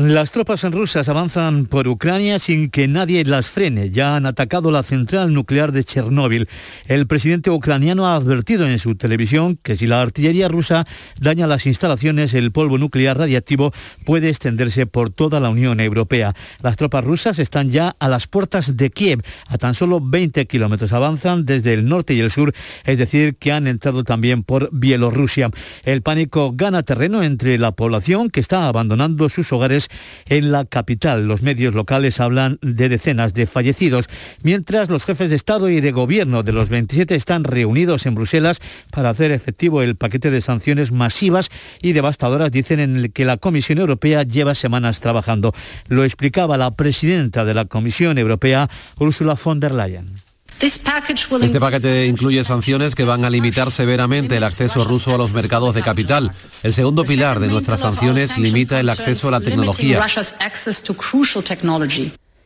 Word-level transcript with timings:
Las 0.00 0.32
tropas 0.32 0.64
rusas 0.64 1.10
avanzan 1.10 1.66
por 1.66 1.86
Ucrania 1.86 2.38
sin 2.38 2.70
que 2.70 2.88
nadie 2.88 3.22
las 3.26 3.50
frene. 3.50 3.90
Ya 3.90 4.16
han 4.16 4.24
atacado 4.24 4.70
la 4.70 4.82
central 4.82 5.34
nuclear 5.34 5.72
de 5.72 5.84
Chernóbil. 5.84 6.48
El 6.86 7.06
presidente 7.06 7.50
ucraniano 7.50 8.06
ha 8.06 8.16
advertido 8.16 8.66
en 8.66 8.78
su 8.78 8.94
televisión 8.94 9.58
que 9.62 9.76
si 9.76 9.86
la 9.86 10.00
artillería 10.00 10.48
rusa 10.48 10.86
daña 11.20 11.46
las 11.46 11.66
instalaciones, 11.66 12.32
el 12.32 12.50
polvo 12.50 12.78
nuclear 12.78 13.18
radiactivo 13.18 13.74
puede 14.06 14.30
extenderse 14.30 14.86
por 14.86 15.10
toda 15.10 15.38
la 15.38 15.50
Unión 15.50 15.80
Europea. 15.80 16.34
Las 16.62 16.78
tropas 16.78 17.04
rusas 17.04 17.38
están 17.38 17.68
ya 17.68 17.94
a 17.98 18.08
las 18.08 18.26
puertas 18.26 18.78
de 18.78 18.88
Kiev, 18.88 19.22
a 19.48 19.58
tan 19.58 19.74
solo 19.74 20.00
20 20.00 20.46
kilómetros. 20.46 20.94
Avanzan 20.94 21.44
desde 21.44 21.74
el 21.74 21.86
norte 21.86 22.14
y 22.14 22.20
el 22.20 22.30
sur, 22.30 22.54
es 22.86 22.96
decir, 22.96 23.36
que 23.36 23.52
han 23.52 23.66
entrado 23.66 24.02
también 24.02 24.44
por 24.44 24.70
Bielorrusia. 24.72 25.50
El 25.84 26.00
pánico 26.00 26.52
gana 26.54 26.84
terreno 26.84 27.22
entre 27.22 27.58
la 27.58 27.72
población 27.72 28.30
que 28.30 28.40
está 28.40 28.66
abandonando 28.66 29.28
sus 29.28 29.52
hogares 29.52 29.89
en 30.28 30.52
la 30.52 30.64
capital. 30.64 31.26
Los 31.26 31.42
medios 31.42 31.74
locales 31.74 32.20
hablan 32.20 32.58
de 32.62 32.88
decenas 32.88 33.34
de 33.34 33.46
fallecidos, 33.46 34.08
mientras 34.42 34.90
los 34.90 35.04
jefes 35.04 35.30
de 35.30 35.36
Estado 35.36 35.68
y 35.68 35.80
de 35.80 35.92
Gobierno 35.92 36.42
de 36.42 36.52
los 36.52 36.68
27 36.68 37.14
están 37.14 37.44
reunidos 37.44 38.06
en 38.06 38.14
Bruselas 38.14 38.60
para 38.90 39.10
hacer 39.10 39.32
efectivo 39.32 39.82
el 39.82 39.96
paquete 39.96 40.30
de 40.30 40.40
sanciones 40.40 40.92
masivas 40.92 41.50
y 41.82 41.92
devastadoras, 41.92 42.50
dicen 42.50 42.80
en 42.80 42.96
el 42.96 43.12
que 43.12 43.24
la 43.24 43.36
Comisión 43.36 43.78
Europea 43.78 44.22
lleva 44.22 44.54
semanas 44.54 45.00
trabajando. 45.00 45.52
Lo 45.88 46.04
explicaba 46.04 46.56
la 46.56 46.72
presidenta 46.72 47.44
de 47.44 47.54
la 47.54 47.64
Comisión 47.64 48.18
Europea, 48.18 48.68
Ursula 48.98 49.36
von 49.42 49.60
der 49.60 49.72
Leyen. 49.72 50.29
Este 50.60 51.60
paquete 51.60 52.06
incluye 52.06 52.44
sanciones 52.44 52.94
que 52.94 53.04
van 53.04 53.24
a 53.24 53.30
limitar 53.30 53.70
severamente 53.70 54.36
el 54.36 54.44
acceso 54.44 54.84
ruso 54.84 55.14
a 55.14 55.18
los 55.18 55.32
mercados 55.32 55.74
de 55.74 55.82
capital. 55.82 56.32
El 56.62 56.74
segundo 56.74 57.04
pilar 57.04 57.40
de 57.40 57.48
nuestras 57.48 57.80
sanciones 57.80 58.36
limita 58.36 58.78
el 58.78 58.90
acceso 58.90 59.28
a 59.28 59.30
la 59.32 59.40
tecnología. 59.40 60.04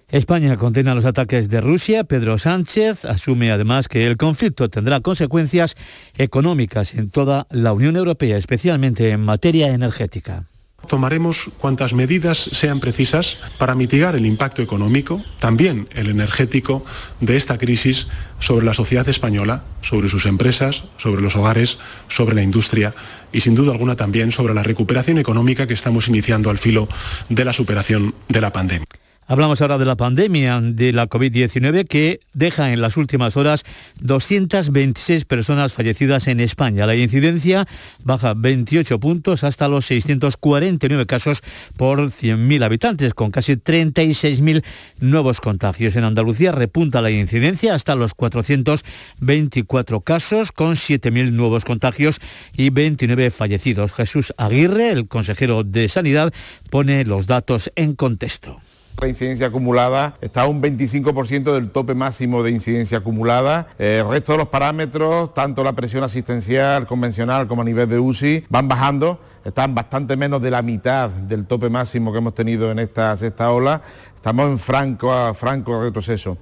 España 0.09 0.57
condena 0.57 0.95
los 0.95 1.07
ataques 1.07 1.49
de 1.49 1.61
Rusia. 1.61 2.05
Pedro 2.05 2.39
Sánchez 2.39 3.05
asume 3.05 3.51
además 3.51 3.89
que 3.89 4.07
el 4.07 4.17
conflicto 4.17 4.69
tendrá 4.69 5.01
consecuencias 5.01 5.75
económicas 6.17 6.95
en 6.95 7.11
toda 7.11 7.49
la 7.51 7.73
Unión 7.73 7.97
Europea, 7.97 8.37
especialmente 8.37 9.11
en 9.11 9.25
materia 9.25 9.69
energética. 9.69 10.45
Tomaremos 10.87 11.51
cuantas 11.59 11.93
medidas 11.93 12.39
sean 12.39 12.81
precisas 12.81 13.39
para 13.59 13.75
mitigar 13.75 14.15
el 14.15 14.27
impacto 14.27 14.63
económico, 14.63 15.23
también 15.39 15.89
el 15.95 16.09
energético, 16.09 16.85
de 17.21 17.37
esta 17.37 17.59
crisis 17.59 18.09
sobre 18.39 18.67
la 18.67 18.75
sociedad 18.75 19.09
española, 19.09 19.65
sobre 19.83 20.09
sus 20.09 20.27
empresas, 20.27 20.85
sobre 20.97 21.23
los 21.23 21.37
hogares, 21.37 21.79
sobre 22.09 22.35
la 22.35 22.43
industria 22.43 22.95
y 23.33 23.41
sin 23.41 23.55
duda 23.55 23.73
alguna 23.73 23.97
también 23.97 24.33
sobre 24.33 24.55
la 24.55 24.63
recuperación 24.63 25.19
económica 25.19 25.67
que 25.67 25.75
estamos 25.75 26.09
iniciando 26.09 26.51
al 26.51 26.59
filo 26.59 26.89
de 27.29 27.45
la 27.45 27.53
superación 27.53 28.15
de 28.29 28.41
la 28.41 28.53
pandemia. 28.53 28.87
Hablamos 29.27 29.63
ahora 29.63 29.79
de 29.79 29.87
la 29.87 29.97
pandemia 29.97 30.61
de 30.61 30.93
la 30.93 31.09
COVID-19 31.09 31.89
que 31.89 32.21
deja 32.35 32.75
en 32.75 32.83
las 32.83 32.99
últimas 32.99 33.39
horas 33.39 33.65
226 34.01 35.25
personas 35.25 35.73
fallecidas 35.73 36.29
en 36.29 36.41
España. 36.41 36.85
La 36.87 36.95
incidencia 36.95 37.67
baja 38.03 38.35
28 38.37 39.01
puntos 39.01 39.43
hasta 39.43 39.67
los 39.69 39.87
649 39.87 41.07
casos 41.07 41.43
por 41.79 42.01
100.000 42.01 42.65
habitantes, 42.65 43.15
con 43.15 43.31
casi 43.31 43.55
36.000 43.55 44.63
nuevos 45.01 45.41
contagios. 45.41 45.97
En 45.97 46.05
Andalucía 46.05 46.53
repunta 46.53 47.01
la 47.01 47.11
incidencia 47.11 47.75
hasta 47.75 47.95
los 47.95 48.13
424 48.13 50.03
casos, 50.03 50.53
con 50.53 50.75
7.000 50.75 51.33
nuevos 51.33 51.65
contagios 51.65 52.21
y 52.55 52.69
29 52.69 53.31
fallecidos. 53.31 53.95
Jesús 53.95 54.35
Aguirre, 54.37 54.91
el 54.91 55.09
consejero 55.09 55.65
de 55.65 55.89
Sanidad, 55.89 56.35
pone 56.69 57.07
los 57.07 57.27
datos 57.27 57.73
en 57.75 57.95
contexto. 57.95 58.61
La 59.01 59.09
incidencia 59.09 59.49
acumulada 59.49 60.17
está 60.21 60.43
a 60.43 60.47
un 60.47 60.63
25% 60.63 61.53
del 61.53 61.71
tope 61.71 61.95
máximo 61.95 62.43
de 62.43 62.53
incidencia 62.53 62.99
acumulada. 62.99 63.69
El 63.79 64.09
resto 64.09 64.33
de 64.33 64.39
los 64.39 64.49
parámetros, 64.49 65.35
tanto 65.35 65.65
la 65.65 65.73
presión 65.73 66.05
asistencial 66.05 66.87
convencional 66.87 67.47
como 67.47 67.63
a 67.63 67.65
nivel 67.65 67.89
de 67.89 67.99
UCI, 67.99 68.47
van 68.49 68.69
bajando. 68.69 69.19
Están 69.45 69.75
bastante 69.75 70.17
menos 70.17 70.41
de 70.41 70.51
la 70.51 70.63
mitad 70.63 71.11
del 71.11 71.45
tope 71.45 71.69
máximo 71.69 72.13
que 72.13 72.19
hemos 72.19 72.35
tenido 72.35 72.71
en 72.71 72.79
esta 72.79 73.17
sexta 73.17 73.51
ola. 73.51 73.83
Estamos 74.17 74.47
en 74.47 74.59
franco, 74.59 75.35
franco 75.35 75.83
retroceso. 75.83 76.39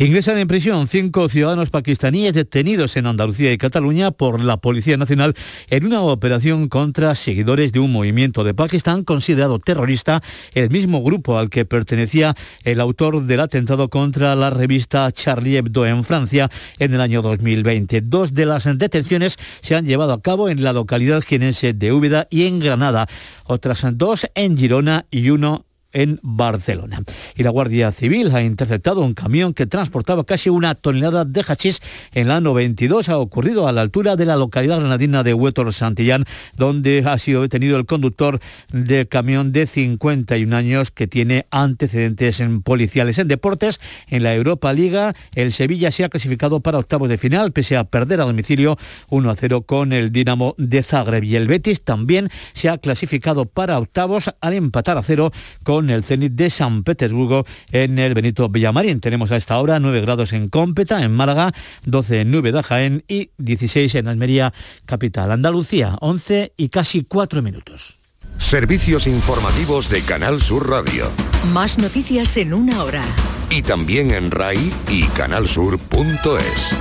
Ingresan 0.00 0.38
en 0.38 0.46
prisión 0.46 0.86
cinco 0.86 1.28
ciudadanos 1.28 1.70
pakistaníes 1.70 2.32
detenidos 2.32 2.96
en 2.96 3.06
Andalucía 3.06 3.52
y 3.52 3.58
Cataluña 3.58 4.12
por 4.12 4.40
la 4.40 4.56
Policía 4.58 4.96
Nacional 4.96 5.34
en 5.70 5.86
una 5.86 6.02
operación 6.02 6.68
contra 6.68 7.16
seguidores 7.16 7.72
de 7.72 7.80
un 7.80 7.90
movimiento 7.90 8.44
de 8.44 8.54
Pakistán 8.54 9.02
considerado 9.02 9.58
terrorista, 9.58 10.22
el 10.54 10.70
mismo 10.70 11.02
grupo 11.02 11.36
al 11.36 11.50
que 11.50 11.64
pertenecía 11.64 12.36
el 12.62 12.80
autor 12.80 13.24
del 13.24 13.40
atentado 13.40 13.88
contra 13.88 14.36
la 14.36 14.50
revista 14.50 15.10
Charlie 15.10 15.56
Hebdo 15.56 15.84
en 15.84 16.04
Francia 16.04 16.48
en 16.78 16.94
el 16.94 17.00
año 17.00 17.20
2020. 17.20 18.00
Dos 18.02 18.34
de 18.34 18.46
las 18.46 18.78
detenciones 18.78 19.36
se 19.62 19.74
han 19.74 19.84
llevado 19.84 20.12
a 20.12 20.22
cabo 20.22 20.48
en 20.48 20.62
la 20.62 20.72
localidad 20.72 21.22
jienense 21.22 21.72
de 21.72 21.90
Úbeda 21.90 22.28
y 22.30 22.44
en 22.44 22.60
Granada, 22.60 23.08
otras 23.46 23.84
dos 23.94 24.28
en 24.36 24.56
Girona 24.56 25.06
y 25.10 25.30
uno 25.30 25.64
en 25.92 26.20
Barcelona. 26.22 27.02
Y 27.36 27.42
la 27.42 27.50
Guardia 27.50 27.92
Civil 27.92 28.34
ha 28.34 28.42
interceptado 28.42 29.00
un 29.00 29.14
camión 29.14 29.54
que 29.54 29.66
transportaba 29.66 30.24
casi 30.24 30.50
una 30.50 30.74
tonelada 30.74 31.24
de 31.24 31.44
hachís 31.46 31.80
en 32.14 32.28
la 32.28 32.40
92. 32.40 33.08
Ha 33.08 33.18
ocurrido 33.18 33.68
a 33.68 33.72
la 33.72 33.80
altura 33.80 34.16
de 34.16 34.26
la 34.26 34.36
localidad 34.36 34.78
granadina 34.78 35.22
de 35.22 35.34
Huétor 35.34 35.72
Santillán, 35.72 36.24
donde 36.56 37.02
ha 37.06 37.18
sido 37.18 37.42
detenido 37.42 37.78
el 37.78 37.86
conductor 37.86 38.40
del 38.72 39.08
camión 39.08 39.52
de 39.52 39.66
51 39.66 40.54
años 40.54 40.90
que 40.90 41.06
tiene 41.06 41.46
antecedentes 41.50 42.40
en 42.40 42.62
policiales. 42.62 43.18
En 43.18 43.28
deportes, 43.28 43.80
en 44.08 44.22
la 44.22 44.34
Europa 44.34 44.72
Liga, 44.72 45.14
el 45.34 45.52
Sevilla 45.52 45.90
se 45.90 46.04
ha 46.04 46.08
clasificado 46.08 46.60
para 46.60 46.78
octavos 46.78 47.08
de 47.08 47.18
final, 47.18 47.52
pese 47.52 47.76
a 47.76 47.84
perder 47.84 48.20
a 48.20 48.24
domicilio 48.24 48.78
1 49.08 49.30
a 49.30 49.36
0 49.36 49.62
con 49.62 49.92
el 49.92 50.12
Dinamo 50.12 50.54
de 50.58 50.82
Zagreb. 50.82 51.24
Y 51.24 51.36
el 51.36 51.48
Betis 51.48 51.82
también 51.82 52.30
se 52.52 52.68
ha 52.68 52.78
clasificado 52.78 53.46
para 53.46 53.78
octavos 53.78 54.30
al 54.40 54.52
empatar 54.52 54.98
a 54.98 55.02
cero 55.02 55.32
con 55.62 55.77
con 55.78 55.90
el 55.90 56.02
Zenit 56.02 56.32
de 56.32 56.50
San 56.50 56.82
Petersburgo 56.82 57.46
en 57.70 58.00
el 58.00 58.12
Benito 58.12 58.48
Villamarín. 58.48 58.98
Tenemos 58.98 59.30
a 59.30 59.36
esta 59.36 59.60
hora 59.60 59.78
9 59.78 60.00
grados 60.00 60.32
en 60.32 60.48
Cómpeta, 60.48 61.04
en 61.04 61.12
Málaga, 61.14 61.52
12 61.86 62.22
en 62.22 62.32
Nube 62.32 62.50
de 62.50 62.64
Jaén 62.64 63.04
y 63.06 63.30
16 63.38 63.94
en 63.94 64.08
Almería, 64.08 64.52
capital. 64.86 65.30
Andalucía, 65.30 65.96
11 66.00 66.52
y 66.56 66.70
casi 66.70 67.04
4 67.04 67.42
minutos. 67.42 68.00
Servicios 68.38 69.06
informativos 69.06 69.88
de 69.88 70.02
Canal 70.02 70.40
Sur 70.40 70.68
Radio. 70.68 71.12
Más 71.52 71.78
noticias 71.78 72.36
en 72.38 72.54
una 72.54 72.82
hora. 72.82 73.04
Y 73.48 73.62
también 73.62 74.10
en 74.10 74.32
RAI 74.32 74.72
y 74.88 75.04
canalsur.es. 75.04 76.76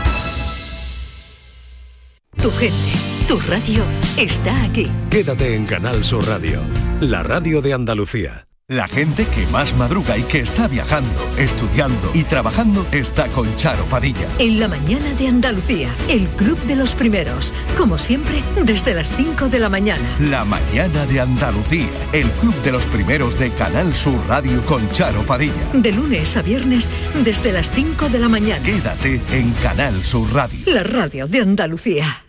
Tu 2.42 2.50
gente, 2.50 2.92
tu 3.28 3.40
radio 3.42 3.84
está 4.18 4.64
aquí. 4.64 4.88
Quédate 5.12 5.54
en 5.54 5.68
Canal 5.68 6.04
Sur 6.04 6.26
Radio, 6.26 6.62
la 7.00 7.22
radio 7.22 7.62
de 7.62 7.74
Andalucía. 7.74 8.47
La 8.70 8.90
gente 8.90 9.26
que 9.28 9.48
más 9.48 9.74
madruga 9.78 10.18
y 10.18 10.24
que 10.24 10.42
está 10.42 10.68
viajando, 10.68 11.10
estudiando 11.38 12.12
y 12.14 12.26
trabajando 12.26 12.86
está 12.92 13.30
con 13.30 13.56
Charo 13.56 13.86
Padilla. 13.86 14.28
En 14.40 14.60
la 14.60 14.68
mañana 14.68 15.14
de 15.14 15.30
Andalucía, 15.30 15.90
el 16.10 16.28
Club 16.32 16.60
de 16.64 16.76
los 16.76 16.94
Primeros. 16.94 17.54
Como 17.78 17.98
siempre, 17.98 18.44
desde 18.66 18.94
las 18.94 19.16
5 19.16 19.48
de 19.48 19.60
la 19.60 19.70
mañana. 19.70 20.04
La 20.20 20.44
mañana 20.44 21.06
de 21.06 21.22
Andalucía, 21.22 21.88
el 22.12 22.30
Club 22.42 22.62
de 22.62 22.74
los 22.74 22.86
Primeros 22.88 23.40
de 23.40 23.52
Canal 23.52 23.94
Sur 23.94 24.20
Radio 24.28 24.62
con 24.66 24.90
Charo 24.92 25.26
Padilla. 25.26 25.72
De 25.72 25.94
lunes 25.94 26.36
a 26.36 26.42
viernes, 26.42 26.92
desde 27.24 27.54
las 27.54 27.72
5 27.72 28.10
de 28.10 28.20
la 28.20 28.28
mañana. 28.28 28.66
Quédate 28.66 29.22
en 29.32 29.54
Canal 29.64 30.04
Sur 30.04 30.30
Radio. 30.34 30.60
La 30.66 30.84
radio 30.84 31.26
de 31.26 31.40
Andalucía. 31.40 32.26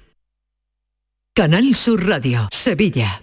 Canal 1.35 1.75
Sur 1.75 2.07
Radio, 2.07 2.49
Sevilla. 2.53 3.23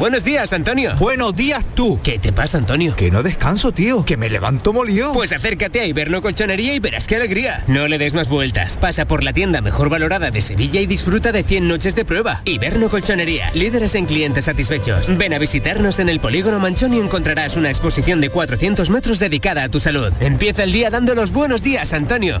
Buenos 0.00 0.24
días, 0.24 0.52
Antonio. 0.54 0.94
Buenos 0.98 1.36
días 1.36 1.62
tú. 1.74 2.00
¿Qué 2.02 2.18
te 2.18 2.32
pasa, 2.32 2.56
Antonio? 2.56 2.96
Que 2.96 3.10
no 3.10 3.22
descanso, 3.22 3.70
tío. 3.70 4.02
Que 4.02 4.16
me 4.16 4.30
levanto 4.30 4.72
molido. 4.72 5.12
Pues 5.12 5.30
acércate 5.30 5.80
a 5.80 5.84
Iberno 5.84 6.22
Colchonería 6.22 6.74
y 6.74 6.78
verás 6.78 7.06
qué 7.06 7.16
alegría. 7.16 7.64
No 7.66 7.86
le 7.86 7.98
des 7.98 8.14
más 8.14 8.28
vueltas. 8.28 8.78
Pasa 8.78 9.04
por 9.04 9.22
la 9.22 9.34
tienda 9.34 9.60
mejor 9.60 9.90
valorada 9.90 10.30
de 10.30 10.40
Sevilla 10.40 10.80
y 10.80 10.86
disfruta 10.86 11.32
de 11.32 11.42
100 11.42 11.68
noches 11.68 11.94
de 11.96 12.06
prueba. 12.06 12.40
Iberno 12.46 12.88
Colchonería. 12.88 13.50
Líderes 13.52 13.94
en 13.94 14.06
clientes 14.06 14.46
satisfechos. 14.46 15.14
Ven 15.18 15.34
a 15.34 15.38
visitarnos 15.38 15.98
en 15.98 16.08
el 16.08 16.18
Polígono 16.18 16.60
Manchón 16.60 16.94
y 16.94 16.98
encontrarás 16.98 17.58
una 17.58 17.68
exposición 17.68 18.22
de 18.22 18.30
400 18.30 18.88
metros 18.88 19.18
dedicada 19.18 19.64
a 19.64 19.68
tu 19.68 19.80
salud. 19.80 20.14
Empieza 20.20 20.62
el 20.62 20.72
día 20.72 20.88
dando 20.88 21.14
los 21.14 21.30
buenos 21.30 21.62
días, 21.62 21.92
Antonio. 21.92 22.40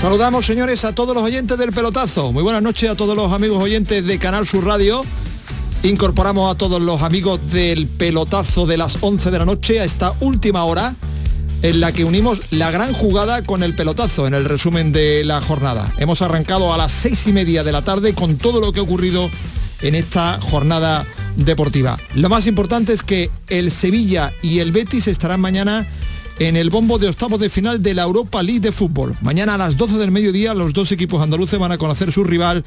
Saludamos, 0.00 0.46
señores, 0.46 0.86
a 0.86 0.94
todos 0.94 1.14
los 1.14 1.22
oyentes 1.22 1.58
del 1.58 1.72
pelotazo. 1.72 2.32
Muy 2.32 2.42
buenas 2.42 2.62
noches 2.62 2.88
a 2.88 2.96
todos 2.96 3.14
los 3.14 3.30
amigos 3.34 3.62
oyentes 3.62 4.06
de 4.06 4.18
Canal 4.18 4.46
Sur 4.46 4.64
Radio. 4.64 5.04
Incorporamos 5.82 6.50
a 6.50 6.56
todos 6.56 6.80
los 6.80 7.02
amigos 7.02 7.50
del 7.50 7.86
pelotazo 7.86 8.64
de 8.64 8.78
las 8.78 8.96
11 9.02 9.30
de 9.30 9.38
la 9.38 9.44
noche 9.44 9.78
a 9.78 9.84
esta 9.84 10.14
última 10.20 10.64
hora 10.64 10.94
en 11.60 11.80
la 11.80 11.92
que 11.92 12.06
unimos 12.06 12.40
la 12.50 12.70
gran 12.70 12.94
jugada 12.94 13.42
con 13.42 13.62
el 13.62 13.74
pelotazo 13.74 14.26
en 14.26 14.32
el 14.32 14.46
resumen 14.46 14.90
de 14.90 15.22
la 15.22 15.42
jornada. 15.42 15.92
Hemos 15.98 16.22
arrancado 16.22 16.72
a 16.72 16.78
las 16.78 16.92
seis 16.92 17.26
y 17.26 17.32
media 17.32 17.62
de 17.62 17.72
la 17.72 17.84
tarde 17.84 18.14
con 18.14 18.38
todo 18.38 18.62
lo 18.62 18.72
que 18.72 18.80
ha 18.80 18.84
ocurrido 18.84 19.28
en 19.82 19.94
esta 19.94 20.40
jornada 20.40 21.04
deportiva. 21.36 21.98
Lo 22.14 22.30
más 22.30 22.46
importante 22.46 22.94
es 22.94 23.02
que 23.02 23.30
el 23.48 23.70
Sevilla 23.70 24.32
y 24.40 24.60
el 24.60 24.72
Betis 24.72 25.08
estarán 25.08 25.42
mañana 25.42 25.86
en 26.40 26.56
el 26.56 26.70
bombo 26.70 26.98
de 26.98 27.06
octavos 27.06 27.38
de 27.38 27.50
final 27.50 27.82
de 27.82 27.92
la 27.92 28.02
Europa 28.02 28.42
League 28.42 28.60
de 28.60 28.72
fútbol. 28.72 29.14
Mañana 29.20 29.54
a 29.54 29.58
las 29.58 29.76
12 29.76 29.98
del 29.98 30.10
mediodía 30.10 30.54
los 30.54 30.72
dos 30.72 30.90
equipos 30.90 31.22
andaluces 31.22 31.58
van 31.58 31.70
a 31.70 31.76
conocer 31.78 32.10
su 32.12 32.24
rival 32.24 32.64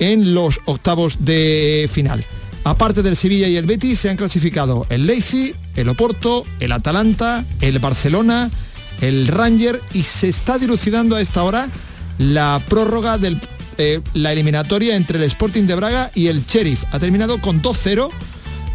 en 0.00 0.34
los 0.34 0.58
octavos 0.66 1.24
de 1.24 1.88
final. 1.90 2.26
Aparte 2.64 3.02
del 3.02 3.16
Sevilla 3.16 3.46
y 3.46 3.56
el 3.56 3.64
Betis 3.64 4.00
se 4.00 4.10
han 4.10 4.16
clasificado 4.16 4.86
el 4.90 5.06
Leipzig, 5.06 5.54
el 5.76 5.88
Oporto, 5.88 6.42
el 6.58 6.72
Atalanta, 6.72 7.44
el 7.60 7.78
Barcelona, 7.78 8.50
el 9.00 9.28
Ranger 9.28 9.80
y 9.94 10.02
se 10.02 10.28
está 10.28 10.58
dilucidando 10.58 11.14
a 11.14 11.20
esta 11.20 11.44
hora 11.44 11.68
la 12.18 12.60
prórroga 12.68 13.18
de 13.18 13.36
eh, 13.78 14.00
la 14.14 14.32
eliminatoria 14.32 14.96
entre 14.96 15.18
el 15.18 15.24
Sporting 15.24 15.62
de 15.66 15.76
Braga 15.76 16.10
y 16.12 16.26
el 16.26 16.44
Sheriff. 16.44 16.82
Ha 16.90 16.98
terminado 16.98 17.38
con 17.38 17.62
2-0, 17.62 18.10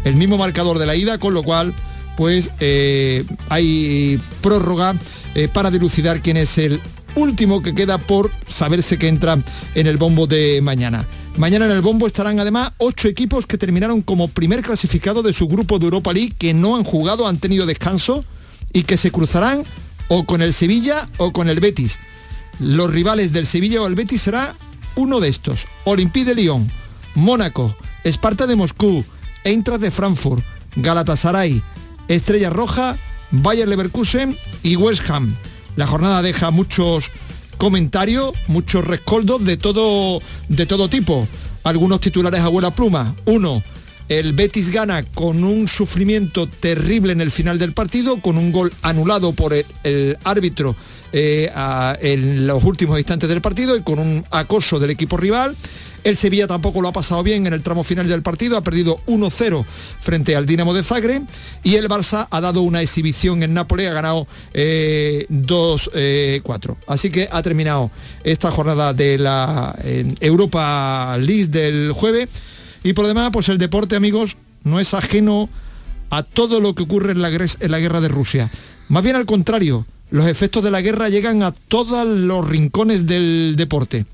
el 0.04 0.16
mismo 0.16 0.38
marcador 0.38 0.78
de 0.78 0.86
la 0.86 0.96
ida, 0.96 1.18
con 1.18 1.34
lo 1.34 1.42
cual 1.42 1.74
pues 2.18 2.50
eh, 2.58 3.24
hay 3.48 4.20
prórroga 4.40 4.96
eh, 5.36 5.46
para 5.46 5.70
dilucidar 5.70 6.20
quién 6.20 6.36
es 6.36 6.58
el 6.58 6.80
último 7.14 7.62
que 7.62 7.76
queda 7.76 7.96
por 7.98 8.32
saberse 8.48 8.98
que 8.98 9.06
entra 9.06 9.38
en 9.76 9.86
el 9.86 9.98
bombo 9.98 10.26
de 10.26 10.60
mañana. 10.60 11.06
Mañana 11.36 11.66
en 11.66 11.70
el 11.70 11.80
bombo 11.80 12.08
estarán 12.08 12.40
además 12.40 12.72
ocho 12.78 13.06
equipos 13.06 13.46
que 13.46 13.56
terminaron 13.56 14.02
como 14.02 14.26
primer 14.26 14.62
clasificado 14.62 15.22
de 15.22 15.32
su 15.32 15.46
grupo 15.46 15.78
de 15.78 15.84
Europa 15.84 16.12
League, 16.12 16.34
que 16.36 16.54
no 16.54 16.74
han 16.74 16.82
jugado, 16.82 17.28
han 17.28 17.38
tenido 17.38 17.66
descanso 17.66 18.24
y 18.72 18.82
que 18.82 18.96
se 18.96 19.12
cruzarán 19.12 19.62
o 20.08 20.26
con 20.26 20.42
el 20.42 20.52
Sevilla 20.52 21.08
o 21.18 21.32
con 21.32 21.48
el 21.48 21.60
Betis. 21.60 22.00
Los 22.58 22.90
rivales 22.90 23.32
del 23.32 23.46
Sevilla 23.46 23.80
o 23.80 23.86
el 23.86 23.94
Betis 23.94 24.22
será 24.22 24.56
uno 24.96 25.20
de 25.20 25.28
estos. 25.28 25.68
Olympique 25.84 26.26
de 26.26 26.34
Lyon, 26.34 26.68
Mónaco, 27.14 27.76
Esparta 28.02 28.48
de 28.48 28.56
Moscú, 28.56 29.04
Eintracht 29.44 29.82
de 29.82 29.92
Frankfurt, 29.92 30.42
Galatasaray, 30.74 31.62
Estrella 32.08 32.50
Roja, 32.50 32.96
Bayer 33.30 33.68
Leverkusen 33.68 34.36
y 34.62 34.76
West 34.76 35.08
Ham. 35.10 35.34
La 35.76 35.86
jornada 35.86 36.22
deja 36.22 36.50
muchos 36.50 37.10
comentarios, 37.58 38.32
muchos 38.46 38.84
rescoldos 38.84 39.44
de 39.44 39.56
todo, 39.56 40.20
de 40.48 40.66
todo 40.66 40.88
tipo. 40.88 41.28
Algunos 41.64 42.00
titulares 42.00 42.40
a 42.40 42.48
buena 42.48 42.74
pluma. 42.74 43.14
Uno, 43.26 43.62
el 44.08 44.32
Betis 44.32 44.70
gana 44.70 45.02
con 45.02 45.44
un 45.44 45.68
sufrimiento 45.68 46.46
terrible 46.46 47.12
en 47.12 47.20
el 47.20 47.30
final 47.30 47.58
del 47.58 47.74
partido, 47.74 48.20
con 48.22 48.38
un 48.38 48.52
gol 48.52 48.72
anulado 48.80 49.32
por 49.32 49.52
el, 49.52 50.18
árbitro 50.24 50.74
eh, 51.12 51.50
en 52.00 52.46
los 52.46 52.64
últimos 52.64 52.98
instantes 52.98 53.28
del 53.28 53.42
partido 53.42 53.76
y 53.76 53.82
con 53.82 53.98
un 53.98 54.24
acoso 54.30 54.78
del 54.78 54.90
equipo 54.90 55.18
rival. 55.18 55.54
El 56.04 56.16
Sevilla 56.16 56.46
tampoco 56.46 56.80
lo 56.80 56.88
ha 56.88 56.92
pasado 56.92 57.22
bien 57.22 57.46
en 57.46 57.52
el 57.52 57.62
tramo 57.62 57.84
final 57.84 58.08
del 58.08 58.22
partido, 58.22 58.56
ha 58.56 58.62
perdido 58.62 58.98
1-0 59.06 59.64
frente 60.00 60.36
al 60.36 60.46
Dinamo 60.46 60.72
de 60.74 60.82
Zagreb 60.82 61.22
y 61.62 61.74
el 61.76 61.88
Barça 61.88 62.28
ha 62.30 62.40
dado 62.40 62.62
una 62.62 62.82
exhibición 62.82 63.42
en 63.42 63.54
Nápoles, 63.54 63.90
ha 63.90 63.94
ganado 63.94 64.26
2-4. 64.54 65.90
Eh, 65.94 66.42
Así 66.86 67.10
que 67.10 67.28
ha 67.30 67.42
terminado 67.42 67.90
esta 68.24 68.50
jornada 68.50 68.92
de 68.94 69.18
la 69.18 69.74
Europa 70.20 71.16
League 71.18 71.46
del 71.48 71.92
jueves 71.92 72.28
y 72.84 72.92
por 72.92 73.06
demás, 73.06 73.30
pues 73.32 73.48
el 73.48 73.58
deporte, 73.58 73.96
amigos, 73.96 74.36
no 74.64 74.80
es 74.80 74.94
ajeno 74.94 75.48
a 76.10 76.22
todo 76.22 76.60
lo 76.60 76.74
que 76.74 76.84
ocurre 76.84 77.12
en 77.12 77.20
la 77.20 77.78
guerra 77.80 78.00
de 78.00 78.08
Rusia. 78.08 78.50
Más 78.88 79.04
bien 79.04 79.16
al 79.16 79.26
contrario, 79.26 79.86
los 80.10 80.26
efectos 80.26 80.64
de 80.64 80.70
la 80.70 80.80
guerra 80.80 81.08
llegan 81.08 81.42
a 81.42 81.52
todos 81.52 82.06
los 82.06 82.48
rincones 82.48 83.06
del 83.06 83.54
deporte. 83.56 84.06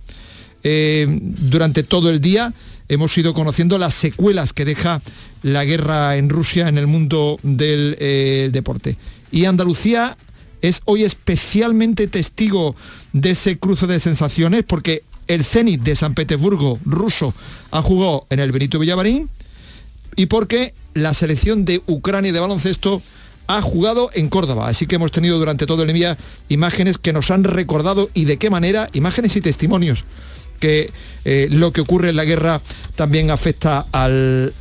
Eh, 0.65 1.07
durante 1.21 1.83
todo 1.83 2.09
el 2.09 2.23
día 2.23 2.55
hemos 2.89 3.17
ido 3.17 3.35
conociendo 3.35 3.79
las 3.79 3.95
secuelas 3.95 4.53
que 4.53 4.65
deja 4.65 5.03
la 5.43 5.65
guerra 5.65 6.17
en 6.17 6.31
Rusia 6.31 6.69
en 6.69 6.79
el 6.79 6.87
mundo 6.87 7.39
del 7.43 7.97
eh, 8.01 8.49
deporte. 8.51 8.97
Y 9.31 9.45
Andalucía 9.45 10.17
es 10.63 10.81
hoy 10.87 11.05
especialmente 11.05 12.07
testigo 12.07 12.75
de 13.13 13.33
ese 13.33 13.59
cruce 13.59 13.87
de 13.87 14.01
sensaciones 14.01 14.65
porque 14.67 15.03
el 15.29 15.45
Zenit 15.45 15.83
de 15.83 15.97
San 15.97 16.15
Petersburgo 16.15 16.79
ruso 16.85 17.35
ha 17.71 17.83
jugado 17.83 18.27
en 18.31 18.41
el 18.41 18.53
Benito 18.53 18.79
Villavarín 18.79 19.29
y 20.17 20.27
porque 20.27 20.73
la 20.95 21.13
selección 21.13 21.65
de 21.65 21.83
Ucrania 21.87 22.33
de 22.33 22.41
baloncesto 22.41 23.03
ha 23.47 23.61
jugado 23.61 24.11
en 24.15 24.31
Córdoba. 24.31 24.69
Así 24.69 24.87
que 24.87 24.97
hemos 24.97 25.11
tenido 25.11 25.39
durante 25.39 25.67
todo 25.67 25.83
el 25.83 25.93
día 25.93 26.17
imágenes 26.49 26.97
que 26.97 27.13
nos 27.13 27.31
han 27.31 27.45
recordado 27.45 28.09
y 28.15 28.25
de 28.25 28.39
qué 28.39 28.49
manera, 28.49 28.89
imágenes 28.95 29.37
y 29.37 29.43
testimonios 29.43 30.05
que 30.65 30.91
eh, 31.27 31.49
lo 31.51 31.75
que 31.75 31.83
ocurre 31.83 32.09
en 32.09 32.17
la 32.17 32.25
guerra 32.25 32.59
también 32.95 33.31
afecta 33.31 33.85
al, 33.93 34.55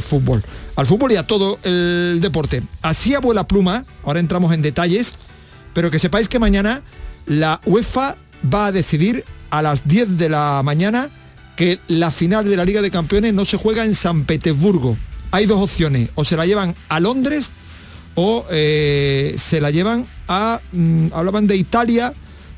fútbol. 0.00 0.42
Al 0.76 0.86
fútbol 0.86 1.12
y 1.12 1.16
a 1.16 1.26
todo 1.26 1.58
el 1.62 2.20
deporte. 2.22 2.62
Así 2.80 3.14
a 3.14 3.20
vuela 3.20 3.46
pluma, 3.46 3.84
ahora 4.02 4.18
entramos 4.18 4.54
en 4.54 4.62
detalles, 4.62 5.14
pero 5.74 5.90
que 5.90 5.98
sepáis 5.98 6.30
que 6.30 6.38
mañana 6.38 6.80
la 7.26 7.60
UEFA 7.66 8.16
va 8.50 8.66
a 8.66 8.72
decidir 8.72 9.26
a 9.50 9.60
las 9.60 9.86
10 9.86 10.16
de 10.16 10.30
la 10.30 10.62
mañana 10.64 11.10
que 11.54 11.78
la 11.86 12.10
final 12.10 12.48
de 12.48 12.56
la 12.56 12.64
Liga 12.64 12.80
de 12.80 12.90
Campeones 12.90 13.34
no 13.34 13.44
se 13.44 13.58
juega 13.58 13.84
en 13.84 13.94
San 13.94 14.24
Petersburgo. 14.24 14.96
Hay 15.32 15.44
dos 15.44 15.60
opciones, 15.60 16.08
o 16.14 16.24
se 16.24 16.36
la 16.36 16.46
llevan 16.46 16.74
a 16.88 16.98
Londres 16.98 17.50
o 18.14 18.46
eh, 18.50 19.34
se 19.36 19.60
la 19.60 19.70
llevan 19.70 20.06
a, 20.28 20.62
mm, 20.72 21.08
hablaban 21.12 21.46
de 21.46 21.56
Italia, 21.56 22.14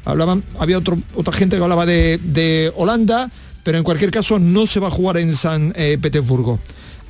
hablaban, 0.09 0.43
había 0.59 0.79
otra 0.79 1.33
gente 1.35 1.57
que 1.57 1.63
hablaba 1.63 1.85
de, 1.87 2.73
Holanda, 2.77 3.31
pero 3.63 3.79
en 3.79 3.85
cualquier 3.85 4.11
caso 4.11 4.39
no 4.39 4.67
se 4.67 4.81
va 4.81 4.89
a 4.89 4.91
jugar 4.91 5.19
en 5.19 5.35
San 5.35 5.73
eh, 5.77 5.99
Petersburgo. 6.01 6.59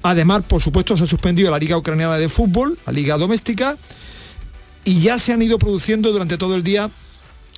Además, 0.03 0.43
por 0.47 0.61
supuesto, 0.61 0.97
se 0.97 1.05
ha 1.05 1.07
suspendido 1.07 1.51
la 1.51 1.59
Liga 1.59 1.77
Ucraniana 1.77 2.19
de 2.19 2.29
Fútbol, 2.29 2.79
la 2.87 2.93
Liga 2.93 3.17
Doméstica, 3.17 3.77
y 4.85 5.01
ya 5.01 5.19
se 5.19 5.33
han 5.33 5.43
ido 5.43 5.59
produciendo 5.59 6.13
durante 6.13 6.39
todo 6.39 6.57
el 6.57 6.65
día 6.65 6.91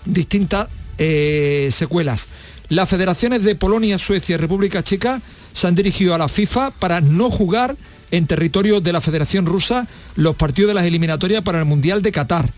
distintas 0.05 0.69
eh, 0.99 1.71
secuelas. 1.73 2.29
Las 2.69 2.89
federaciones 2.89 3.43
de 3.43 3.55
Polonia, 3.55 3.99
Suecia 3.99 4.35
y 4.35 4.37
República 4.37 4.83
Checa 4.83 5.23
se 5.53 5.67
han 5.67 5.75
dirigido 5.75 6.15
a 6.15 6.19
la 6.19 6.29
FIFA 6.29 6.71
para 6.73 7.01
no 7.01 7.31
jugar 7.31 7.77
en 8.11 8.27
territorio 8.27 8.81
de 8.81 8.93
la 8.93 9.01
Federación 9.01 9.47
Rusa 9.47 9.87
los 10.17 10.37
partidos 10.37 10.69
de 10.69 10.75
las 10.75 10.85
eliminatorias 10.85 11.43
para 11.43 11.59
el 11.59 11.65
Mundial 11.65 12.03
de 12.03 12.13
Qatar. 12.13 12.53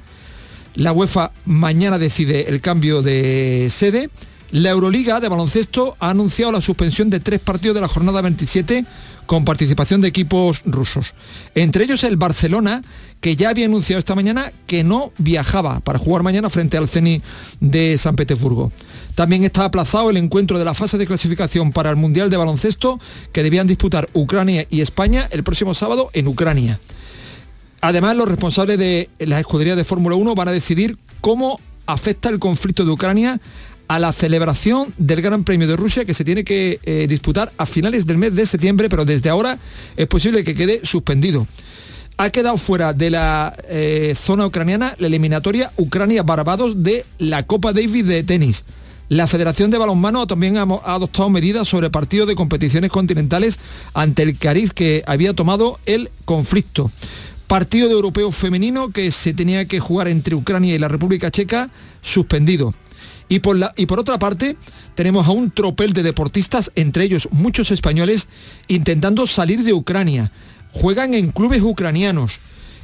La 0.74 0.92
UEFA 0.92 1.32
mañana 1.44 1.98
decide 1.98 2.48
el 2.48 2.60
cambio 2.60 3.02
de 3.02 3.68
sede. 3.70 4.08
La 4.50 4.70
Euroliga 4.70 5.20
de 5.20 5.28
baloncesto 5.28 5.96
ha 5.98 6.10
anunciado 6.10 6.52
la 6.52 6.60
suspensión 6.60 7.10
de 7.10 7.20
tres 7.20 7.40
partidos 7.40 7.74
de 7.74 7.80
la 7.80 7.88
jornada 7.88 8.20
27 8.20 8.84
con 9.26 9.44
participación 9.44 10.00
de 10.00 10.08
equipos 10.08 10.62
rusos. 10.64 11.14
Entre 11.54 11.84
ellos 11.84 12.04
el 12.04 12.16
Barcelona, 12.16 12.82
que 13.20 13.36
ya 13.36 13.50
había 13.50 13.66
anunciado 13.66 13.98
esta 13.98 14.14
mañana 14.14 14.52
que 14.66 14.82
no 14.84 15.12
viajaba 15.16 15.80
para 15.80 15.98
jugar 15.98 16.22
mañana 16.22 16.50
frente 16.50 16.76
al 16.76 16.88
CENI 16.88 17.22
de 17.60 17.96
San 17.96 18.16
Petersburgo. 18.16 18.72
También 19.14 19.44
está 19.44 19.64
aplazado 19.64 20.10
el 20.10 20.16
encuentro 20.16 20.58
de 20.58 20.64
la 20.64 20.74
fase 20.74 20.98
de 20.98 21.06
clasificación 21.06 21.70
para 21.72 21.90
el 21.90 21.96
Mundial 21.96 22.30
de 22.30 22.36
Baloncesto 22.36 22.98
que 23.32 23.42
debían 23.42 23.66
disputar 23.66 24.08
Ucrania 24.12 24.66
y 24.68 24.80
España 24.80 25.28
el 25.30 25.44
próximo 25.44 25.72
sábado 25.72 26.10
en 26.14 26.28
Ucrania. 26.28 26.80
Además, 27.82 28.14
los 28.14 28.28
responsables 28.28 28.78
de 28.78 29.10
las 29.18 29.40
escuderías 29.40 29.76
de 29.76 29.82
Fórmula 29.82 30.14
1 30.14 30.36
van 30.36 30.46
a 30.46 30.52
decidir 30.52 30.96
cómo 31.20 31.60
afecta 31.86 32.28
el 32.28 32.38
conflicto 32.38 32.84
de 32.84 32.92
Ucrania 32.92 33.40
a 33.88 33.98
la 33.98 34.12
celebración 34.12 34.94
del 34.98 35.20
Gran 35.20 35.42
Premio 35.42 35.66
de 35.66 35.76
Rusia 35.76 36.04
que 36.04 36.14
se 36.14 36.24
tiene 36.24 36.44
que 36.44 36.78
eh, 36.84 37.06
disputar 37.08 37.52
a 37.58 37.66
finales 37.66 38.06
del 38.06 38.18
mes 38.18 38.36
de 38.36 38.46
septiembre, 38.46 38.88
pero 38.88 39.04
desde 39.04 39.30
ahora 39.30 39.58
es 39.96 40.06
posible 40.06 40.44
que 40.44 40.54
quede 40.54 40.80
suspendido. 40.84 41.48
Ha 42.18 42.30
quedado 42.30 42.56
fuera 42.56 42.92
de 42.92 43.10
la 43.10 43.52
eh, 43.64 44.14
zona 44.16 44.46
ucraniana 44.46 44.94
la 44.98 45.08
eliminatoria 45.08 45.72
Ucrania-Barbados 45.76 46.84
de 46.84 47.04
la 47.18 47.42
Copa 47.42 47.72
Davis 47.72 48.06
de 48.06 48.22
tenis. 48.22 48.64
La 49.08 49.26
Federación 49.26 49.72
de 49.72 49.78
Balonmano 49.78 50.26
también 50.28 50.56
ha, 50.56 50.62
adoptado 50.62 51.28
medidas 51.30 51.68
sobre 51.68 51.90
partidos 51.90 52.28
de 52.28 52.36
competiciones 52.36 52.90
continentales 52.90 53.58
ante 53.92 54.22
el 54.22 54.38
cariz 54.38 54.72
que 54.72 55.02
había 55.04 55.34
tomado 55.34 55.80
el 55.84 56.10
conflicto. 56.24 56.90
Partido 57.52 57.88
de 57.88 57.92
europeo 57.92 58.32
femenino 58.32 58.92
que 58.92 59.10
se 59.10 59.34
tenía 59.34 59.66
que 59.66 59.78
jugar 59.78 60.08
entre 60.08 60.34
Ucrania 60.34 60.74
y 60.74 60.78
la 60.78 60.88
República 60.88 61.30
Checa, 61.30 61.68
suspendido. 62.00 62.72
Y 63.28 63.40
por, 63.40 63.58
la, 63.58 63.74
y 63.76 63.84
por 63.84 64.00
otra 64.00 64.18
parte, 64.18 64.56
tenemos 64.94 65.28
a 65.28 65.32
un 65.32 65.50
tropel 65.50 65.92
de 65.92 66.02
deportistas, 66.02 66.72
entre 66.76 67.04
ellos 67.04 67.28
muchos 67.30 67.70
españoles, 67.70 68.26
intentando 68.68 69.26
salir 69.26 69.64
de 69.64 69.74
Ucrania. 69.74 70.32
Juegan 70.72 71.12
en 71.12 71.30
clubes 71.30 71.60
ucranianos 71.60 72.40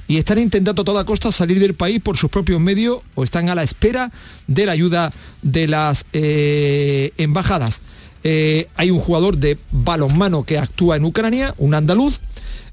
y 0.07 0.19
están 0.19 0.39
intentando 0.39 0.83
a 0.83 0.85
toda 0.85 1.07
costa 1.07 1.33
salir 1.33 1.61
del 1.61 1.73
país 1.73 2.03
por 2.03 2.19
sus 2.19 2.29
propios 2.29 2.61
medios 2.61 2.99
o 3.15 3.25
están 3.25 3.49
a 3.49 3.55
la 3.55 3.63
espera 3.63 4.13
de 4.49 4.67
la 4.67 4.73
ayuda 4.73 5.15
de 5.41 5.67
las 5.67 6.05
eh, 6.13 7.13
embajadas. 7.17 7.81
Eh, 8.23 8.69
hay 8.77 8.91
un 8.91 9.01
jugador 9.01 9.39
de 9.39 9.57
balonmano 9.71 10.45
que 10.45 10.59
actúa 10.59 10.97
en 10.97 11.07
Ucrania, 11.07 11.55
un 11.57 11.73
andaluz, 11.73 12.21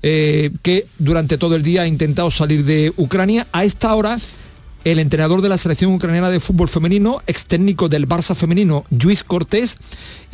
eh, 0.07 0.51
que 0.61 0.85
durante 0.99 1.39
todo 1.39 1.55
el 1.55 1.63
día 1.63 1.81
ha 1.81 1.87
intentado 1.87 2.29
salir 2.29 2.63
de 2.63 2.93
Ucrania. 2.95 3.47
A 3.51 3.63
esta 3.63 3.95
hora 3.95 4.19
el 4.83 4.99
entrenador 4.99 5.41
de 5.41 5.49
la 5.49 5.57
selección 5.57 5.91
ucraniana 5.93 6.29
de 6.29 6.39
fútbol 6.39 6.69
femenino, 6.69 7.23
ex 7.25 7.45
técnico 7.45 7.89
del 7.89 8.07
Barça 8.07 8.35
femenino, 8.35 8.85
Luis 8.91 9.23
Cortés, 9.23 9.79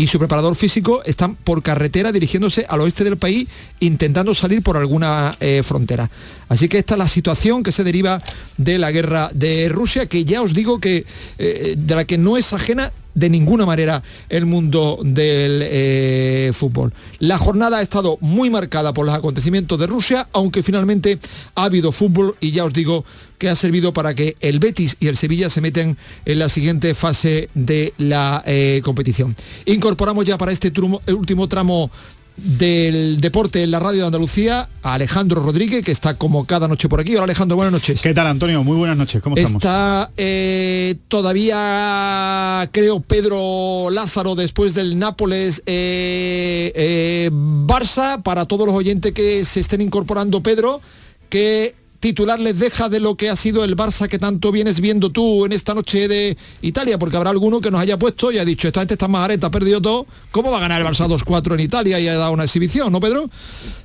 y 0.02 0.08
su 0.08 0.18
preparador 0.18 0.56
físico 0.56 1.04
están 1.06 1.36
por 1.36 1.62
carretera 1.62 2.12
dirigiéndose 2.12 2.66
al 2.68 2.82
oeste 2.82 3.04
del 3.04 3.18
país, 3.18 3.48
intentando 3.82 4.34
salir 4.34 4.64
por 4.64 4.76
alguna 4.76 5.32
eh, 5.40 5.62
frontera. 5.64 6.10
Así 6.50 6.68
que 6.68 6.80
esta 6.80 6.96
es 6.96 6.98
la 6.98 7.08
situación 7.08 7.62
que 7.62 7.72
se 7.72 7.84
deriva 7.84 8.20
de 8.58 8.80
la 8.80 8.92
guerra 8.92 9.30
de 9.32 9.70
Rusia, 9.70 10.08
que 10.08 10.26
ya 10.26 10.42
os 10.42 10.56
digo 10.56 10.80
que 10.80 11.06
eh, 11.38 11.76
de 11.78 11.96
la 11.96 12.06
que 12.06 12.18
no 12.18 12.36
es 12.36 12.52
ajena 12.52 12.92
de 13.14 13.30
ninguna 13.30 13.66
manera 13.66 14.02
el 14.30 14.46
mundo 14.46 14.98
del 15.04 15.62
eh, 15.64 16.52
fútbol. 16.54 16.94
La 17.20 17.38
jornada 17.38 17.78
ha 17.78 17.82
estado 17.82 18.18
muy 18.22 18.50
marcada 18.50 18.94
por 18.94 19.06
los 19.06 19.14
acontecimientos 19.14 19.78
de 19.78 19.86
Rusia, 19.86 20.30
aunque 20.32 20.64
finalmente 20.64 21.20
ha 21.56 21.66
habido 21.66 21.92
fútbol 21.92 22.36
y 22.40 22.52
ya 22.52 22.64
os 22.64 22.74
digo 22.74 23.04
que 23.38 23.50
ha 23.50 23.56
servido 23.56 23.92
para 23.92 24.14
que 24.14 24.36
el 24.40 24.60
Betis 24.60 24.96
y 25.00 25.08
el 25.08 25.18
Sevilla 25.18 25.50
se 25.50 25.62
meten 25.62 25.98
en 26.26 26.40
la 26.40 26.48
siguiente 26.48 26.94
fase 26.94 27.50
de 27.54 27.94
la 27.98 28.46
competición. 28.84 29.36
Incorporamos 29.92 30.24
ya 30.24 30.38
para 30.38 30.54
este 30.54 30.72
último 31.08 31.50
tramo 31.50 31.92
del 32.38 33.20
deporte 33.20 33.62
en 33.62 33.72
la 33.72 33.80
radio 33.82 34.00
de 34.00 34.06
Andalucía 34.06 34.70
a 34.82 34.94
Alejandro 34.94 35.44
Rodríguez, 35.44 35.84
que 35.84 35.92
está 35.92 36.14
como 36.14 36.46
cada 36.46 36.70
noche 36.70 36.88
por 36.88 37.02
aquí. 37.02 37.14
Hola 37.16 37.26
Alejandro, 37.26 37.58
buenas 37.58 37.74
noches. 37.74 38.02
¿Qué 38.02 38.14
tal 38.14 38.28
Antonio? 38.28 38.64
Muy 38.64 38.78
buenas 38.78 38.96
noches, 38.96 39.22
¿cómo 39.22 39.36
estamos? 39.36 39.62
Está 39.62 40.10
eh, 40.16 40.96
todavía, 41.10 42.70
creo, 42.72 43.02
Pedro 43.02 43.90
Lázaro 43.92 44.36
después 44.36 44.74
del 44.74 44.98
Nápoles 44.98 45.62
eh, 45.66 46.72
eh, 46.74 47.30
Barça, 47.34 48.24
para 48.24 48.46
todos 48.46 48.66
los 48.66 48.74
oyentes 48.74 49.12
que 49.12 49.44
se 49.44 49.60
estén 49.60 49.82
incorporando, 49.82 50.42
Pedro, 50.42 50.80
que 51.28 51.76
titular 52.02 52.40
les 52.40 52.60
deja 52.60 52.90
de 52.90 53.00
lo 53.00 53.16
que 53.16 53.30
ha 53.30 53.36
sido 53.38 53.64
el 53.64 53.78
Barça 53.78 54.10
que 54.10 54.20
tanto 54.20 54.52
vienes 54.52 54.82
viendo 54.82 55.12
tú 55.12 55.46
en 55.46 55.54
esta 55.54 55.74
noche 55.74 56.10
de 56.10 56.36
Italia? 56.62 56.98
Porque 56.98 57.16
habrá 57.16 57.30
alguno 57.30 57.62
que 57.62 57.72
nos 57.72 57.80
haya 57.80 57.98
puesto 57.98 58.32
y 58.32 58.40
ha 58.40 58.44
dicho, 58.44 58.68
esta 58.68 58.82
gente 58.82 58.96
está 58.96 59.08
más 59.08 59.24
areta, 59.24 59.48
ha 59.48 59.52
perdido 59.52 59.82
todo, 59.82 60.08
¿cómo 60.32 60.52
va 60.52 60.58
a 60.58 60.62
ganar 60.62 60.82
el 60.82 60.88
Barça 60.88 61.08
2-4 61.08 61.54
en 61.54 61.60
Italia 61.62 62.00
y 62.00 62.08
ha 62.08 62.16
dado 62.16 62.34
una 62.34 62.44
exhibición, 62.44 62.92
¿no, 62.92 63.00
Pedro? 63.00 63.30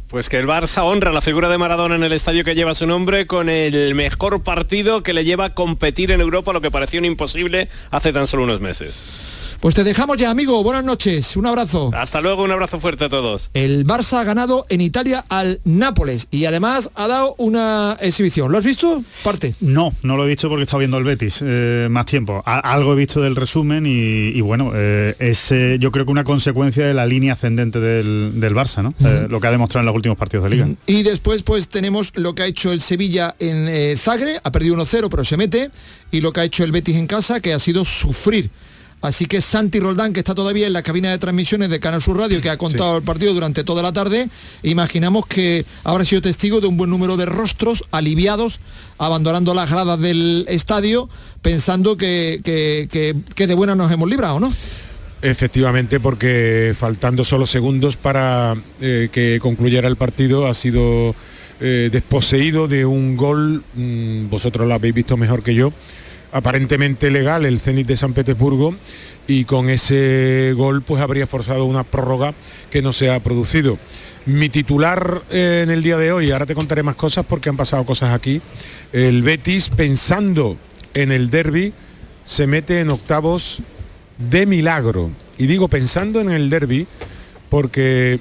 Pues 0.09 0.29
que 0.29 0.39
el 0.39 0.47
Barça 0.47 0.83
honra 0.83 1.13
la 1.13 1.21
figura 1.21 1.49
de 1.49 1.59
Maradona 1.59 1.97
en 1.97 2.05
el 2.05 2.13
estadio 2.13 2.43
que 2.43 2.55
lleva 2.55 2.75
su 2.75 2.87
nombre 2.87 3.27
con 3.27 3.49
el 3.49 3.95
mejor 3.95 4.43
partido 4.43 5.03
que 5.03 5.13
le 5.13 5.25
lleva 5.25 5.47
a 5.47 5.55
competir 5.55 6.11
en 6.11 6.21
Europa, 6.21 6.53
lo 6.53 6.61
que 6.61 6.71
parecía 6.71 7.01
un 7.01 7.07
imposible 7.07 7.69
hace 7.91 8.13
tan 8.13 8.27
solo 8.27 8.45
unos 8.45 8.61
meses. 8.61 9.36
Pues 9.61 9.75
te 9.75 9.85
dejamos 9.85 10.19
ya, 10.19 10.31
amigo. 10.31 10.63
Buenas 10.63 10.85
noches. 10.85 11.37
Un 11.37 11.47
abrazo. 11.47 11.91
Hasta 11.95 12.21
luego, 12.21 12.43
un 12.43 12.51
abrazo 12.51 12.79
fuerte 12.79 13.07
a 13.07 13.09
todos. 13.09 13.51
El 13.55 13.87
Barça 13.87 14.19
ha 14.19 14.25
ganado 14.25 14.67
en 14.69 14.81
Italia 14.81 15.25
al 15.29 15.61
Nápoles 15.65 16.29
y 16.31 16.45
además 16.45 16.91
ha 16.95 17.09
dado 17.09 17.35
una 17.39 17.97
exhibición. 18.01 18.53
¿Lo 18.53 18.59
has 18.59 18.65
visto? 18.65 19.03
Parte. 19.25 19.55
No, 19.61 19.93
no 20.03 20.17
lo 20.17 20.25
he 20.25 20.29
visto 20.29 20.49
porque 20.49 20.65
estaba 20.65 20.81
viendo 20.81 20.99
el 20.99 21.05
Betis 21.05 21.41
eh, 21.43 21.89
más 21.91 22.05
tiempo. 22.07 22.43
algo 22.45 22.93
he 22.93 22.97
visto 22.97 23.23
del 23.23 23.35
resumen 23.35 23.85
y, 23.87 24.41
bueno, 24.43 24.73
eh, 24.75 25.15
es 25.19 25.51
eh, 25.53 25.79
yo 25.81 25.91
creo 25.91 26.05
que 26.05 26.13
una 26.13 26.25
consecuencia 26.25 26.87
de 26.87 26.95
la 26.95 27.07
línea 27.07 27.33
ascendente 27.33 27.81
del, 27.81 28.55
Barça, 28.57 28.83
¿no? 28.83 28.95
lo 29.29 29.41
que 29.41 29.47
ha 29.49 29.51
demostrado 29.51 29.83
en 29.83 29.87
los 29.87 29.95
últimos 29.95 30.17
partidos 30.17 30.45
de 30.45 30.51
liga. 30.51 30.69
Y 30.87 31.03
después 31.03 31.43
pues 31.43 31.69
tenemos 31.69 32.13
lo 32.15 32.35
que 32.35 32.43
ha 32.43 32.47
hecho 32.47 32.73
el 32.73 32.81
Sevilla 32.81 33.35
en 33.39 33.97
Zagre, 33.99 34.39
ha 34.43 34.53
perdido 34.53 34.77
1-0 34.77 35.09
pero 35.11 35.25
se 35.25 35.37
mete, 35.37 35.71
y 36.11 36.21
lo 36.21 36.33
que 36.33 36.41
ha 36.41 36.45
hecho 36.45 36.65
el 36.65 36.73
Betis 36.73 36.97
en 36.97 37.07
casa, 37.07 37.41
que 37.41 37.53
ha 37.53 37.59
sido 37.59 37.85
sufrir 37.85 38.51
Así 39.03 39.26
que 39.26 39.41
Santi 39.41 39.79
Roldán, 39.79 40.12
que 40.12 40.21
está 40.21 40.35
todavía 40.35 40.67
en 40.67 40.73
la 40.73 40.83
cabina 40.83 41.11
de 41.11 41.19
transmisiones 41.19 41.69
de 41.69 41.79
Canal 41.81 42.00
Sur 42.00 42.19
Radio, 42.19 42.41
que 42.41 42.50
ha 42.50 42.57
contado 42.57 42.97
el 42.97 43.03
partido 43.03 43.35
durante 43.35 43.62
toda 43.62 43.83
la 43.83 43.93
tarde, 43.93 44.29
imaginamos 44.62 45.26
que 45.26 45.65
habrá 45.85 46.05
sido 46.05 46.23
testigo 46.23 46.61
de 46.61 46.67
un 46.67 46.76
buen 46.76 46.91
número 46.91 47.17
de 47.17 47.26
rostros 47.26 47.85
aliviados, 47.91 48.59
abandonando 48.99 49.55
las 49.55 49.71
gradas 49.71 50.00
del 50.00 50.47
estadio, 50.49 51.09
pensando 51.43 51.97
que, 51.97 52.41
que, 52.43 53.47
de 53.47 53.55
buena 53.55 53.75
nos 53.75 53.93
hemos 53.93 54.09
librado, 54.09 54.41
¿no? 54.41 54.53
Efectivamente, 55.23 56.00
porque 56.00 56.75
faltando 56.76 57.25
solo 57.25 57.47
segundos 57.47 57.97
para 57.97 58.57
eh, 58.81 59.09
que 59.12 59.38
concluyera 59.41 59.88
el 59.88 59.97
partido, 59.97 60.47
ha 60.47 60.55
sido 60.55 61.15
eh, 61.61 61.91
desposeído 61.93 62.67
de 62.67 62.85
un 62.85 63.17
gol, 63.17 63.62
mm, 63.75 64.29
vosotros 64.29 64.67
lo 64.67 64.75
habéis 64.75 64.95
visto 64.95 65.17
mejor 65.17 65.43
que 65.43 65.55
yo, 65.55 65.73
aparentemente 66.33 67.11
legal 67.11 67.45
el 67.45 67.61
Zenit 67.61 67.87
de 67.87 67.97
San 67.97 68.12
Petersburgo 68.12 68.75
y 69.26 69.45
con 69.45 69.68
ese 69.71 70.52
gol 70.56 70.83
pues 70.83 71.02
habría 71.02 71.26
forzado 71.26 71.64
una 71.64 71.85
prórroga 71.85 72.35
que 72.71 72.83
no 72.83 72.92
se 72.92 73.11
ha 73.11 73.21
producido. 73.21 73.78
Mi 74.26 74.49
titular 74.49 75.23
eh, 75.30 75.62
en 75.64 75.71
el 75.71 75.83
día 75.83 75.97
de 75.97 76.12
hoy, 76.12 76.30
ahora 76.30 76.47
te 76.47 76.54
contaré 76.54 76.83
más 76.83 76.97
cosas 76.97 77.25
porque 77.26 77.49
han 77.49 77.56
pasado 77.56 77.85
cosas 77.85 78.14
aquí, 78.14 78.40
el 78.92 79.23
Betis 79.23 79.68
pensando 79.68 80.56
en 80.95 81.12
el 81.12 81.30
derby 81.30 81.73
se 82.25 82.47
mete 82.47 82.80
en 82.80 82.90
octavos 82.90 83.59
de 84.18 84.47
milagro. 84.47 85.11
Y 85.38 85.47
digo 85.47 85.68
pensando 85.68 86.21
en 86.21 86.30
el 86.30 86.50
derby 86.50 86.87
porque 87.50 88.18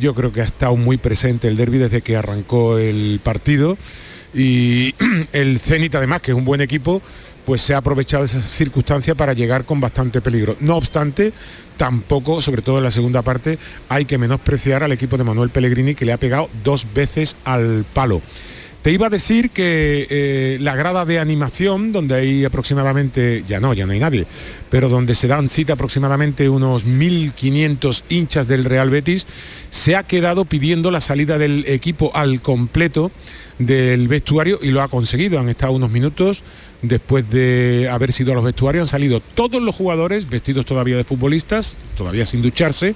yo 0.00 0.14
creo 0.14 0.32
que 0.32 0.40
ha 0.40 0.44
estado 0.44 0.76
muy 0.76 0.96
presente 0.96 1.48
el 1.48 1.56
derby 1.56 1.78
desde 1.78 2.02
que 2.02 2.16
arrancó 2.16 2.78
el 2.78 3.20
partido 3.22 3.76
y 4.32 4.94
el 5.32 5.58
Zenit 5.60 5.94
además, 5.94 6.22
que 6.22 6.32
es 6.32 6.36
un 6.36 6.44
buen 6.44 6.60
equipo, 6.60 7.02
pues 7.44 7.62
se 7.62 7.74
ha 7.74 7.78
aprovechado 7.78 8.24
esa 8.24 8.42
circunstancia 8.42 9.14
para 9.14 9.32
llegar 9.32 9.64
con 9.64 9.80
bastante 9.80 10.20
peligro. 10.20 10.56
No 10.60 10.76
obstante, 10.76 11.32
tampoco, 11.76 12.40
sobre 12.40 12.62
todo 12.62 12.78
en 12.78 12.84
la 12.84 12.90
segunda 12.90 13.22
parte, 13.22 13.58
hay 13.88 14.04
que 14.04 14.18
menospreciar 14.18 14.82
al 14.82 14.92
equipo 14.92 15.16
de 15.18 15.24
Manuel 15.24 15.50
Pellegrini 15.50 15.94
que 15.94 16.04
le 16.04 16.12
ha 16.12 16.18
pegado 16.18 16.48
dos 16.62 16.86
veces 16.94 17.36
al 17.44 17.84
palo. 17.92 18.22
Te 18.84 18.92
iba 18.92 19.06
a 19.06 19.10
decir 19.10 19.48
que 19.48 20.06
eh, 20.10 20.58
la 20.60 20.76
grada 20.76 21.06
de 21.06 21.18
animación, 21.18 21.90
donde 21.90 22.16
hay 22.16 22.44
aproximadamente, 22.44 23.42
ya 23.48 23.58
no, 23.58 23.72
ya 23.72 23.86
no 23.86 23.92
hay 23.92 23.98
nadie, 23.98 24.26
pero 24.68 24.90
donde 24.90 25.14
se 25.14 25.26
dan 25.26 25.48
cita 25.48 25.72
aproximadamente 25.72 26.50
unos 26.50 26.84
1.500 26.84 28.02
hinchas 28.10 28.46
del 28.46 28.66
Real 28.66 28.90
Betis, 28.90 29.26
se 29.70 29.96
ha 29.96 30.02
quedado 30.02 30.44
pidiendo 30.44 30.90
la 30.90 31.00
salida 31.00 31.38
del 31.38 31.64
equipo 31.66 32.10
al 32.14 32.42
completo 32.42 33.10
del 33.58 34.06
vestuario 34.06 34.58
y 34.60 34.68
lo 34.68 34.82
ha 34.82 34.88
conseguido. 34.88 35.38
Han 35.38 35.48
estado 35.48 35.72
unos 35.72 35.90
minutos 35.90 36.42
después 36.88 37.28
de 37.30 37.88
haber 37.90 38.12
sido 38.12 38.32
a 38.32 38.34
los 38.34 38.44
vestuarios, 38.44 38.82
han 38.82 38.88
salido 38.88 39.20
todos 39.20 39.62
los 39.62 39.74
jugadores 39.74 40.28
vestidos 40.28 40.66
todavía 40.66 40.96
de 40.96 41.04
futbolistas, 41.04 41.76
todavía 41.96 42.26
sin 42.26 42.42
ducharse, 42.42 42.94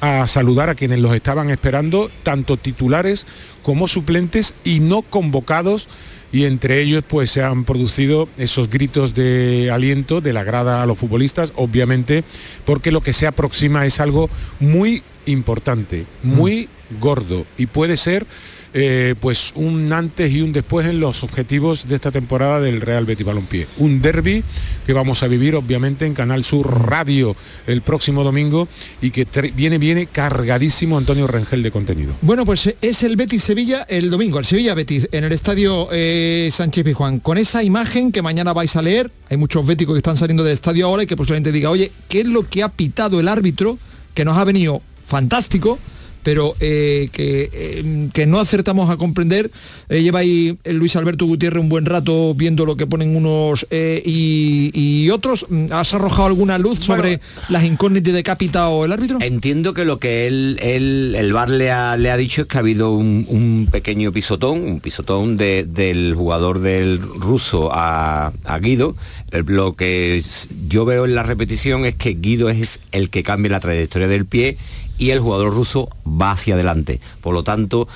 a 0.00 0.26
saludar 0.26 0.70
a 0.70 0.74
quienes 0.74 0.98
los 0.98 1.14
estaban 1.14 1.50
esperando, 1.50 2.10
tanto 2.22 2.56
titulares 2.56 3.26
como 3.62 3.88
suplentes 3.88 4.54
y 4.64 4.80
no 4.80 5.02
convocados. 5.02 5.88
Y 6.32 6.44
entre 6.44 6.80
ellos 6.80 7.02
pues 7.06 7.30
se 7.32 7.42
han 7.42 7.64
producido 7.64 8.28
esos 8.38 8.70
gritos 8.70 9.14
de 9.14 9.70
aliento 9.72 10.20
de 10.20 10.32
la 10.32 10.44
grada 10.44 10.80
a 10.80 10.86
los 10.86 10.96
futbolistas, 10.96 11.52
obviamente 11.56 12.22
porque 12.64 12.92
lo 12.92 13.00
que 13.00 13.12
se 13.12 13.26
aproxima 13.26 13.84
es 13.84 13.98
algo 13.98 14.30
muy 14.60 15.02
importante, 15.26 16.06
muy 16.22 16.68
gordo 17.00 17.46
y 17.58 17.66
puede 17.66 17.96
ser 17.96 18.26
eh, 18.72 19.14
pues 19.20 19.52
un 19.56 19.92
antes 19.92 20.30
y 20.30 20.42
un 20.42 20.52
después 20.52 20.86
en 20.86 21.00
los 21.00 21.22
objetivos 21.22 21.88
de 21.88 21.96
esta 21.96 22.10
temporada 22.10 22.60
del 22.60 22.80
Real 22.80 23.04
Betis 23.04 23.26
Balompié. 23.26 23.66
Un 23.78 24.00
derby 24.00 24.44
que 24.86 24.92
vamos 24.92 25.22
a 25.22 25.28
vivir 25.28 25.56
obviamente 25.56 26.06
en 26.06 26.14
Canal 26.14 26.44
Sur 26.44 26.88
Radio 26.88 27.34
el 27.66 27.82
próximo 27.82 28.22
domingo 28.22 28.68
y 29.02 29.10
que 29.10 29.26
viene, 29.54 29.78
viene 29.78 30.06
cargadísimo 30.06 30.98
Antonio 30.98 31.26
Rengel 31.26 31.62
de 31.62 31.70
contenido. 31.70 32.14
Bueno, 32.22 32.44
pues 32.44 32.74
es 32.80 33.02
el 33.02 33.16
Betis 33.16 33.42
Sevilla 33.42 33.86
el 33.88 34.10
domingo, 34.10 34.38
el 34.38 34.44
Sevilla 34.44 34.74
Betis 34.74 35.08
en 35.12 35.24
el 35.24 35.32
estadio 35.32 35.88
eh, 35.90 36.48
Sánchez 36.52 36.84
Pizjuán. 36.84 37.20
Con 37.20 37.38
esa 37.38 37.62
imagen 37.64 38.12
que 38.12 38.22
mañana 38.22 38.52
vais 38.52 38.76
a 38.76 38.82
leer, 38.82 39.10
hay 39.28 39.36
muchos 39.36 39.66
béticos 39.66 39.94
que 39.94 39.98
están 39.98 40.16
saliendo 40.16 40.44
del 40.44 40.52
estadio 40.52 40.86
ahora 40.86 41.02
y 41.02 41.06
que 41.06 41.16
posiblemente 41.16 41.52
diga, 41.52 41.70
oye, 41.70 41.90
¿qué 42.08 42.20
es 42.20 42.26
lo 42.26 42.48
que 42.48 42.62
ha 42.62 42.68
pitado 42.68 43.18
el 43.20 43.28
árbitro 43.28 43.78
que 44.14 44.24
nos 44.24 44.38
ha 44.38 44.44
venido 44.44 44.82
fantástico? 45.04 45.78
Pero 46.22 46.54
eh, 46.60 47.08
eh, 47.16 48.08
que, 48.12 48.26
no 48.26 48.38
acertamos 48.38 48.90
a 48.90 48.96
comprender. 48.96 49.50
Eh, 49.88 50.02
lleva 50.02 50.20
ahí 50.20 50.56
Luis 50.64 50.96
Alberto 50.96 51.26
Gutiérrez 51.26 51.60
un 51.60 51.68
buen 51.68 51.86
rato 51.86 52.34
viendo 52.34 52.66
lo 52.66 52.76
que 52.76 52.86
ponen 52.86 53.16
unos 53.16 53.66
y, 53.70 55.08
otros. 55.10 55.46
¿Has 55.72 55.94
arrojado 55.94 56.26
alguna 56.26 56.58
luz 56.58 56.78
sobre 56.78 57.20
las 57.48 57.64
incógnitas 57.64 58.12
de 58.12 58.22
Capita 58.22 58.68
o 58.68 58.84
el 58.84 58.92
árbitro? 58.92 59.18
Entiendo 59.20 59.74
que 59.74 59.84
lo 59.84 59.98
que 59.98 60.26
él, 60.26 60.58
el 60.62 61.32
VAR 61.32 61.50
le 61.50 61.70
ha, 61.70 61.96
le 61.96 62.10
ha, 62.10 62.16
dicho 62.16 62.42
es 62.42 62.48
que 62.48 62.56
ha 62.58 62.60
habido 62.60 62.92
un, 62.92 63.68
pequeño 63.70 64.12
pisotón, 64.12 64.62
un 64.62 64.80
pisotón 64.80 65.36
del 65.36 66.14
jugador 66.14 66.60
del 66.60 67.00
ruso 67.00 67.70
a, 67.72 68.32
a 68.44 68.58
Guido. 68.58 68.94
Lo 69.32 69.72
que 69.72 70.22
yo 70.68 70.84
veo 70.84 71.04
en 71.04 71.14
la 71.14 71.22
repetición 71.22 71.84
es 71.86 71.94
que 71.94 72.14
Guido 72.14 72.50
es 72.50 72.80
el 72.92 73.10
que 73.10 73.22
cambia 73.22 73.52
la 73.52 73.60
trayectoria 73.60 74.08
del 74.08 74.26
pie 74.26 74.56
y 75.00 75.10
el 75.10 75.18
jugador 75.18 75.52
ruso 75.52 75.88
va 76.06 76.32
hacia 76.32 76.54
adelante. 76.54 77.00
Por 77.22 77.34
lo 77.34 77.42
tanto, 77.42 77.88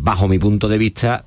bajo 0.00 0.26
mi 0.26 0.40
punto 0.40 0.68
de 0.68 0.78
vista, 0.78 1.24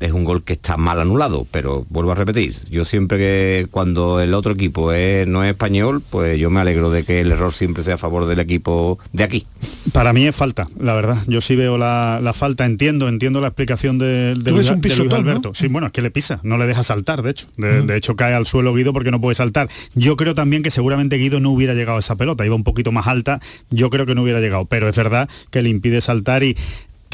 es 0.00 0.12
un 0.12 0.24
gol 0.24 0.44
que 0.44 0.54
está 0.54 0.76
mal 0.76 1.00
anulado, 1.00 1.46
pero 1.50 1.86
vuelvo 1.88 2.12
a 2.12 2.14
repetir, 2.14 2.54
yo 2.70 2.84
siempre 2.84 3.18
que 3.18 3.66
cuando 3.70 4.20
el 4.20 4.34
otro 4.34 4.52
equipo 4.52 4.92
no 5.26 5.44
es 5.44 5.50
español, 5.50 6.02
pues 6.08 6.38
yo 6.38 6.50
me 6.50 6.60
alegro 6.60 6.90
de 6.90 7.04
que 7.04 7.20
el 7.20 7.32
error 7.32 7.52
siempre 7.52 7.82
sea 7.82 7.94
a 7.94 7.98
favor 7.98 8.26
del 8.26 8.38
equipo 8.38 8.98
de 9.12 9.24
aquí. 9.24 9.46
Para 9.92 10.12
mí 10.12 10.26
es 10.26 10.34
falta, 10.34 10.66
la 10.78 10.94
verdad. 10.94 11.18
Yo 11.26 11.40
sí 11.40 11.56
veo 11.56 11.78
la, 11.78 12.32
falta, 12.34 12.64
entiendo, 12.64 13.08
entiendo 13.08 13.40
la 13.40 13.48
explicación 13.48 13.98
de, 13.98 14.34
Luis, 14.36 14.70
Alberto. 14.70 15.52
Sí, 15.54 15.68
bueno, 15.68 15.86
es 15.86 15.92
que 15.92 16.02
le 16.02 16.10
pisa, 16.10 16.40
no 16.42 16.58
le 16.58 16.66
deja 16.66 16.82
saltar, 16.82 17.22
de 17.22 17.30
hecho. 17.30 17.46
De, 17.56 17.96
hecho, 17.96 18.16
cae 18.16 18.34
al 18.34 18.46
suelo 18.46 18.74
Guido 18.74 18.92
porque 18.92 19.10
no 19.10 19.20
puede 19.20 19.34
saltar. 19.34 19.68
Yo 19.94 20.16
creo 20.16 20.34
también 20.34 20.62
que 20.62 20.70
seguramente 20.70 21.16
Guido 21.16 21.40
no 21.40 21.50
hubiera 21.50 21.74
llegado 21.74 21.96
a 21.96 22.00
esa 22.00 22.16
pelota, 22.16 22.44
iba 22.44 22.54
un 22.54 22.64
poquito 22.64 22.92
más 22.92 23.06
alta, 23.06 23.40
yo 23.70 23.90
creo 23.90 24.06
que 24.06 24.14
no 24.14 24.22
hubiera 24.22 24.40
llegado, 24.40 24.64
pero 24.66 24.88
es 24.88 24.96
verdad 24.96 25.28
que 25.50 25.62
le 25.62 25.68
impide 25.68 26.00
saltar 26.00 26.42
y 26.42 26.56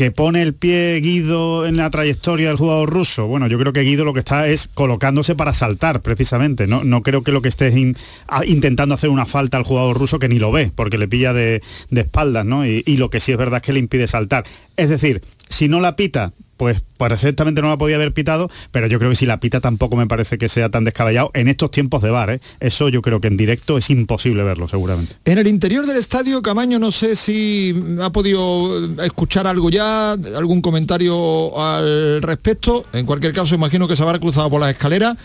que 0.01 0.11
pone 0.11 0.41
el 0.41 0.55
pie 0.55 0.99
Guido 1.03 1.67
en 1.67 1.77
la 1.77 1.91
trayectoria 1.91 2.49
del 2.49 2.57
jugador 2.57 2.89
ruso. 2.89 3.27
Bueno, 3.27 3.49
yo 3.49 3.59
creo 3.59 3.75
que 3.75 3.83
Guido 3.83 4.07
lo 4.07 4.15
que 4.15 4.21
está 4.21 4.49
es 4.49 4.67
colocándose 4.67 5.35
para 5.35 5.53
saltar, 5.53 6.01
precisamente. 6.01 6.67
No, 6.67 6.85
no 6.85 7.03
creo 7.03 7.23
que 7.23 7.33
lo 7.33 7.43
que 7.43 7.51
esté 7.51 7.71
intentando 8.47 8.95
hacer 8.95 9.11
una 9.11 9.27
falta 9.27 9.59
al 9.59 9.63
jugador 9.63 9.99
ruso 9.99 10.19
que 10.19 10.31
ni 10.31 10.39
lo 10.39 10.53
ve, 10.53 10.73
porque 10.75 10.97
le 10.97 11.07
pilla 11.07 11.35
de, 11.35 11.61
espaldas, 11.91 12.47
¿no? 12.47 12.65
Y, 12.65 12.83
y, 12.87 12.97
lo 12.97 13.11
que 13.11 13.21
sí 13.21 13.33
es 13.33 13.37
verdad 13.37 13.59
es 13.59 13.63
que 13.63 13.75
le 13.75 13.79
impide 13.79 14.07
saltar. 14.07 14.45
Es 14.79 14.89
decir, 14.89 15.21
si 15.51 15.69
no 15.69 15.81
la 15.81 15.97
pita 15.97 16.33
pues 16.61 16.83
perfectamente 16.99 17.63
no 17.63 17.71
la 17.71 17.79
podía 17.79 17.97
haber 17.97 18.13
pitado, 18.13 18.51
pero 18.71 18.87
yo 18.87 18.99
creo 18.99 19.09
que 19.09 19.17
si 19.17 19.25
la 19.25 19.41
pita 19.41 19.63
tampoco 19.63 19.97
me 19.97 20.07
parece 20.07 20.37
que 20.37 20.47
sea 20.51 20.69
tan 20.69 20.85
descabellado 20.85 21.31
en 21.33 21.49
estos 21.49 21.71
tiempos 21.71 22.03
de 22.03 22.11
bar. 22.11 22.29
¿eh? 22.29 22.41
Eso 22.61 22.91
yo 22.91 23.01
creo 23.01 23.19
que 23.19 23.29
en 23.29 23.39
directo 23.39 23.79
es 23.79 23.89
imposible 23.89 24.43
verlo, 24.43 24.69
seguramente. 24.69 25.15
En 25.25 25.39
el 25.39 25.47
interior 25.47 25.87
del 25.87 25.97
estadio, 25.97 26.43
Camaño, 26.43 26.79
no 26.79 26.93
sé 26.93 27.17
si 27.17 27.75
ha 28.03 28.11
podido 28.11 28.95
escuchar 29.03 29.47
algo 29.47 29.71
ya, 29.71 30.13
algún 30.13 30.61
comentario 30.61 31.59
al 31.59 32.21
respecto. 32.21 32.85
En 32.93 33.07
cualquier 33.07 33.33
caso, 33.33 33.55
imagino 33.55 33.89
que 33.89 33.97
se 33.97 34.03
habrá 34.03 34.19
cruzado 34.19 34.51
por 34.51 34.61
las 34.61 34.73
escaleras 34.73 35.17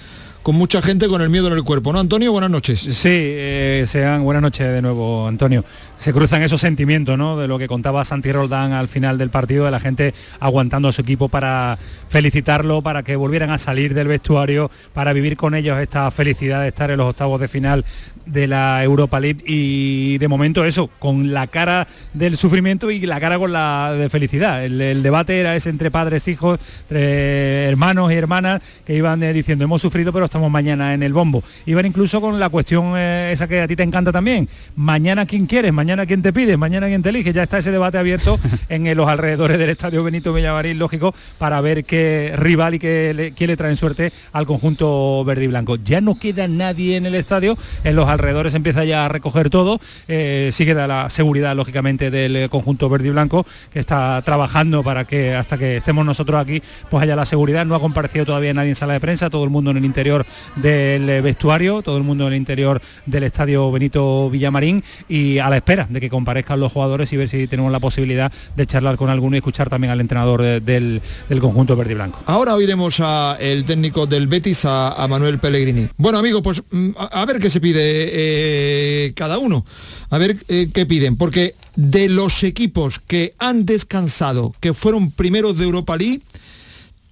con 0.42 0.56
mucha 0.56 0.82
gente 0.82 1.10
con 1.10 1.22
el 1.22 1.30
miedo 1.30 1.48
en 1.48 1.54
el 1.54 1.64
cuerpo, 1.64 1.92
¿no, 1.92 2.00
Antonio? 2.00 2.32
Buenas 2.32 2.52
noches. 2.52 2.80
Sí, 2.80 3.10
eh, 3.12 3.84
sean 3.88 4.24
buenas 4.24 4.42
noches 4.42 4.72
de 4.72 4.82
nuevo, 4.82 5.28
Antonio 5.28 5.66
se 6.00 6.14
cruzan 6.14 6.42
esos 6.42 6.62
sentimientos, 6.62 7.18
¿no? 7.18 7.38
De 7.38 7.48
lo 7.48 7.58
que 7.58 7.68
contaba 7.68 8.06
Santi 8.06 8.32
Roldán 8.32 8.74
al 8.74 8.88
final 8.88 9.18
del 9.18 9.30
partido, 9.30 9.66
de 9.66 9.72
la 9.72 9.80
gente 9.80 10.14
aguantando 10.40 10.88
a 10.88 10.92
su 10.92 11.02
equipo 11.02 11.30
para 11.30 11.78
felicitarlo, 12.10 12.82
para 12.82 13.04
que 13.04 13.16
volvieran 13.16 13.50
a 13.50 13.58
salir 13.58 13.94
del 13.94 14.08
vestuario, 14.08 14.70
para 14.94 15.14
vivir 15.14 15.38
con 15.38 15.56
ellos 15.56 15.80
esta 15.80 16.10
felicidad 16.12 16.62
de 16.62 16.70
estar 16.70 16.92
en 16.92 16.98
los 16.98 17.10
octavos 17.10 17.40
de 17.40 17.48
final 17.48 17.86
de 18.26 18.48
la 18.48 18.84
Europa 18.84 19.20
League 19.20 19.44
y 19.46 20.18
de 20.18 20.28
momento 20.28 20.66
eso, 20.66 20.90
con 21.00 21.34
la 21.34 21.48
cara 21.48 21.88
del 22.14 22.38
sufrimiento 22.38 22.90
y 22.92 23.06
la 23.06 23.20
cara 23.20 23.38
con 23.38 23.54
la 23.54 23.94
de 23.94 24.10
felicidad. 24.10 24.64
El, 24.66 25.04
debate 25.04 25.40
era 25.40 25.56
ese 25.56 25.70
entre 25.70 25.92
padres, 25.92 26.28
hijos, 26.28 26.60
entre 26.82 27.66
hermanos 27.66 28.12
y 28.12 28.16
hermanas 28.16 28.62
que 28.86 28.96
iban 28.96 29.22
eh, 29.24 29.34
diciendo 29.34 29.66
hemos 29.66 29.82
sufrido 29.82 30.12
pero 30.12 30.26
estamos 30.26 30.50
mañana 30.50 30.94
en 30.94 31.04
el 31.04 31.14
bombo. 31.14 31.44
Iban 31.66 31.86
incluso 31.86 32.20
con 32.22 32.40
la 32.40 32.50
cuestión 32.50 32.94
eh, 32.98 33.32
esa 33.32 33.48
que 33.48 33.62
a 33.62 33.68
ti 33.68 33.76
te 33.76 33.84
encanta 33.84 34.12
también. 34.12 34.50
Mañana 34.76 35.26
quién 35.26 35.46
quieres, 35.46 35.74
mañana 35.74 35.95
quién 36.06 36.22
te 36.22 36.34
pide, 36.34 36.58
mañana 36.58 36.88
quién 36.88 37.02
te 37.02 37.10
elige. 37.10 37.32
Ya 37.32 37.44
está 37.44 37.60
ese 37.60 37.72
debate 37.72 37.98
abierto 37.98 38.40
en 38.70 38.96
los 38.98 39.08
alrededores 39.08 39.58
del 39.58 39.70
estadio 39.70 40.04
Benito 40.04 40.34
Villamarín, 40.34 40.78
lógico, 40.78 41.16
para 41.38 41.62
ver 41.62 41.86
qué 41.86 42.34
rival 42.36 42.74
y 42.74 42.80
qué 42.80 43.14
le, 43.16 43.32
quién 43.32 43.50
le 43.50 43.58
traen 43.58 43.76
suerte 43.78 44.12
al 44.34 44.46
conjunto 44.46 45.24
verde 45.24 45.46
y 45.46 45.48
blanco. 45.48 45.78
Ya 45.78 46.02
no 46.02 46.20
queda 46.20 46.48
nadie 46.48 46.98
en 46.98 47.06
el 47.06 47.16
estadio, 47.16 47.58
en 47.84 47.96
los 47.96 48.10
alrededores 48.10 48.54
empieza 48.54 48.84
ya 48.84 49.06
a 49.06 49.10
recoger 49.10 49.50
todo. 49.50 49.80
Eh, 50.08 50.50
sí 50.54 50.66
queda 50.66 50.88
la 50.88 51.10
seguridad, 51.10 51.56
lógicamente, 51.56 52.12
del 52.12 52.50
conjunto 52.50 52.90
verde 52.90 53.08
y 53.08 53.12
blanco, 53.12 53.46
que 53.72 53.80
está 53.80 54.22
trabajando 54.24 54.84
para 54.84 55.06
que 55.06 55.36
hasta 55.36 55.58
que 55.58 55.78
estemos 55.78 56.06
nosotros 56.06 56.42
aquí, 56.42 56.62
pues 56.90 57.04
haya 57.04 57.16
la 57.16 57.26
seguridad. 57.26 57.66
No 57.66 57.76
ha 57.76 57.80
comparecido 57.80 58.26
todavía 58.26 58.54
nadie 58.54 58.70
en 58.70 58.76
sala 58.76 58.94
de 58.94 59.00
prensa, 59.00 59.30
todo 59.30 59.44
el 59.44 59.50
mundo 59.50 59.72
en 59.72 59.78
el 59.78 59.86
interior 59.86 60.26
del 60.56 61.22
vestuario, 61.22 61.82
todo 61.82 61.98
el 61.98 62.04
mundo 62.04 62.28
en 62.28 62.34
el 62.34 62.38
interior 62.38 62.82
del 63.06 63.24
estadio 63.24 63.72
Benito 63.72 64.30
Villamarín 64.30 64.84
y 65.08 65.40
a 65.40 65.50
la 65.50 65.58
espera 65.58 65.75
de 65.90 66.00
que 66.00 66.10
comparezcan 66.10 66.60
los 66.60 66.72
jugadores 66.72 67.12
y 67.12 67.18
ver 67.18 67.28
si 67.28 67.48
tenemos 67.48 67.72
la 67.72 67.80
posibilidad 67.80 68.32
de 68.56 68.66
charlar 68.66 68.96
con 68.96 69.10
alguno 69.10 69.36
y 69.36 69.40
escuchar 69.40 69.70
también 69.70 69.92
al 69.92 70.00
entrenador 70.00 70.42
del, 70.62 71.02
conjunto 71.42 71.76
verde 71.76 71.92
y 71.92 71.96
blanco. 71.96 72.20
Ahora 72.26 72.56
oiremos 72.56 73.00
al 73.02 73.66
técnico 73.66 74.08
del 74.08 74.28
Betis, 74.28 74.64
a, 74.66 75.06
Manuel 75.10 75.40
Pellegrini. 75.40 75.90
Bueno, 75.98 76.18
amigo, 76.18 76.42
pues 76.42 76.64
mm, 76.72 76.92
a, 76.98 77.26
ver 77.26 77.40
qué 77.40 77.50
se 77.50 77.60
pide 77.60 77.82
eh, 77.84 79.14
cada 79.16 79.38
uno. 79.38 79.66
A 80.10 80.18
ver 80.18 80.38
eh, 80.48 80.70
qué 80.74 80.86
piden, 80.86 81.18
porque 81.18 81.56
de 81.76 82.10
los 82.10 82.44
equipos 82.44 83.00
que 83.00 83.34
han 83.38 83.66
descansado, 83.66 84.54
que 84.60 84.74
fueron 84.74 85.12
primeros 85.12 85.58
de 85.58 85.66
Europa 85.66 85.98
League, 85.98 86.22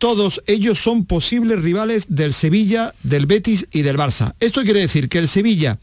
todos 0.04 0.44
ellos 0.48 0.80
son 0.80 1.06
posibles 1.06 1.62
rivales 1.62 2.08
del 2.10 2.34
Sevilla, 2.34 2.94
del 3.04 3.26
Betis 3.26 3.68
y 3.72 3.84
del 3.84 3.98
Barça. 3.98 4.34
Esto 4.42 4.64
quiere 4.64 4.82
decir 4.82 5.08
que 5.08 5.18
el 5.18 5.30
Sevilla 5.30 5.80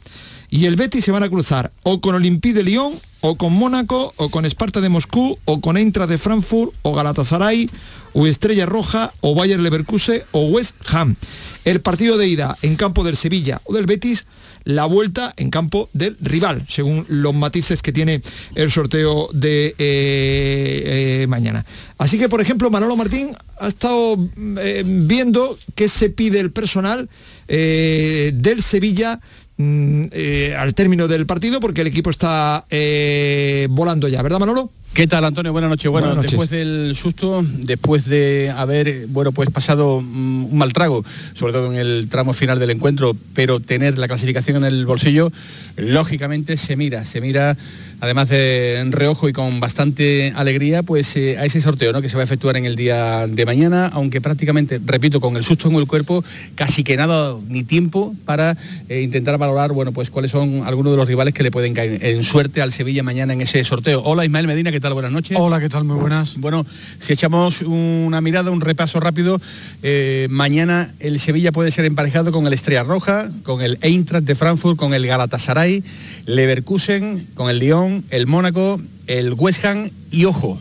y 0.51 0.67
el 0.67 0.77
Betis 0.77 1.05
se 1.05 1.13
van 1.13 1.23
a 1.23 1.29
cruzar 1.29 1.73
o 1.85 2.01
con 2.01 2.15
Olympique 2.15 2.55
de 2.55 2.65
Lyon, 2.65 3.01
o 3.21 3.37
con 3.37 3.53
Mónaco, 3.53 4.13
o 4.17 4.31
con 4.31 4.45
Esparta 4.45 4.81
de 4.81 4.89
Moscú, 4.89 5.39
o 5.45 5.61
con 5.61 5.77
Eintracht 5.77 6.11
de 6.11 6.19
Frankfurt, 6.19 6.73
o 6.83 6.95
Galatasaray, 6.95 7.71
o 8.15 8.27
Estrella 8.27 8.67
Roja, 8.67 9.13
o 9.21 9.35
Bayer 9.35 9.61
Leverkusen, 9.61 10.23
o 10.33 10.47
West 10.47 10.75
Ham. 10.87 11.17
El 11.65 11.81
partido 11.81 12.17
de 12.17 12.27
ida 12.27 12.57
en 12.63 12.77
campo 12.77 13.05
del 13.05 13.17
Sevilla 13.17 13.61
o 13.65 13.75
del 13.75 13.87
Betis, 13.87 14.25
la 14.65 14.87
vuelta 14.87 15.33
en 15.37 15.51
campo 15.51 15.89
del 15.93 16.17
rival, 16.21 16.65
según 16.69 17.05
los 17.09 17.35
matices 17.35 17.83
que 17.83 17.93
tiene 17.93 18.23
el 18.55 18.71
sorteo 18.71 19.29
de 19.33 19.75
eh, 19.79 21.23
eh, 21.23 21.27
mañana. 21.29 21.65
Así 21.99 22.19
que, 22.19 22.29
por 22.29 22.41
ejemplo, 22.41 22.71
Manolo 22.71 22.97
Martín 22.97 23.33
ha 23.59 23.69
estado 23.69 24.17
eh, 24.59 24.83
viendo 24.87 25.59
qué 25.75 25.89
se 25.89 26.11
pide 26.11 26.41
el 26.41 26.51
personal 26.51 27.09
del 27.49 28.63
Sevilla 28.63 29.19
Mm, 29.61 30.07
eh, 30.13 30.55
al 30.57 30.73
término 30.73 31.07
del 31.07 31.27
partido 31.27 31.61
porque 31.61 31.83
el 31.83 31.89
equipo 31.89 32.09
está 32.09 32.65
eh, 32.71 33.69
volando 33.71 34.09
ya, 34.09 34.23
¿verdad 34.23 34.39
Manolo? 34.39 34.71
¿Qué 34.93 35.07
tal, 35.07 35.25
Antonio? 35.25 35.53
Buenas 35.53 35.71
noches. 35.71 35.89
Bueno, 35.89 36.17
después 36.17 36.51
del 36.51 36.97
susto, 36.97 37.45
después 37.47 38.07
de 38.07 38.53
haber, 38.55 39.07
bueno, 39.07 39.31
pues 39.31 39.49
pasado 39.49 40.01
mm, 40.01 40.47
un 40.47 40.59
mal 40.59 40.73
trago, 40.73 41.05
sobre 41.33 41.53
todo 41.53 41.73
en 41.73 41.79
el 41.79 42.09
tramo 42.09 42.33
final 42.33 42.59
del 42.59 42.71
encuentro, 42.71 43.17
pero 43.33 43.61
tener 43.61 43.99
la 43.99 44.09
clasificación 44.09 44.57
en 44.57 44.65
el 44.65 44.87
bolsillo, 44.87 45.31
lógicamente 45.77 46.57
se 46.57 46.75
mira, 46.75 47.05
se 47.05 47.21
mira 47.21 47.57
además 48.01 48.29
de 48.31 48.79
en 48.79 48.93
reojo 48.93 49.29
y 49.29 49.33
con 49.33 49.61
bastante 49.61 50.33
alegría, 50.35 50.83
pues 50.83 51.15
eh, 51.17 51.37
a 51.39 51.45
ese 51.45 51.61
sorteo 51.61 51.93
¿no? 51.93 52.03
que 52.03 52.09
se 52.09 52.17
va 52.17 52.23
a 52.23 52.25
efectuar 52.25 52.57
en 52.57 52.65
el 52.65 52.77
día 52.77 53.27
de 53.27 53.47
mañana, 53.47 53.87
aunque 53.93 54.21
prácticamente, 54.21 54.81
repito, 54.85 55.21
con 55.21 55.37
el 55.37 55.45
susto 55.45 55.69
en 55.69 55.77
el 55.77 55.87
cuerpo, 55.87 56.25
casi 56.55 56.83
que 56.83 56.97
nada 56.97 57.37
ni 57.49 57.63
tiempo 57.63 58.15
para 58.25 58.57
eh, 58.89 59.03
intentar 59.03 59.39
valorar, 59.39 59.73
bueno, 59.73 59.93
pues 59.93 60.11
cuáles 60.11 60.31
son 60.31 60.63
algunos 60.65 60.93
de 60.93 60.97
los 60.97 61.07
rivales 61.07 61.35
que 61.35 61.43
le 61.43 61.51
pueden 61.51 61.75
caer 61.75 62.05
en 62.05 62.23
suerte 62.23 62.63
al 62.63 62.73
Sevilla 62.73 63.03
mañana 63.03 63.33
en 63.33 63.43
ese 63.43 63.63
sorteo. 63.65 64.03
Hola 64.03 64.25
Ismael 64.25 64.47
Medina, 64.47 64.73
¿qué 64.81 64.85
tal? 64.85 64.95
Buenas 64.95 65.13
noches. 65.13 65.37
Hola, 65.39 65.61
¿qué 65.61 65.69
tal? 65.69 65.85
Muy 65.85 65.97
buenas. 66.01 66.37
Bueno, 66.39 66.65
si 66.99 67.13
echamos 67.13 67.61
una 67.61 68.23
mirada, 68.23 68.51
un 68.51 68.63
repaso 68.63 68.99
rápido, 68.99 69.39
eh, 69.83 70.27
mañana 70.31 70.95
el 71.01 71.21
Sevilla 71.21 71.53
puede 71.53 71.71
ser 71.71 71.85
emparejado 71.85 72.33
con 72.33 72.47
el 72.47 72.55
Estrella 72.55 72.83
Roja, 72.83 73.29
con 73.43 73.61
el 73.61 73.77
Eintracht 73.83 74.25
de 74.25 74.35
Frankfurt, 74.35 74.79
con 74.79 74.95
el 74.95 75.07
Galatasaray, 75.07 75.85
Leverkusen, 76.25 77.29
con 77.35 77.51
el 77.51 77.59
Lyon, 77.59 78.07
el 78.09 78.27
Mónaco, 78.27 78.81
el 79.07 79.35
West 79.35 79.63
Ham 79.67 79.91
y 80.11 80.25
ojo, 80.25 80.59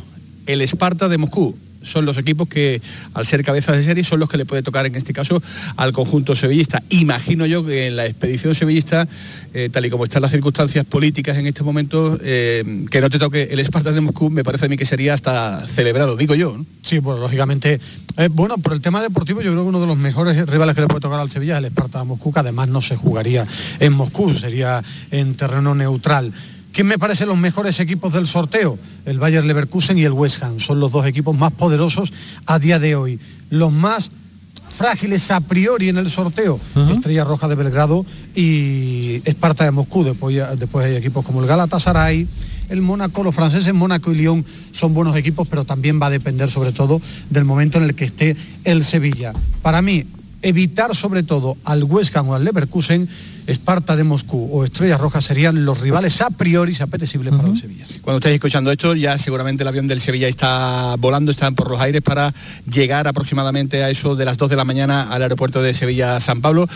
el 0.47 0.61
Esparta 0.61 1.07
de 1.07 1.17
Moscú 1.17 1.55
son 1.81 2.05
los 2.05 2.17
equipos 2.17 2.47
que, 2.47 2.81
al 3.13 3.25
ser 3.25 3.43
cabezas 3.43 3.77
de 3.77 3.83
serie, 3.83 4.03
son 4.03 4.19
los 4.19 4.29
que 4.29 4.37
le 4.37 4.45
puede 4.45 4.63
tocar 4.63 4.85
en 4.85 4.95
este 4.95 5.13
caso 5.13 5.41
al 5.75 5.93
conjunto 5.93 6.35
sevillista. 6.35 6.83
Imagino 6.89 7.45
yo 7.45 7.65
que 7.65 7.87
en 7.87 7.95
la 7.95 8.05
expedición 8.05 8.55
sevillista, 8.55 9.07
eh, 9.53 9.69
tal 9.71 9.85
y 9.85 9.89
como 9.89 10.03
están 10.03 10.21
las 10.21 10.31
circunstancias 10.31 10.85
políticas 10.85 11.37
en 11.37 11.47
este 11.47 11.63
momento, 11.63 12.17
eh, 12.23 12.85
que 12.89 13.01
no 13.01 13.09
te 13.09 13.19
toque 13.19 13.49
el 13.51 13.59
Esparta 13.59 13.91
de 13.91 14.01
Moscú, 14.01 14.29
me 14.29 14.43
parece 14.43 14.65
a 14.65 14.69
mí 14.69 14.77
que 14.77 14.85
sería 14.85 15.13
hasta 15.13 15.65
celebrado, 15.67 16.15
digo 16.15 16.35
yo. 16.35 16.57
Sí, 16.81 16.99
bueno, 16.99 17.21
lógicamente. 17.21 17.79
Eh, 18.17 18.29
bueno, 18.31 18.57
por 18.57 18.73
el 18.73 18.81
tema 18.81 19.01
deportivo, 19.01 19.41
yo 19.41 19.51
creo 19.51 19.63
que 19.63 19.69
uno 19.69 19.79
de 19.79 19.87
los 19.87 19.97
mejores 19.97 20.45
rivales 20.47 20.75
que 20.75 20.81
le 20.81 20.87
puede 20.87 21.01
tocar 21.01 21.19
al 21.19 21.29
Sevilla 21.29 21.53
es 21.53 21.59
el 21.59 21.65
Esparta 21.65 21.99
de 21.99 22.05
Moscú, 22.05 22.31
que 22.31 22.39
además 22.39 22.69
no 22.69 22.81
se 22.81 22.95
jugaría 22.95 23.47
en 23.79 23.93
Moscú, 23.93 24.33
sería 24.33 24.83
en 25.11 25.35
terreno 25.35 25.75
neutral. 25.75 26.33
¿Quién 26.79 26.87
me 26.87 26.97
parece 26.97 27.25
los 27.25 27.37
mejores 27.37 27.77
equipos 27.81 28.13
del 28.13 28.25
sorteo? 28.25 28.79
El 29.05 29.19
Bayer 29.19 29.43
Leverkusen 29.43 29.97
y 29.97 30.05
el 30.05 30.13
West 30.13 30.41
Ham. 30.41 30.61
Son 30.61 30.79
los 30.79 30.93
dos 30.93 31.05
equipos 31.05 31.37
más 31.37 31.51
poderosos 31.51 32.13
a 32.45 32.57
día 32.57 32.79
de 32.79 32.95
hoy. 32.95 33.19
Los 33.49 33.73
más 33.73 34.11
frágiles 34.77 35.29
a 35.29 35.41
priori 35.41 35.89
en 35.89 35.97
el 35.97 36.09
sorteo. 36.09 36.57
Estrella 36.89 37.25
Roja 37.25 37.49
de 37.49 37.55
Belgrado 37.55 38.05
y 38.33 39.21
Esparta 39.25 39.65
de 39.65 39.71
Moscú. 39.71 40.05
Después, 40.05 40.33
después 40.57 40.85
hay 40.85 40.95
equipos 40.95 41.25
como 41.25 41.41
el 41.41 41.47
Galatasaray, 41.47 42.25
el 42.69 42.81
Mónaco, 42.81 43.23
los 43.23 43.35
franceses 43.35 43.73
Mónaco 43.73 44.13
y 44.13 44.15
Lyon 44.15 44.45
son 44.71 44.93
buenos 44.93 45.17
equipos, 45.17 45.49
pero 45.49 45.65
también 45.65 46.01
va 46.01 46.05
a 46.05 46.11
depender 46.11 46.49
sobre 46.49 46.71
todo 46.71 47.01
del 47.29 47.43
momento 47.43 47.77
en 47.79 47.83
el 47.83 47.93
que 47.93 48.05
esté 48.05 48.37
el 48.63 48.85
Sevilla. 48.85 49.33
Para 49.61 49.81
mí, 49.81 50.05
evitar 50.41 50.95
sobre 50.95 51.23
todo 51.23 51.57
al 51.65 51.83
West 51.83 52.15
Ham 52.15 52.29
o 52.29 52.35
al 52.35 52.45
Leverkusen 52.45 53.09
Esparta 53.49 53.95
de 53.95 54.03
Moscú 54.03 54.47
o 54.51 54.63
Estrellas 54.63 55.01
Rojas 55.01 55.25
serían 55.25 55.65
los 55.65 55.79
rivales 55.79 56.21
a 56.21 56.29
priori 56.29 56.69
apetecibles 56.79 57.33
para 57.33 57.49
el 57.49 57.59
Sevilla. 57.59 57.85
Cuando 58.01 58.19
estáis 58.19 58.35
escuchando 58.35 58.71
esto, 58.71 58.93
ya 58.93 59.17
seguramente 59.17 59.63
el 59.63 59.67
avión 59.67 59.87
del 59.87 60.01
Sevilla 60.01 60.27
está 60.27 60.95
volando, 60.99 61.31
está 61.31 61.49
por 61.51 61.71
los 61.71 61.81
aires 61.81 62.03
para 62.03 62.31
llegar 62.71 63.07
aproximadamente 63.07 63.83
a 63.83 63.89
eso 63.89 64.15
de 64.15 64.25
las 64.25 64.37
2 64.37 64.51
de 64.51 64.55
la 64.55 64.65
mañana 64.65 65.11
al 65.11 65.23
aeropuerto 65.23 65.63
de 65.63 65.73
Sevilla-San 65.73 66.41
Pablo. 66.41 66.67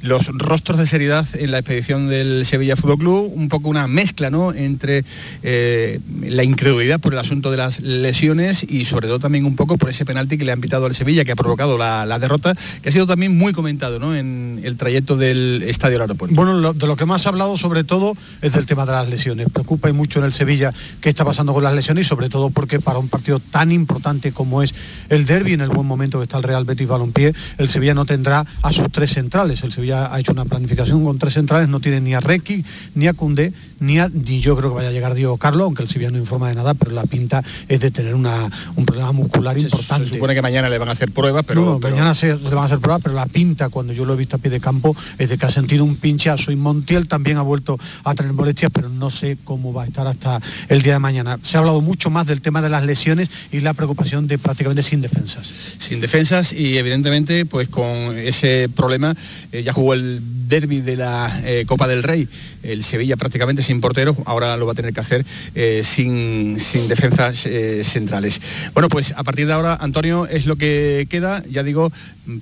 Los 0.00 0.28
rostros 0.28 0.78
de 0.78 0.86
seriedad 0.86 1.26
en 1.34 1.50
la 1.50 1.58
expedición 1.58 2.08
del 2.08 2.46
Sevilla 2.46 2.76
Fútbol 2.76 2.98
Club, 2.98 3.32
un 3.34 3.50
poco 3.50 3.68
una 3.68 3.86
mezcla 3.86 4.30
¿no? 4.30 4.54
entre 4.54 5.04
eh, 5.42 6.00
la 6.22 6.44
incredulidad 6.44 6.98
por 6.98 7.12
el 7.12 7.18
asunto 7.18 7.50
de 7.50 7.58
las 7.58 7.80
lesiones 7.80 8.64
y 8.66 8.86
sobre 8.86 9.06
todo 9.06 9.18
también 9.18 9.44
un 9.44 9.56
poco 9.56 9.76
por 9.76 9.90
ese 9.90 10.06
penalti 10.06 10.38
que 10.38 10.46
le 10.46 10.52
han 10.52 10.62
pitado 10.62 10.86
al 10.86 10.94
Sevilla, 10.94 11.26
que 11.26 11.32
ha 11.32 11.36
provocado 11.36 11.76
la, 11.76 12.18
derrota, 12.18 12.54
que 12.82 12.88
ha 12.88 12.92
sido 12.92 13.06
también 13.06 13.36
muy 13.36 13.52
comentado 13.52 13.98
¿no? 13.98 14.16
en 14.16 14.60
el 14.64 14.78
trayecto 14.78 15.16
del 15.16 15.62
estadio 15.66 15.94
del 15.94 16.02
aeropuerto. 16.02 16.21
Bueno, 16.30 16.72
de 16.72 16.86
lo 16.86 16.96
que 16.96 17.06
más 17.06 17.26
ha 17.26 17.30
hablado 17.30 17.56
sobre 17.56 17.84
todo 17.84 18.14
es 18.40 18.52
del 18.52 18.66
tema 18.66 18.86
de 18.86 18.92
las 18.92 19.08
lesiones. 19.08 19.48
Preocupa 19.50 19.88
y 19.88 19.92
mucho 19.92 20.18
en 20.18 20.24
el 20.24 20.32
Sevilla 20.32 20.72
qué 21.00 21.08
está 21.08 21.24
pasando 21.24 21.52
con 21.52 21.64
las 21.64 21.74
lesiones 21.74 22.06
y 22.06 22.08
sobre 22.08 22.28
todo 22.28 22.50
porque 22.50 22.80
para 22.80 22.98
un 22.98 23.08
partido 23.08 23.40
tan 23.40 23.72
importante 23.72 24.32
como 24.32 24.62
es 24.62 24.74
el 25.08 25.26
derby, 25.26 25.54
en 25.54 25.60
el 25.60 25.68
buen 25.68 25.86
momento 25.86 26.18
que 26.18 26.24
está 26.24 26.38
el 26.38 26.44
Real 26.44 26.64
Betis 26.64 26.88
Balompié, 26.88 27.34
el 27.58 27.68
Sevilla 27.68 27.94
no 27.94 28.04
tendrá 28.04 28.46
a 28.62 28.72
sus 28.72 28.90
tres 28.90 29.10
centrales. 29.10 29.62
El 29.62 29.72
Sevilla 29.72 30.12
ha 30.12 30.20
hecho 30.20 30.32
una 30.32 30.44
planificación 30.44 31.04
con 31.04 31.18
tres 31.18 31.34
centrales, 31.34 31.68
no 31.68 31.80
tiene 31.80 32.00
ni 32.00 32.14
a 32.14 32.20
Requi, 32.20 32.64
ni 32.94 33.06
a 33.06 33.14
Cundé, 33.14 33.52
ni, 33.80 33.98
a, 33.98 34.08
ni 34.08 34.40
yo 34.40 34.56
creo 34.56 34.70
que 34.70 34.76
vaya 34.76 34.88
a 34.88 34.92
llegar 34.92 35.14
Diego 35.14 35.36
Carlos, 35.36 35.64
aunque 35.64 35.82
el 35.82 35.88
Sevilla 35.88 36.10
no 36.10 36.18
informa 36.18 36.48
de 36.48 36.54
nada, 36.54 36.74
pero 36.74 36.92
la 36.92 37.04
pinta 37.04 37.42
es 37.68 37.80
de 37.80 37.90
tener 37.90 38.14
una, 38.14 38.48
un 38.76 38.86
problema 38.86 39.12
muscular 39.12 39.58
importante. 39.58 40.08
Se 40.08 40.14
supone 40.14 40.34
que 40.34 40.42
mañana 40.42 40.68
le 40.68 40.78
van 40.78 40.88
a 40.88 40.92
hacer 40.92 41.10
pruebas, 41.10 41.44
pero... 41.46 41.78
mañana 41.80 42.14
se, 42.14 42.36
le 42.36 42.50
van 42.50 42.58
a 42.58 42.64
hacer 42.64 42.78
pruebas, 42.78 43.02
pero 43.02 43.14
la 43.14 43.26
pinta, 43.26 43.68
cuando 43.68 43.92
yo 43.92 44.04
lo 44.04 44.14
he 44.14 44.16
visto 44.16 44.36
a 44.36 44.38
pie 44.38 44.50
de 44.50 44.60
campo, 44.60 44.96
es 45.18 45.28
de 45.28 45.38
que 45.38 45.46
ha 45.46 45.50
sentido 45.50 45.84
un 45.84 45.96
y 46.48 46.56
Montiel 46.56 47.08
también 47.08 47.38
ha 47.38 47.42
vuelto 47.42 47.78
a 48.04 48.14
tener 48.14 48.32
molestias, 48.32 48.70
pero 48.72 48.88
no 48.88 49.10
sé 49.10 49.38
cómo 49.44 49.72
va 49.72 49.84
a 49.84 49.86
estar 49.86 50.06
hasta 50.06 50.40
el 50.68 50.82
día 50.82 50.94
de 50.94 50.98
mañana. 50.98 51.38
Se 51.42 51.56
ha 51.56 51.60
hablado 51.60 51.80
mucho 51.80 52.10
más 52.10 52.26
del 52.26 52.40
tema 52.40 52.60
de 52.60 52.68
las 52.68 52.84
lesiones 52.84 53.30
y 53.50 53.60
la 53.60 53.74
preocupación 53.74 54.26
de 54.26 54.38
prácticamente 54.38 54.82
sin 54.82 55.00
defensas. 55.00 55.48
Sin 55.78 56.00
defensas 56.00 56.52
y 56.52 56.76
evidentemente 56.76 57.46
pues 57.46 57.68
con 57.68 58.16
ese 58.18 58.68
problema 58.74 59.16
eh, 59.52 59.62
ya 59.62 59.72
jugó 59.72 59.94
el 59.94 60.20
derby 60.48 60.80
de 60.80 60.96
la 60.96 61.40
eh, 61.44 61.64
Copa 61.66 61.88
del 61.88 62.02
Rey, 62.02 62.28
el 62.62 62.84
Sevilla 62.84 63.16
prácticamente 63.16 63.62
sin 63.62 63.80
porteros, 63.80 64.16
ahora 64.24 64.56
lo 64.56 64.66
va 64.66 64.72
a 64.72 64.74
tener 64.74 64.92
que 64.92 65.00
hacer 65.00 65.24
eh, 65.54 65.82
sin, 65.84 66.58
sin 66.60 66.88
defensas 66.88 67.46
centrales. 67.84 68.40
Bueno, 68.74 68.88
pues 68.88 69.12
a 69.16 69.24
partir 69.24 69.46
de 69.46 69.52
ahora, 69.52 69.76
Antonio, 69.80 70.26
es 70.26 70.46
lo 70.46 70.56
que 70.56 71.06
queda, 71.08 71.42
ya 71.48 71.62
digo, 71.62 71.92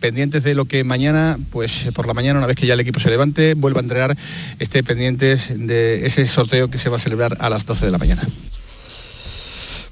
pendientes 0.01 0.43
de 0.43 0.55
lo 0.55 0.65
que 0.65 0.85
mañana, 0.85 1.39
pues 1.51 1.87
por 1.95 2.07
la 2.07 2.15
mañana, 2.15 2.39
una 2.39 2.47
vez 2.47 2.57
que 2.57 2.67
ya 2.67 2.75
el 2.75 2.81
equipo 2.81 3.01
se 3.01 3.11
levante, 3.11 3.55
vuelva 3.55 3.81
a 3.81 3.83
entregar, 3.83 4.17
esté 4.59 4.83
pendientes 4.83 5.53
de 5.57 6.07
ese 6.07 6.27
sorteo 6.27 6.69
que 6.69 6.79
se 6.79 6.89
va 6.89 6.97
a 6.97 7.01
celebrar 7.01 7.37
a 7.41 7.51
las 7.51 7.67
12 7.67 7.87
de 7.87 7.93
la 7.93 7.99
mañana. 7.99 8.29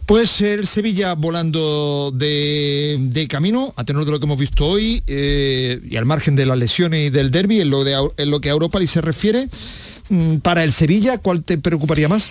Pues 0.08 0.40
el 0.40 0.66
Sevilla 0.66 1.14
volando 1.14 2.10
de, 2.14 3.26
camino, 3.28 3.74
a 3.76 3.84
tenor 3.84 4.06
de 4.06 4.12
lo 4.12 4.18
que 4.18 4.24
hemos 4.24 4.38
visto 4.38 4.66
hoy, 4.66 5.02
eh, 5.06 5.80
y 5.86 5.96
al 5.96 6.06
margen 6.06 6.34
de 6.34 6.46
las 6.46 6.56
lesiones 6.56 7.08
y 7.08 7.10
del 7.10 7.30
derby, 7.30 7.60
en 7.60 7.68
lo, 7.68 8.14
en 8.16 8.30
lo 8.30 8.40
que 8.40 8.48
a 8.48 8.52
Europa 8.52 8.78
se 8.86 9.02
refiere, 9.02 9.48
para 10.42 10.64
el 10.64 10.72
Sevilla, 10.72 11.18
¿cuál 11.18 11.42
te 11.42 11.58
preocuparía 11.58 12.08
más? 12.08 12.28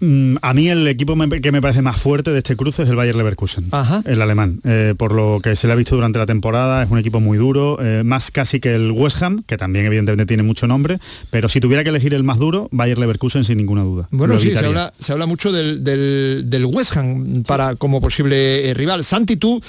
Mm, 0.00 0.36
a 0.40 0.54
mí 0.54 0.68
el 0.68 0.88
equipo 0.88 1.14
que 1.42 1.52
me 1.52 1.60
parece 1.60 1.82
más 1.82 2.00
fuerte 2.00 2.30
de 2.30 2.38
este 2.38 2.56
cruce 2.56 2.84
es 2.84 2.88
el 2.88 2.96
Bayer 2.96 3.14
Leverkusen, 3.14 3.66
el 4.06 4.22
alemán. 4.22 4.60
Eh, 4.64 4.94
por 4.96 5.12
lo 5.12 5.40
que 5.42 5.54
se 5.56 5.66
le 5.66 5.74
ha 5.74 5.76
visto 5.76 5.94
durante 5.94 6.18
la 6.18 6.24
temporada, 6.24 6.82
es 6.82 6.90
un 6.90 6.98
equipo 6.98 7.20
muy 7.20 7.36
duro, 7.36 7.76
eh, 7.82 8.02
más 8.02 8.30
casi 8.30 8.60
que 8.60 8.74
el 8.74 8.92
West 8.92 9.22
Ham, 9.22 9.42
que 9.46 9.58
también 9.58 9.84
evidentemente 9.84 10.24
tiene 10.24 10.42
mucho 10.42 10.66
nombre, 10.66 10.98
pero 11.28 11.50
si 11.50 11.60
tuviera 11.60 11.84
que 11.84 11.90
elegir 11.90 12.14
el 12.14 12.24
más 12.24 12.38
duro, 12.38 12.68
Bayer 12.72 12.98
Leverkusen 12.98 13.44
sin 13.44 13.58
ninguna 13.58 13.82
duda. 13.82 14.08
Bueno, 14.10 14.38
sí, 14.38 14.52
se 14.54 15.12
habla, 15.12 15.26
mucho 15.26 15.52
del, 15.52 16.66
West 16.72 16.96
Ham 16.96 17.42
para, 17.42 17.76
como 17.76 18.00
posible 18.00 18.70
eh, 18.70 18.74
rival. 18.74 19.04
Santi, 19.04 19.36
tú 19.36 19.60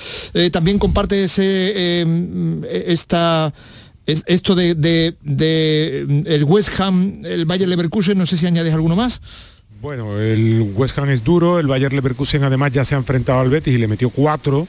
también 0.52 0.80
compartes 0.80 1.38
esta 2.70 3.54
esto 4.06 4.56
de, 4.56 4.76
de, 4.76 6.24
el 6.26 6.44
West 6.44 6.80
Ham, 6.80 7.22
el 7.24 7.46
Bayer 7.46 7.68
Leverkusen, 7.68 8.18
no 8.18 8.26
sé 8.26 8.38
si 8.38 8.46
añades 8.46 8.74
alguno 8.74 8.96
más. 8.96 9.22
Bueno, 9.82 10.20
el 10.20 10.74
West 10.76 10.98
Ham 10.98 11.10
es 11.10 11.24
duro, 11.24 11.60
el 11.60 11.68
Bayer 11.68 11.94
Leverkusen 11.94 12.44
además 12.44 12.72
ya 12.72 12.84
se 12.84 12.96
ha 12.96 12.98
enfrentado 12.98 13.40
al 13.40 13.50
Betis 13.50 13.74
y 13.74 13.78
le 13.78 13.88
metió 13.88 14.10
cuatro. 14.10 14.68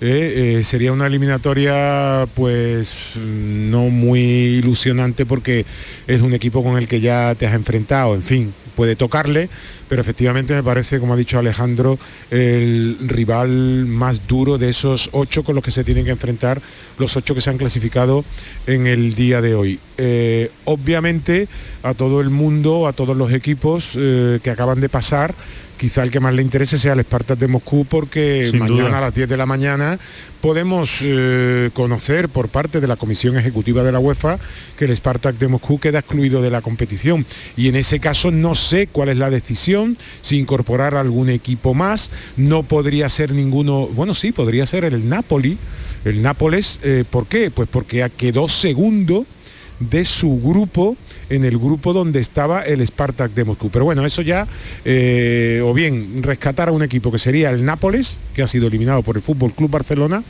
Eh, 0.00 0.58
eh, 0.60 0.64
sería 0.64 0.92
una 0.92 1.08
eliminatoria 1.08 2.28
pues 2.36 3.16
no 3.16 3.88
muy 3.90 4.20
ilusionante 4.20 5.26
porque 5.26 5.66
es 6.06 6.22
un 6.22 6.34
equipo 6.34 6.62
con 6.62 6.78
el 6.78 6.86
que 6.86 7.00
ya 7.00 7.34
te 7.34 7.48
has 7.48 7.54
enfrentado, 7.54 8.14
en 8.14 8.22
fin, 8.22 8.54
puede 8.78 8.94
tocarle, 8.94 9.48
pero 9.88 10.00
efectivamente 10.00 10.54
me 10.54 10.62
parece, 10.62 11.00
como 11.00 11.14
ha 11.14 11.16
dicho 11.16 11.36
Alejandro, 11.36 11.98
el 12.30 12.96
rival 13.00 13.50
más 13.86 14.28
duro 14.28 14.56
de 14.56 14.68
esos 14.68 15.08
ocho 15.10 15.42
con 15.42 15.56
los 15.56 15.64
que 15.64 15.72
se 15.72 15.82
tienen 15.82 16.04
que 16.04 16.12
enfrentar 16.12 16.62
los 16.96 17.16
ocho 17.16 17.34
que 17.34 17.40
se 17.40 17.50
han 17.50 17.58
clasificado 17.58 18.24
en 18.68 18.86
el 18.86 19.16
día 19.16 19.40
de 19.40 19.56
hoy. 19.56 19.80
Eh, 19.96 20.52
obviamente 20.64 21.48
a 21.82 21.92
todo 21.92 22.20
el 22.20 22.30
mundo, 22.30 22.86
a 22.86 22.92
todos 22.92 23.16
los 23.16 23.32
equipos 23.32 23.94
eh, 23.96 24.38
que 24.44 24.50
acaban 24.50 24.80
de 24.80 24.88
pasar, 24.88 25.34
quizá 25.78 26.02
el 26.02 26.10
que 26.10 26.20
más 26.20 26.34
le 26.34 26.42
interese 26.42 26.76
sea 26.76 26.92
el 26.92 27.00
Spartak 27.00 27.38
de 27.38 27.48
Moscú 27.48 27.86
porque 27.88 28.50
mañana 28.58 28.98
a 28.98 29.00
las 29.00 29.14
10 29.14 29.28
de 29.28 29.36
la 29.36 29.46
mañana 29.46 29.98
podemos 30.40 30.98
eh, 31.02 31.70
conocer 31.72 32.28
por 32.28 32.48
parte 32.48 32.80
de 32.80 32.86
la 32.86 32.96
Comisión 32.96 33.38
Ejecutiva 33.38 33.82
de 33.82 33.92
la 33.92 33.98
UEFA 33.98 34.38
que 34.76 34.84
el 34.84 34.94
Spartak 34.94 35.36
de 35.36 35.48
Moscú 35.48 35.78
queda 35.78 36.00
excluido 36.00 36.42
de 36.42 36.50
la 36.50 36.60
competición. 36.60 37.24
Y 37.56 37.68
en 37.68 37.76
ese 37.76 38.00
caso 38.00 38.30
no 38.30 38.54
sé 38.54 38.88
cuál 38.88 39.08
es 39.08 39.16
la 39.16 39.30
decisión, 39.30 39.96
si 40.20 40.38
incorporar 40.38 40.94
algún 40.94 41.30
equipo 41.30 41.72
más, 41.72 42.10
no 42.36 42.62
podría 42.64 43.08
ser 43.08 43.32
ninguno, 43.32 43.86
bueno 43.86 44.14
sí, 44.14 44.32
podría 44.32 44.66
ser 44.66 44.84
el 44.84 45.08
Napoli, 45.08 45.56
el 46.04 46.22
Nápoles, 46.22 46.78
eh, 46.82 47.04
¿por 47.08 47.26
qué? 47.26 47.50
Pues 47.50 47.68
porque 47.70 48.08
quedó 48.16 48.48
segundo 48.48 49.26
de 49.80 50.04
su 50.04 50.40
grupo 50.40 50.96
en 51.30 51.44
el 51.44 51.58
grupo 51.58 51.92
donde 51.92 52.20
estaba 52.20 52.62
el 52.62 52.86
Spartak 52.86 53.32
de 53.32 53.44
Moscú. 53.44 53.70
Pero 53.70 53.84
bueno, 53.84 54.04
eso 54.04 54.22
ya, 54.22 54.46
eh, 54.84 55.62
o 55.64 55.72
bien 55.74 56.22
rescatar 56.22 56.68
a 56.68 56.72
un 56.72 56.82
equipo 56.82 57.12
que 57.12 57.18
sería 57.18 57.50
el 57.50 57.64
Nápoles, 57.64 58.18
que 58.34 58.42
ha 58.42 58.46
sido 58.46 58.68
eliminado 58.68 59.02
por 59.02 59.16
el 59.16 59.22
Fútbol 59.22 59.52
Club 59.52 59.70
Barcelona, 59.70 60.22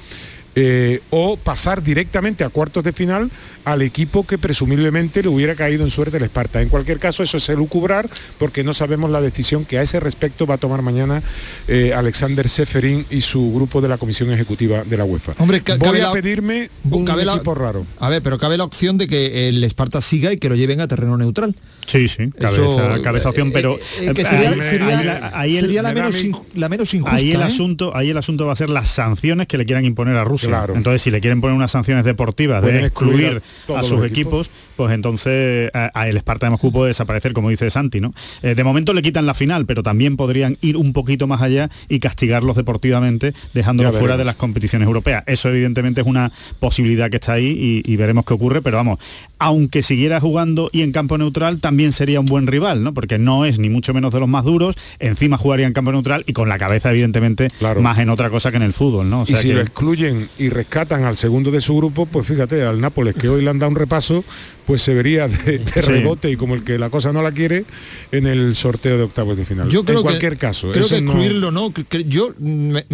eh, 0.60 1.00
o 1.10 1.36
pasar 1.36 1.84
directamente 1.84 2.42
a 2.42 2.48
cuartos 2.48 2.82
de 2.82 2.92
final 2.92 3.30
al 3.64 3.80
equipo 3.82 4.26
que 4.26 4.38
presumiblemente 4.38 5.22
le 5.22 5.28
hubiera 5.28 5.54
caído 5.54 5.84
en 5.84 5.90
suerte 5.90 6.16
el 6.16 6.24
Esparta. 6.24 6.60
En 6.60 6.68
cualquier 6.68 6.98
caso, 6.98 7.22
eso 7.22 7.36
es 7.36 7.48
elucubrar 7.48 8.08
porque 8.38 8.64
no 8.64 8.74
sabemos 8.74 9.08
la 9.10 9.20
decisión 9.20 9.64
que 9.64 9.78
a 9.78 9.82
ese 9.82 10.00
respecto 10.00 10.46
va 10.46 10.56
a 10.56 10.58
tomar 10.58 10.82
mañana 10.82 11.22
eh, 11.68 11.92
Alexander 11.94 12.48
Seferin 12.48 13.06
y 13.08 13.20
su 13.20 13.52
grupo 13.54 13.80
de 13.80 13.86
la 13.86 13.98
Comisión 13.98 14.32
Ejecutiva 14.32 14.82
de 14.82 14.96
la 14.96 15.04
UEFA. 15.04 15.34
Hombre, 15.38 15.62
voy 15.78 16.00
a 16.00 16.10
pedirme 16.10 16.70
un 16.90 17.08
equipo 17.08 17.54
raro. 17.54 17.86
A 18.00 18.08
ver, 18.08 18.20
pero 18.20 18.38
cabe 18.38 18.56
la 18.58 18.64
opción 18.64 18.98
de 18.98 19.06
que 19.06 19.48
el 19.48 19.62
Esparta 19.62 20.00
siga 20.00 20.32
y 20.32 20.38
que 20.38 20.48
lo 20.48 20.56
lleven 20.56 20.80
a 20.80 20.88
terreno 20.88 21.16
neutral. 21.16 21.54
Sí, 21.88 22.06
sí, 22.06 22.28
cabeza, 22.38 23.00
cabeza 23.02 23.30
opción, 23.30 23.50
pero 23.50 23.78
sería, 24.14 25.82
la, 25.82 25.92
menos 25.94 26.14
la 26.54 26.68
menos 26.68 26.92
injusta. 26.92 27.16
Ahí 27.16 27.32
el 27.32 27.40
¿eh? 27.40 27.44
asunto, 27.44 27.96
ahí 27.96 28.10
el 28.10 28.18
asunto 28.18 28.44
va 28.44 28.52
a 28.52 28.56
ser 28.56 28.68
las 28.68 28.88
sanciones 28.88 29.46
que 29.46 29.56
le 29.56 29.64
quieran 29.64 29.86
imponer 29.86 30.14
a 30.16 30.24
Rusia. 30.24 30.66
Entonces, 30.74 31.00
si 31.00 31.10
le 31.10 31.22
quieren 31.22 31.40
poner 31.40 31.56
unas 31.56 31.70
sanciones 31.70 32.04
deportivas 32.04 32.62
de 32.62 32.84
excluir 32.84 33.40
a, 33.74 33.82
sus 33.84 34.04
equipos, 34.04 34.50
pues 34.76 34.92
entonces 34.92 35.70
a, 35.72 36.08
el 36.08 36.18
Esparta 36.18 36.44
de 36.46 36.50
Moscú 36.50 36.70
puede 36.70 36.88
desaparecer, 36.88 37.32
como 37.32 37.48
dice 37.48 37.70
Santi, 37.70 38.00
¿no? 38.00 38.12
Eh, 38.42 38.54
de 38.54 38.64
momento 38.64 38.92
le 38.92 39.00
quitan 39.00 39.24
la 39.24 39.32
final, 39.32 39.64
pero 39.64 39.82
también 39.82 40.18
podrían 40.18 40.58
ir 40.60 40.76
un 40.76 40.92
poquito 40.92 41.26
más 41.26 41.40
allá 41.40 41.70
y 41.88 42.00
castigarlos 42.00 42.54
deportivamente, 42.54 43.32
dejándolos 43.54 43.96
fuera 43.96 44.18
de 44.18 44.26
las 44.26 44.36
competiciones 44.36 44.84
europeas. 44.84 45.24
Eso 45.26 45.48
evidentemente 45.48 46.02
es 46.02 46.06
una 46.06 46.32
posibilidad 46.60 47.08
que 47.08 47.16
está 47.16 47.32
ahí 47.32 47.82
y, 47.86 47.90
y 47.90 47.96
veremos 47.96 48.26
qué 48.26 48.34
ocurre, 48.34 48.60
pero 48.60 48.76
vamos, 48.76 48.98
aunque 49.38 49.82
siguiera 49.82 50.20
jugando 50.20 50.68
y 50.70 50.82
en 50.82 50.92
campo 50.92 51.16
neutral, 51.16 51.60
también 51.60 51.77
sería 51.92 52.20
un 52.20 52.26
buen 52.26 52.46
rival, 52.46 52.82
¿no? 52.82 52.94
Porque 52.94 53.18
no 53.18 53.44
es 53.44 53.58
ni 53.58 53.70
mucho 53.70 53.94
menos 53.94 54.12
de 54.12 54.20
los 54.20 54.28
más 54.28 54.44
duros, 54.44 54.76
encima 54.98 55.38
jugaría 55.38 55.66
en 55.66 55.72
campo 55.72 55.92
neutral 55.92 56.24
y 56.26 56.32
con 56.32 56.48
la 56.48 56.58
cabeza, 56.58 56.90
evidentemente, 56.90 57.48
más 57.80 57.98
en 57.98 58.10
otra 58.10 58.30
cosa 58.30 58.50
que 58.50 58.56
en 58.56 58.62
el 58.62 58.72
fútbol, 58.72 59.08
¿no? 59.08 59.24
y 59.26 59.34
si 59.34 59.52
lo 59.52 59.60
excluyen 59.60 60.28
y 60.38 60.48
rescatan 60.48 61.04
al 61.04 61.16
segundo 61.16 61.50
de 61.50 61.60
su 61.60 61.76
grupo, 61.76 62.06
pues 62.06 62.26
fíjate, 62.26 62.62
al 62.62 62.80
Nápoles, 62.80 63.14
que 63.14 63.28
hoy 63.28 63.42
le 63.42 63.50
han 63.50 63.58
dado 63.58 63.70
un 63.70 63.76
repaso, 63.76 64.24
pues 64.66 64.82
se 64.82 64.92
vería 64.92 65.28
de, 65.28 65.62
rebote 65.76 66.30
y 66.30 66.36
como 66.36 66.54
el 66.54 66.62
que 66.62 66.78
la 66.78 66.90
cosa 66.90 67.12
no 67.12 67.22
la 67.22 67.32
quiere 67.32 67.64
en 68.12 68.26
el 68.26 68.54
sorteo 68.54 68.98
de 68.98 69.04
octavos 69.04 69.36
de 69.36 69.46
final. 69.46 69.70
Yo 69.70 69.84
creo 69.84 69.98
en 69.98 70.04
cualquier 70.04 70.36
caso. 70.36 70.70
Creo 70.72 70.88
que 70.88 70.98
excluirlo 70.98 71.50
no, 71.50 71.72
que, 71.72 72.04
yo 72.04 72.34
me, 72.38 72.84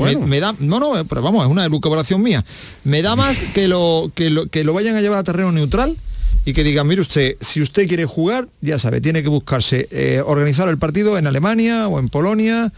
da 0.41 0.55
no 0.61 0.79
no, 0.79 1.05
pero 1.05 1.23
vamos, 1.23 1.45
es 1.45 1.51
una 1.51 1.65
elucubración 1.65 2.23
mía. 2.23 2.45
Me 2.85 3.03
da 3.03 3.17
más 3.17 3.43
que 3.55 3.67
lo 3.67 4.11
que 4.15 4.31
lo 4.31 4.47
que 4.47 4.63
lo 4.63 4.73
vayan 4.73 4.97
a 4.97 5.01
llevar 5.01 5.19
a 5.19 5.25
terreno 5.25 5.51
neutral 5.51 5.97
y 6.45 6.53
que 6.53 6.65
digan, 6.65 6.87
mire 6.87 7.01
usted, 7.01 7.37
si 7.41 7.63
usted 7.63 7.89
quiere 7.89 8.05
jugar, 8.05 8.49
ya 8.61 8.79
sabe, 8.79 9.01
tiene 9.01 9.23
que 9.23 9.29
buscarse 9.29 9.89
eh, 9.91 10.23
organizar 10.25 10.69
el 10.69 10.79
partido 10.79 11.17
en 11.17 11.27
Alemania 11.27 11.89
o 11.89 11.99
en 11.99 12.09
Polonia 12.09 12.73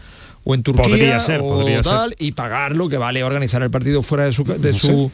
o 0.45 0.55
en 0.55 0.63
Turquía 0.63 1.19
o 1.41 1.81
tal, 1.81 2.15
y 2.17 2.31
pagar 2.31 2.73
lo 2.73 2.87
que 2.87 2.97
vale 2.97 3.21
organizar 3.21 3.61
el 3.63 3.69
partido 3.69 4.01
fuera 4.01 4.23
de 4.23 4.31
su 4.31 4.45
de 4.45 4.73
su 4.73 5.11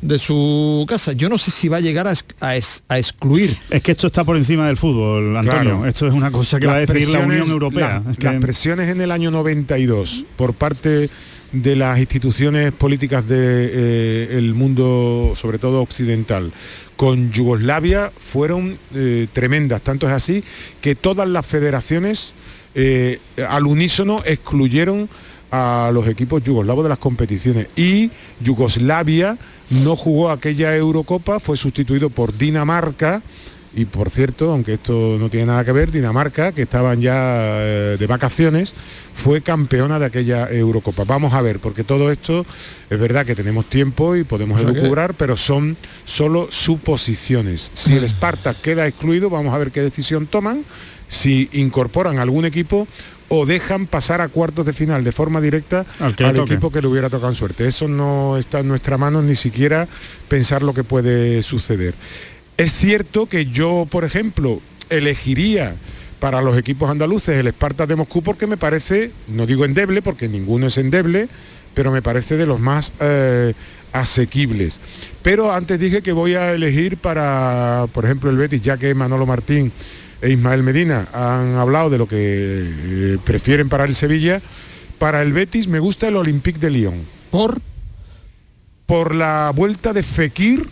de 0.00 0.18
su 0.18 0.86
casa. 0.88 1.12
Yo 1.12 1.28
no 1.28 1.36
sé 1.36 1.50
si 1.50 1.68
va 1.68 1.76
a 1.76 1.80
llegar 1.80 2.08
a, 2.08 2.56
excluir. 2.96 3.58
Es 3.68 3.82
que 3.82 3.92
esto 3.92 4.06
está 4.06 4.24
por 4.24 4.38
encima 4.38 4.66
del 4.66 4.78
fútbol, 4.78 5.36
Antonio. 5.36 5.84
Esto 5.84 6.06
es 6.06 6.14
una 6.14 6.30
cosa 6.30 6.58
que 6.58 6.66
va 6.66 6.76
a 6.76 6.80
decir 6.80 7.10
la 7.10 7.18
Unión 7.18 7.50
Europea. 7.50 8.02
Las 8.18 8.40
presiones 8.40 8.88
en 8.88 9.02
el 9.02 9.10
año 9.10 9.30
92 9.30 10.24
por 10.36 10.54
parte 10.54 11.10
de 11.52 11.76
las 11.76 11.98
instituciones 11.98 12.72
políticas 12.72 13.28
del 13.28 13.38
de, 13.38 14.38
eh, 14.38 14.52
mundo, 14.54 15.34
sobre 15.36 15.58
todo 15.58 15.82
occidental, 15.82 16.50
con 16.96 17.32
Yugoslavia 17.32 18.12
fueron 18.16 18.78
eh, 18.94 19.26
tremendas. 19.32 19.82
Tanto 19.82 20.06
es 20.06 20.12
así 20.12 20.44
que 20.80 20.94
todas 20.94 21.28
las 21.28 21.46
federaciones 21.46 22.34
eh, 22.74 23.18
al 23.48 23.66
unísono 23.66 24.22
excluyeron 24.24 25.08
a 25.50 25.90
los 25.92 26.08
equipos 26.08 26.42
yugoslavos 26.42 26.84
de 26.84 26.88
las 26.88 26.98
competiciones 26.98 27.66
y 27.76 28.10
Yugoslavia 28.40 29.36
no 29.84 29.96
jugó 29.96 30.30
aquella 30.30 30.74
Eurocopa, 30.74 31.40
fue 31.40 31.58
sustituido 31.58 32.08
por 32.08 32.36
Dinamarca 32.36 33.22
y 33.74 33.86
por 33.86 34.10
cierto, 34.10 34.50
aunque 34.50 34.74
esto 34.74 35.16
no 35.18 35.30
tiene 35.30 35.46
nada 35.46 35.64
que 35.64 35.72
ver, 35.72 35.90
Dinamarca, 35.90 36.52
que 36.52 36.62
estaban 36.62 37.00
ya 37.00 37.58
eh, 37.60 37.96
de 37.98 38.06
vacaciones, 38.06 38.74
fue 39.14 39.40
campeona 39.40 39.98
de 39.98 40.06
aquella 40.06 40.50
Eurocopa. 40.50 41.04
Vamos 41.04 41.32
a 41.32 41.40
ver, 41.40 41.58
porque 41.58 41.82
todo 41.82 42.12
esto 42.12 42.44
es 42.90 42.98
verdad 42.98 43.24
que 43.24 43.34
tenemos 43.34 43.66
tiempo 43.66 44.14
y 44.14 44.24
podemos 44.24 44.60
elucubrar, 44.60 45.14
pero 45.14 45.36
son 45.36 45.76
solo 46.04 46.48
suposiciones. 46.50 47.70
Si 47.74 47.96
el 47.96 48.06
Spartak 48.08 48.60
queda 48.60 48.86
excluido, 48.86 49.30
vamos 49.30 49.54
a 49.54 49.58
ver 49.58 49.70
qué 49.70 49.80
decisión 49.80 50.26
toman, 50.26 50.64
si 51.08 51.48
incorporan 51.52 52.18
algún 52.18 52.44
equipo 52.44 52.86
o 53.28 53.46
dejan 53.46 53.86
pasar 53.86 54.20
a 54.20 54.28
cuartos 54.28 54.66
de 54.66 54.74
final 54.74 55.04
de 55.04 55.12
forma 55.12 55.40
directa 55.40 55.86
al, 56.00 56.14
al 56.22 56.36
equipo 56.36 56.70
que 56.70 56.82
le 56.82 56.88
hubiera 56.88 57.08
tocado 57.08 57.34
suerte. 57.34 57.66
Eso 57.66 57.88
no 57.88 58.36
está 58.36 58.60
en 58.60 58.68
nuestra 58.68 58.98
mano 58.98 59.22
ni 59.22 59.36
siquiera 59.36 59.88
pensar 60.28 60.62
lo 60.62 60.74
que 60.74 60.84
puede 60.84 61.42
suceder. 61.42 61.94
Es 62.56 62.74
cierto 62.74 63.26
que 63.26 63.46
yo, 63.46 63.86
por 63.90 64.04
ejemplo, 64.04 64.60
elegiría 64.90 65.74
para 66.20 66.40
los 66.42 66.56
equipos 66.56 66.88
andaluces 66.90 67.36
el 67.36 67.48
Esparta 67.48 67.86
de 67.86 67.96
Moscú 67.96 68.22
porque 68.22 68.46
me 68.46 68.56
parece, 68.56 69.10
no 69.26 69.46
digo 69.46 69.64
endeble, 69.64 70.02
porque 70.02 70.28
ninguno 70.28 70.68
es 70.68 70.78
endeble, 70.78 71.28
pero 71.74 71.90
me 71.90 72.02
parece 72.02 72.36
de 72.36 72.46
los 72.46 72.60
más 72.60 72.92
eh, 73.00 73.54
asequibles. 73.92 74.78
Pero 75.22 75.52
antes 75.52 75.80
dije 75.80 76.02
que 76.02 76.12
voy 76.12 76.34
a 76.34 76.52
elegir 76.52 76.96
para, 76.98 77.86
por 77.92 78.04
ejemplo, 78.04 78.30
el 78.30 78.36
Betis, 78.36 78.62
ya 78.62 78.76
que 78.76 78.94
Manolo 78.94 79.26
Martín 79.26 79.72
e 80.20 80.30
Ismael 80.30 80.62
Medina 80.62 81.08
han 81.12 81.56
hablado 81.56 81.90
de 81.90 81.98
lo 81.98 82.06
que 82.06 82.16
eh, 82.18 83.18
prefieren 83.24 83.68
para 83.68 83.84
el 83.84 83.94
Sevilla, 83.94 84.40
para 84.98 85.22
el 85.22 85.32
Betis 85.32 85.66
me 85.66 85.80
gusta 85.80 86.06
el 86.06 86.16
Olympique 86.16 86.60
de 86.60 86.70
Lyon. 86.70 86.94
¿Por? 87.30 87.60
Por 88.86 89.14
la 89.14 89.50
vuelta 89.54 89.92
de 89.92 90.04
Fekir 90.04 90.68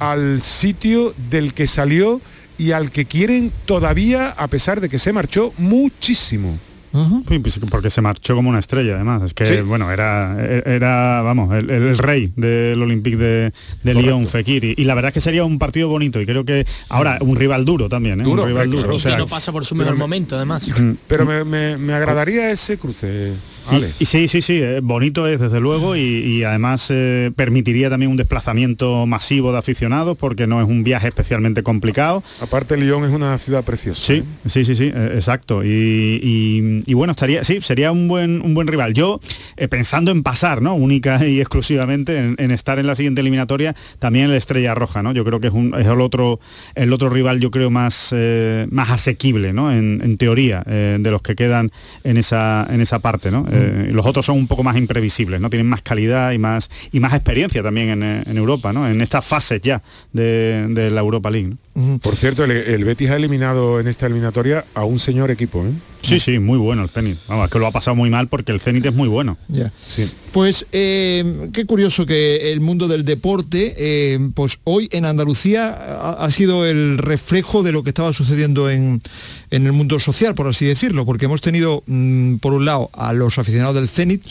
al 0.00 0.42
sitio 0.42 1.14
del 1.30 1.54
que 1.54 1.68
salió 1.68 2.20
y 2.58 2.72
al 2.72 2.90
que 2.90 3.04
quieren 3.04 3.52
todavía, 3.64 4.30
a 4.30 4.48
pesar 4.48 4.80
de 4.80 4.88
que 4.88 4.98
se 4.98 5.12
marchó, 5.12 5.52
muchísimo. 5.56 6.58
Pues 6.92 7.60
porque 7.70 7.88
se 7.88 8.00
marchó 8.00 8.34
como 8.34 8.50
una 8.50 8.58
estrella 8.58 8.96
además. 8.96 9.22
Es 9.22 9.32
que 9.32 9.62
bueno 9.62 9.92
era 9.92 10.36
era 10.66 11.22
vamos 11.22 11.54
el, 11.54 11.96
rey 11.98 12.32
del 12.34 12.82
Olympique 12.82 13.16
de, 13.16 13.52
de 13.84 13.94
Lyon 13.94 14.26
Fekir 14.26 14.64
y, 14.64 14.84
la 14.84 14.96
verdad 14.96 15.10
es 15.10 15.14
que 15.14 15.20
sería 15.20 15.44
un 15.44 15.60
partido 15.60 15.88
bonito 15.88 16.20
y 16.20 16.26
creo 16.26 16.44
que 16.44 16.66
ahora 16.88 17.18
un 17.20 17.36
rival 17.36 17.64
duro 17.64 17.88
también 17.88 18.20
¿eh? 18.20 18.26
un 18.26 18.44
rival 18.44 18.68
duro 18.68 18.96
o 18.96 18.98
sea, 18.98 19.16
no 19.16 19.28
pasa 19.28 19.52
por 19.52 19.64
su 19.64 19.76
mejor 19.76 19.94
momento 19.94 20.34
además. 20.34 20.68
Pero 21.06 21.24
me, 21.24 21.76
me 21.76 21.92
agradaría 21.92 22.50
ese 22.50 22.76
cruce 22.76 23.34
y, 24.00 24.04
sí, 24.04 24.28
sí, 24.28 24.40
sí, 24.40 24.58
eh, 24.60 24.80
bonito 24.82 25.26
es 25.26 25.40
desde 25.40 25.60
luego 25.60 25.96
y, 25.96 26.42
además 26.44 26.88
eh, 26.90 27.30
permitiría 27.36 27.90
también 27.90 28.10
un 28.10 28.16
desplazamiento 28.16 29.06
masivo 29.06 29.52
de 29.52 29.58
aficionados 29.58 30.16
porque 30.16 30.46
no 30.46 30.60
es 30.60 30.68
un 30.68 30.82
viaje 30.84 31.08
especialmente 31.08 31.62
complicado. 31.62 32.22
Aparte 32.40 32.76
Lyon 32.76 33.04
es 33.04 33.10
una 33.10 33.36
ciudad 33.38 33.62
preciosa. 33.64 34.02
Sí, 34.02 34.14
¿eh? 34.14 34.24
sí, 34.46 34.64
sí, 34.64 34.74
sí, 34.74 34.86
exacto. 34.86 35.62
Y, 35.64 36.92
bueno, 36.94 37.12
estaría, 37.12 37.44
sí, 37.44 37.60
sería 37.60 37.92
un 37.92 38.08
buen, 38.08 38.40
un 38.42 38.54
buen 38.54 38.66
rival. 38.66 38.94
Yo, 38.94 39.20
pensando 39.68 40.10
en 40.10 40.22
pasar, 40.22 40.62
¿no? 40.62 40.74
Única 40.74 41.26
y 41.26 41.40
exclusivamente 41.40 42.34
en, 42.36 42.50
estar 42.50 42.78
en 42.78 42.86
la 42.86 42.94
siguiente 42.94 43.20
eliminatoria, 43.20 43.74
también 43.98 44.26
el 44.26 44.36
Estrella 44.36 44.74
Roja, 44.74 45.02
¿no? 45.02 45.12
Yo 45.12 45.24
creo 45.24 45.40
que 45.40 45.48
es, 45.48 45.54
un, 45.54 45.74
es 45.78 45.86
el 45.86 46.00
otro, 46.00 46.40
el 46.74 46.92
otro 46.92 47.08
rival, 47.08 47.40
yo 47.40 47.50
creo, 47.50 47.70
más, 47.70 48.14
más 48.70 48.90
asequible, 48.90 49.52
¿no? 49.52 49.70
En, 49.70 50.00
en 50.02 50.16
teoría, 50.16 50.62
de 50.64 51.10
los 51.10 51.22
que 51.22 51.34
quedan 51.34 51.70
en 52.04 52.16
esa, 52.16 52.66
en 52.70 52.80
esa 52.80 52.98
parte, 52.98 53.30
¿no? 53.30 53.46
Eh, 53.50 53.88
los 53.92 54.06
otros 54.06 54.26
son 54.26 54.36
un 54.36 54.46
poco 54.46 54.62
más 54.62 54.76
imprevisibles, 54.76 55.40
¿no? 55.40 55.50
Tienen 55.50 55.66
más 55.66 55.82
calidad 55.82 56.32
y 56.32 56.38
más, 56.38 56.70
y 56.92 57.00
más 57.00 57.14
experiencia 57.14 57.62
también 57.62 58.02
en, 58.02 58.36
Europa, 58.36 58.72
¿no? 58.72 58.88
En 58.88 59.00
estas 59.00 59.24
fases 59.24 59.60
ya 59.60 59.82
de, 60.12 60.88
la 60.90 61.00
Europa 61.00 61.30
League. 61.30 61.54
Por 62.02 62.16
cierto, 62.16 62.44
el, 62.44 62.84
Betis 62.84 63.10
ha 63.10 63.16
eliminado 63.16 63.80
en 63.80 63.88
esta 63.88 64.06
eliminatoria 64.06 64.64
a 64.74 64.84
un 64.84 64.98
señor 64.98 65.30
equipo, 65.30 65.64
¿eh? 65.64 65.70
Sí, 66.02 66.18
sí, 66.18 66.38
muy 66.38 66.56
bueno 66.56 66.82
el 66.82 66.88
Zenit. 66.88 67.18
Vamos, 67.28 67.44
es 67.44 67.50
que 67.50 67.58
lo 67.58 67.66
ha 67.66 67.70
pasado 67.70 67.94
muy 67.94 68.08
mal 68.08 68.28
porque 68.28 68.52
el 68.52 68.60
Zenit 68.60 68.86
es 68.86 68.94
muy 68.94 69.06
bueno. 69.06 69.36
Ya. 69.48 69.70
Pues 70.32 70.66
eh, 70.72 71.50
qué 71.52 71.66
curioso 71.66 72.06
que 72.06 72.52
el 72.52 72.60
mundo 72.60 72.88
del 72.88 73.04
deporte, 73.04 74.18
pues 74.34 74.60
hoy 74.64 74.88
en 74.92 75.04
Andalucía 75.04 75.74
ha, 76.14 76.30
sido 76.30 76.66
el 76.66 76.96
reflejo 76.96 77.62
de 77.62 77.72
lo 77.72 77.82
que 77.82 77.90
estaba 77.90 78.14
sucediendo 78.14 78.70
en, 78.70 79.02
el 79.50 79.72
mundo 79.72 79.98
social, 80.00 80.34
por 80.34 80.46
así 80.46 80.64
decirlo, 80.64 81.04
porque 81.04 81.26
hemos 81.26 81.42
tenido, 81.42 81.82
mm, 81.86 82.36
por 82.36 82.54
un 82.54 82.64
lado, 82.64 82.88
a 82.94 83.12
los 83.12 83.38
aficionados 83.38 83.74
del 83.74 83.88
Zenit 83.88 84.22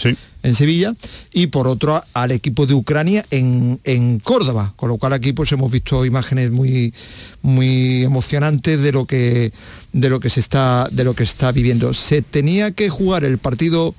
en 0.44 0.56
Sevilla 0.56 0.94
y 1.34 1.48
por 1.48 1.68
otro 1.68 2.04
al 2.14 2.32
equipo 2.32 2.66
de 2.66 2.74
Ucrania 2.74 3.26
en, 3.32 4.20
Córdoba, 4.24 4.74
con 4.76 4.90
lo 4.90 4.98
cual 4.98 5.14
aquí 5.14 5.34
pues 5.34 5.52
hemos 5.52 5.72
visto 5.72 6.06
imágenes 6.06 6.52
muy, 6.52 6.94
muy 7.42 8.04
emocionantes 8.04 8.82
de 8.82 8.92
lo 8.92 9.06
que 9.06 9.52
de 9.92 10.10
lo 10.10 10.20
que 10.20 10.30
se 10.30 10.40
está 10.40 10.88
de 10.92 11.04
lo 11.04 11.14
que 11.14 11.24
está 11.24 11.52
viviendo. 11.52 11.94
Se 11.94 12.22
tenía 12.22 12.72
que 12.72 12.90
jugar 12.90 13.24
el 13.24 13.38
partido 13.38 13.96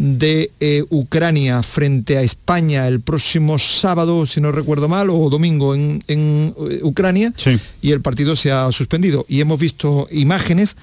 de 0.00 0.50
eh, 0.60 0.82
Ucrania 0.88 1.62
frente 1.62 2.16
a 2.16 2.22
España 2.22 2.88
el 2.88 3.00
próximo 3.00 3.58
sábado, 3.58 4.24
si 4.24 4.40
no 4.40 4.50
recuerdo 4.50 4.88
mal, 4.88 5.10
o 5.10 5.28
domingo 5.28 5.74
en, 5.74 6.02
en 6.08 6.54
eh, 6.70 6.80
Ucrania, 6.82 7.34
y 7.82 7.90
el 7.90 8.00
partido 8.00 8.34
se 8.34 8.50
ha 8.50 8.72
suspendido. 8.72 9.26
Y 9.28 9.42
hemos 9.42 9.60
visto 9.60 10.08
imágenes 10.10 10.78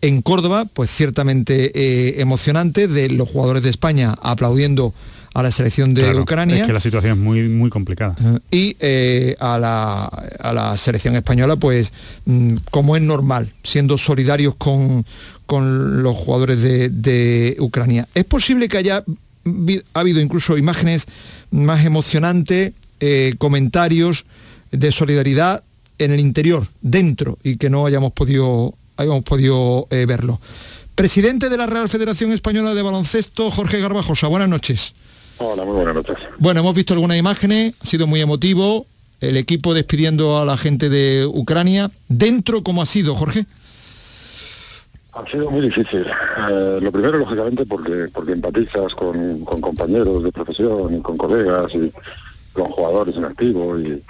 en 0.00 0.22
Córdoba, 0.22 0.64
pues 0.72 0.90
ciertamente 0.90 1.70
eh, 1.74 2.22
emocionante, 2.22 2.88
de 2.88 3.10
los 3.10 3.28
jugadores 3.28 3.62
de 3.62 3.68
España 3.68 4.16
aplaudiendo 4.22 4.94
a 5.36 5.42
la 5.42 5.52
selección 5.52 5.92
de 5.92 6.18
Ucrania. 6.18 6.62
Es 6.62 6.66
que 6.66 6.72
la 6.72 6.80
situación 6.80 7.18
es 7.18 7.22
muy, 7.22 7.46
muy 7.46 7.68
complicada. 7.68 8.16
Y 8.50 8.74
eh, 8.80 9.36
a, 9.38 9.58
la, 9.58 10.74
selección 10.78 11.14
española, 11.14 11.56
pues 11.56 11.92
mm, 12.24 12.56
como 12.70 12.96
es 12.96 13.02
normal, 13.02 13.50
siendo 13.62 13.98
solidarios 13.98 14.54
con, 14.54 15.04
con 15.46 16.02
los 16.02 16.16
jugadores 16.16 16.60
de, 16.62 17.56
Ucrania. 17.60 18.08
Es 18.14 18.24
posible 18.24 18.68
que 18.68 18.78
haya 18.78 19.04
ha 19.94 20.00
habido 20.00 20.20
incluso 20.20 20.58
imágenes 20.58 21.06
más 21.50 21.86
emocionantes, 21.86 22.72
eh, 22.98 23.34
comentarios 23.38 24.26
de 24.72 24.90
solidaridad 24.90 25.62
en 25.98 26.10
el 26.10 26.20
interior, 26.20 26.66
dentro, 26.82 27.38
y 27.42 27.56
que 27.56 27.70
no 27.70 27.86
hayamos 27.86 28.12
podido, 28.12 28.74
hayamos 28.96 29.22
podido 29.22 29.86
eh, 29.90 30.04
verlo. 30.06 30.40
Presidente 30.94 31.48
de 31.48 31.56
la 31.56 31.66
Real 31.66 31.88
Federación 31.88 32.32
Española 32.32 32.74
de 32.74 32.82
Baloncesto, 32.82 33.50
Jorge 33.50 33.80
Garbajosa, 33.80 34.26
buenas 34.28 34.48
noches. 34.48 34.94
Hola, 35.38 35.64
muy 35.64 35.74
buenas 35.74 35.94
noches. 35.94 36.16
Bueno, 36.38 36.60
hemos 36.60 36.74
visto 36.74 36.94
algunas 36.94 37.18
imágenes, 37.18 37.74
ha 37.80 37.86
sido 37.86 38.06
muy 38.06 38.20
emotivo, 38.20 38.86
el 39.20 39.36
equipo 39.36 39.74
despidiendo 39.74 40.38
a 40.38 40.44
la 40.44 40.56
gente 40.56 40.88
de 40.88 41.26
Ucrania. 41.26 41.90
¿Dentro 42.08 42.62
cómo 42.62 42.82
ha 42.82 42.86
sido, 42.86 43.14
Jorge? 43.14 43.46
Ha 45.16 45.26
sido 45.30 45.50
muy 45.50 45.62
difícil. 45.62 46.06
Eh, 46.50 46.78
lo 46.82 46.92
primero, 46.92 47.16
lógicamente, 47.16 47.64
porque, 47.64 48.08
porque 48.12 48.32
empatizas 48.32 48.94
con, 48.94 49.44
con, 49.46 49.62
compañeros 49.62 50.22
de 50.22 50.30
profesión 50.30 50.94
y 50.94 51.00
con 51.00 51.16
colegas 51.16 51.74
y 51.74 51.90
con 52.52 52.66
jugadores 52.70 53.16
en 53.16 53.24
activo 53.24 53.78
y, 53.78 54.02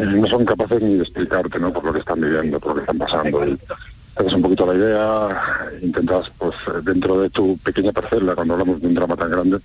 no 0.00 0.26
son 0.28 0.46
capaces 0.46 0.82
ni 0.82 0.94
de 0.94 1.02
explicarte 1.02 1.58
¿no? 1.58 1.70
por 1.74 1.84
lo 1.84 1.92
que 1.92 1.98
están 1.98 2.22
viviendo, 2.22 2.58
por 2.58 2.70
lo 2.70 2.74
que 2.76 2.80
están 2.80 2.98
pasando. 2.98 3.46
Y 3.46 3.58
haces 4.16 4.32
un 4.32 4.42
poquito 4.42 4.64
la 4.64 4.74
idea, 4.74 5.68
intentas, 5.82 6.30
pues, 6.38 6.56
dentro 6.82 7.20
de 7.20 7.28
tu 7.28 7.58
pequeña 7.58 7.92
parcela, 7.92 8.34
cuando 8.34 8.54
hablamos 8.54 8.80
de 8.80 8.86
un 8.86 8.94
drama 8.94 9.14
tan 9.14 9.30
grande, 9.30 9.58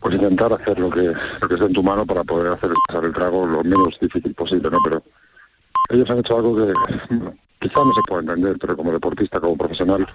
pues 0.00 0.14
intentar 0.14 0.50
hacer 0.54 0.78
lo 0.78 0.88
que, 0.88 1.12
lo 1.42 1.48
que 1.48 1.54
esté 1.54 1.66
en 1.66 1.74
tu 1.74 1.82
mano 1.82 2.06
para 2.06 2.24
poder 2.24 2.54
hacer 2.54 2.70
pasar 2.88 3.04
el 3.04 3.12
trago 3.12 3.46
lo 3.46 3.62
menos 3.62 3.98
difícil 4.00 4.34
posible, 4.34 4.70
¿no? 4.70 4.78
Pero 4.82 5.02
ellos 5.90 6.08
han 6.10 6.18
hecho 6.18 6.36
algo 6.36 6.56
que 6.56 6.72
quizá 7.60 7.80
no 7.84 7.92
se 7.92 8.00
pueda 8.08 8.20
entender, 8.22 8.56
pero 8.58 8.76
como 8.76 8.92
deportista, 8.92 9.40
como 9.40 9.56
profesional, 9.56 10.06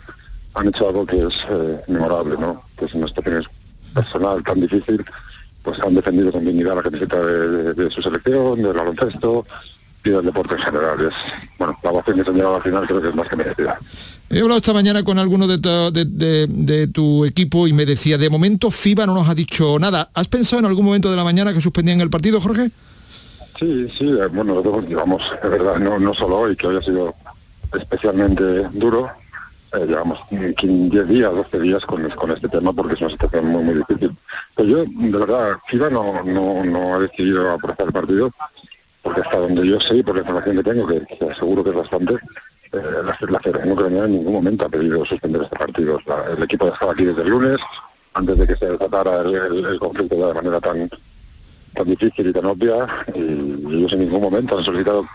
han 0.56 0.68
hecho 0.68 0.88
algo 0.88 1.06
que 1.06 1.18
es 1.18 1.46
eh, 1.50 1.82
memorable, 1.88 2.36
¿no? 2.40 2.64
Que 2.78 2.86
es 2.86 2.94
una 2.94 3.08
situación 3.08 3.46
personal 3.94 4.44
tan 4.44 4.62
difícil, 4.62 5.06
pues 5.64 5.80
han 5.80 5.96
defendido 5.96 6.32
con 6.32 6.46
dignidad 6.46 6.76
la 6.76 6.84
camiseta 6.84 7.20
de, 7.20 7.92
su 7.92 8.02
selección, 8.02 8.62
del 8.62 8.74
baloncesto 8.74 9.46
y 10.04 10.10
del 10.12 10.26
deporte 10.26 10.56
en 10.56 10.62
general. 10.62 11.02
Es, 11.02 11.14
bueno, 11.58 11.78
la 11.84 11.92
voz 11.92 12.06
que 12.06 12.14
se 12.14 12.20
al 12.20 12.62
final 12.62 12.88
creo 12.88 13.02
que 13.02 13.10
es 13.10 13.16
más 13.16 13.28
que 13.28 13.36
merecida. 13.36 13.78
He 14.30 14.40
hablado 14.40 14.58
esta 14.58 14.74
mañana 14.74 15.04
con 15.04 15.20
alguno 15.20 15.48
de 15.48 15.58
tu, 15.58 15.92
de, 15.92 16.88
tu, 16.88 17.26
equipo 17.26 17.68
y 17.68 17.74
me 17.74 17.86
decía, 17.86 18.18
de 18.18 18.30
momento 18.30 18.72
FIBA 18.72 19.06
no 19.06 19.14
nos 19.14 19.30
ha 19.30 19.36
dicho 19.36 19.78
nada. 19.80 20.10
¿Has 20.14 20.28
pensado 20.28 20.60
en 20.60 20.66
algún 20.66 20.86
momento 20.86 21.10
de 21.10 21.16
la 21.16 21.24
mañana 21.24 21.54
que 21.54 21.62
suspendían 21.62 22.02
el 22.02 22.10
partido, 22.10 22.40
Jorge? 22.40 22.72
Sí, 23.58 23.90
sí, 23.90 24.10
eh, 24.10 24.28
bueno, 24.28 24.56
nosotros 24.56 24.88
llevamos, 24.88 25.24
es 25.42 25.50
verdad, 25.50 25.78
no, 25.78 25.98
no 25.98 26.14
solo 26.14 26.40
hoy, 26.40 26.56
que 26.56 26.68
hoy 26.68 26.78
ha 26.78 26.82
sido 26.82 27.16
especialmente 27.74 28.44
duro, 28.74 29.10
eh, 29.74 29.86
llevamos 29.86 30.20
10 30.30 31.08
días, 31.08 31.34
12 31.34 31.60
días 31.60 31.86
con, 31.86 32.10
con 32.12 32.32
este 32.32 32.50
tema 32.50 32.74
porque 32.74 32.96
es 32.96 33.02
una 33.02 33.10
situación 33.12 33.46
muy, 33.48 33.64
muy 33.64 33.74
difícil. 33.76 34.16
Pero 34.56 34.70
yo, 34.70 34.86
de 34.86 35.18
verdad, 35.18 35.58
FIBA 35.68 35.90
no, 35.90 36.24
no, 36.24 36.64
no 36.64 36.96
ha 36.96 37.00
decidido 37.00 37.52
apresar 37.52 37.88
el 37.88 37.94
partido, 37.94 38.32
porque 39.02 39.22
hasta 39.22 39.38
donde 39.38 39.68
yo 39.68 39.80
sé, 39.80 40.04
por 40.04 40.16
la 40.16 40.22
información 40.22 40.58
que 40.58 40.64
tengo, 40.64 40.88
que, 40.88 41.06
que 41.06 41.36
seguro 41.36 41.64
que 41.64 41.70
es 41.70 41.76
bastante, 41.76 42.16
eh, 42.74 42.82
la, 43.06 43.40
Federación 43.40 43.72
Ucraniana 43.72 44.06
en 44.06 44.12
ningún 44.14 44.34
momento 44.34 44.66
ha 44.66 44.70
pedido 44.70 45.06
suspender 45.06 45.44
este 45.44 45.56
partido. 45.56 46.00
el 46.36 46.44
equipo 46.44 46.68
estaba 46.68 46.92
aquí 46.92 47.06
desde 47.06 47.22
el 47.22 47.30
lunes, 47.30 47.58
antes 48.14 48.38
de 48.38 48.48
que 48.48 48.56
se 48.56 48.66
desatara 48.66 49.22
el, 49.22 49.80
conflicto 49.80 50.28
de 50.28 50.34
manera 50.34 50.60
tan 50.60 50.90
tan 51.76 51.88
difícil 51.88 52.28
y 52.28 52.34
tan 52.34 52.46
obvia, 52.46 52.88
y 53.14 53.20
ellos 53.20 53.94
en 53.94 54.00
ningún 54.00 54.22
momento 54.22 54.58
han 54.58 54.64
solicitado 54.64 55.06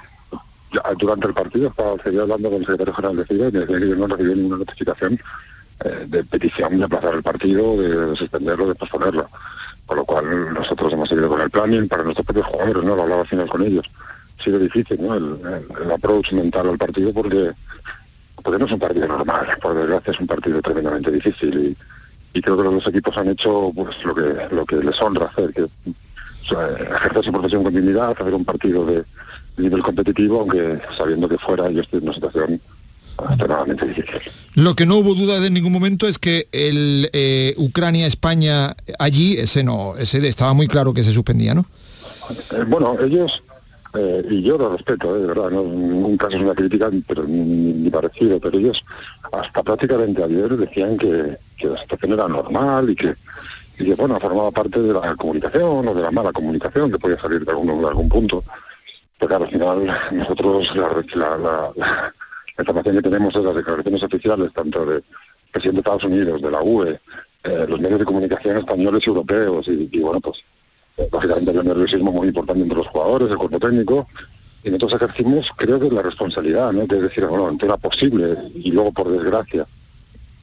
durante 0.99 1.27
el 1.27 1.35
partido 1.35 1.68
estaba 1.68 1.96
seguía 2.03 2.23
hablando 2.23 2.49
con 2.49 2.61
el 2.61 2.66
secretario 2.66 2.94
general 2.94 3.16
de 3.16 3.25
FIBA 3.27 3.49
y 3.49 3.53
me 3.53 3.96
no 3.96 4.07
recibí 4.07 4.35
ninguna 4.35 4.59
notificación 4.59 5.20
eh, 5.85 6.07
de 6.07 6.25
petición 6.25 6.79
de 6.79 6.85
aplazar 6.85 7.14
el 7.14 7.23
partido, 7.23 7.77
de, 7.81 8.16
suspenderlo, 8.16 8.68
de 8.68 8.75
posponerlo. 8.75 9.29
Por 9.87 9.96
lo 9.96 10.05
cual 10.05 10.55
nosotros 10.55 10.92
hemos 10.92 11.09
seguido 11.09 11.29
con 11.29 11.40
el 11.40 11.51
planning 11.51 11.88
para 11.88 12.05
nuestros 12.05 12.25
propios 12.27 12.46
jugadores, 12.46 12.85
¿no? 12.85 12.94
Lo 12.94 13.03
hablaba 13.03 13.23
al 13.23 13.29
final 13.29 13.49
con 13.49 13.62
ellos 13.62 13.90
ha 14.38 14.42
sido 14.42 14.59
difícil, 14.59 14.99
¿no? 15.01 15.14
El, 15.14 15.92
approach 15.92 16.33
mental 16.33 16.68
al 16.68 16.79
partido 16.79 17.12
porque, 17.12 17.53
porque 18.42 18.59
no 18.59 18.66
es 18.66 18.73
un 18.73 18.79
partido 18.79 19.07
normal, 19.09 19.46
por 19.61 19.75
desgracia 19.75 20.12
es 20.12 20.20
un 20.20 20.27
partido 20.27 20.62
tremendamente 20.62 21.11
difícil 21.11 21.77
y, 22.33 22.40
creo 22.40 22.57
que 22.57 22.62
los 22.62 22.75
dos 22.75 22.87
equipos 22.87 23.16
han 23.18 23.29
hecho 23.29 23.73
pues 23.75 24.05
lo 24.05 24.14
que 24.14 24.55
lo 24.55 24.64
que 24.64 24.77
les 24.77 25.03
honra 25.03 25.27
hacer, 25.27 25.53
que 25.53 25.66
ejercer 26.51 27.25
su 27.25 27.33
profesión 27.33 27.65
con 27.65 27.75
dignidad, 27.75 28.11
hacer 28.11 28.35
un 28.35 28.45
partido 28.45 28.85
de, 28.87 29.05
nivel 29.57 29.83
competitivo, 29.83 30.41
aunque 30.41 30.81
sabiendo 30.97 31.29
que 31.29 31.37
fuera 31.39 31.71
yo 31.71 31.83
estoy 31.83 31.99
en 31.99 32.05
una 32.05 32.15
situación 32.15 32.61
extremadamente 33.29 33.87
difícil. 33.87 34.33
Lo 34.55 34.75
que 34.75 34.87
no 34.87 34.97
hubo 34.97 35.15
duda 35.15 35.41
de 35.41 35.51
ningún 35.51 35.73
momento 35.73 36.07
es 36.07 36.19
que 36.19 36.49
el 36.53 37.11
eh, 37.13 37.55
Ucrania-España 37.59 38.75
allí, 38.99 39.35
ese 39.35 39.63
no, 39.63 39.95
ese 39.99 40.27
estaba 40.27 40.55
muy 40.55 40.67
claro 40.67 40.95
que 40.95 41.05
se 41.05 41.13
suspendía, 41.13 41.53
¿no? 41.53 41.67
Eh, 42.53 42.65
bueno, 42.67 42.97
ellos 43.01 43.43
eh, 43.95 44.25
y 44.31 44.43
yo 44.43 44.57
lo 44.57 44.71
respeto, 44.71 45.17
eh, 45.17 45.21
de 45.21 45.27
verdad, 45.27 45.51
no, 45.51 45.63
en 45.63 45.91
ningún 45.91 46.17
caso 46.17 46.37
es 46.37 46.43
una 46.43 46.55
crítica, 46.55 46.89
pero 47.09 47.25
ni, 47.27 47.91
parecido, 47.91 48.39
pero 48.39 48.57
ellos 48.57 48.85
hasta 49.33 49.63
prácticamente 49.65 50.23
ayer 50.23 50.57
decían 50.57 50.97
que, 50.97 51.39
la 51.61 51.77
situación 51.79 52.13
era 52.13 52.29
normal 52.29 52.89
y 52.91 52.95
que, 52.95 53.17
y 53.81 53.87
que, 53.87 53.95
bueno, 53.95 54.21
formaba 54.21 54.51
parte 54.51 54.81
de 54.81 54.93
la 54.93 55.14
comunicación 55.16 55.88
o 55.88 55.95
de 55.95 56.03
la 56.03 56.11
mala 56.11 56.33
comunicación 56.33 56.93
que 56.93 56.99
podía 56.99 57.19
salir 57.19 57.45
de 57.45 57.51
algún, 57.51 57.81
de 57.81 57.88
algún 57.88 58.09
punto. 58.09 58.45
Pero 59.19 59.29
claro, 59.29 59.45
al 59.45 59.51
final 59.51 59.99
nosotros 60.12 60.77
la, 60.77 61.73
información 62.59 62.97
que 62.97 63.03
tenemos 63.03 63.35
es 63.35 63.43
las 63.43 63.55
declaraciones 63.55 64.03
oficiales, 64.03 64.53
tanto 64.53 64.85
del 64.85 65.03
presidente 65.51 65.77
de 65.77 65.81
Estados 65.81 66.05
Unidos, 66.05 66.43
de 66.43 66.51
la 66.51 66.62
UE, 66.62 67.01
eh, 67.45 67.66
los 67.66 67.81
medios 67.81 67.99
de 67.99 68.05
comunicación 68.05 68.59
españoles 68.59 69.03
y 69.07 69.09
europeos, 69.09 69.66
y 69.69 69.99
bueno, 70.01 70.21
pues 70.21 70.45
lógicamente 71.11 71.51
había 71.51 71.62
un 71.62 71.69
nerviosismo 71.69 72.12
muy 72.12 72.29
importante 72.29 72.62
entre 72.62 72.77
los 72.77 72.87
jugadores, 72.88 73.31
el 73.31 73.38
cuerpo 73.38 73.59
técnico, 73.59 74.07
y 74.62 74.71
nosotros 74.71 75.01
ejercimos, 75.01 75.51
creo 75.57 75.81
que 75.81 75.90
la 75.90 76.03
responsabilidad, 76.03 76.73
¿no? 76.73 76.87
De 76.87 77.01
decir, 77.01 77.25
bueno, 77.25 77.57
era 77.62 77.79
posible, 77.79 78.37
y 78.55 78.71
luego 78.73 78.93
por 78.93 79.09
desgracia, 79.11 79.66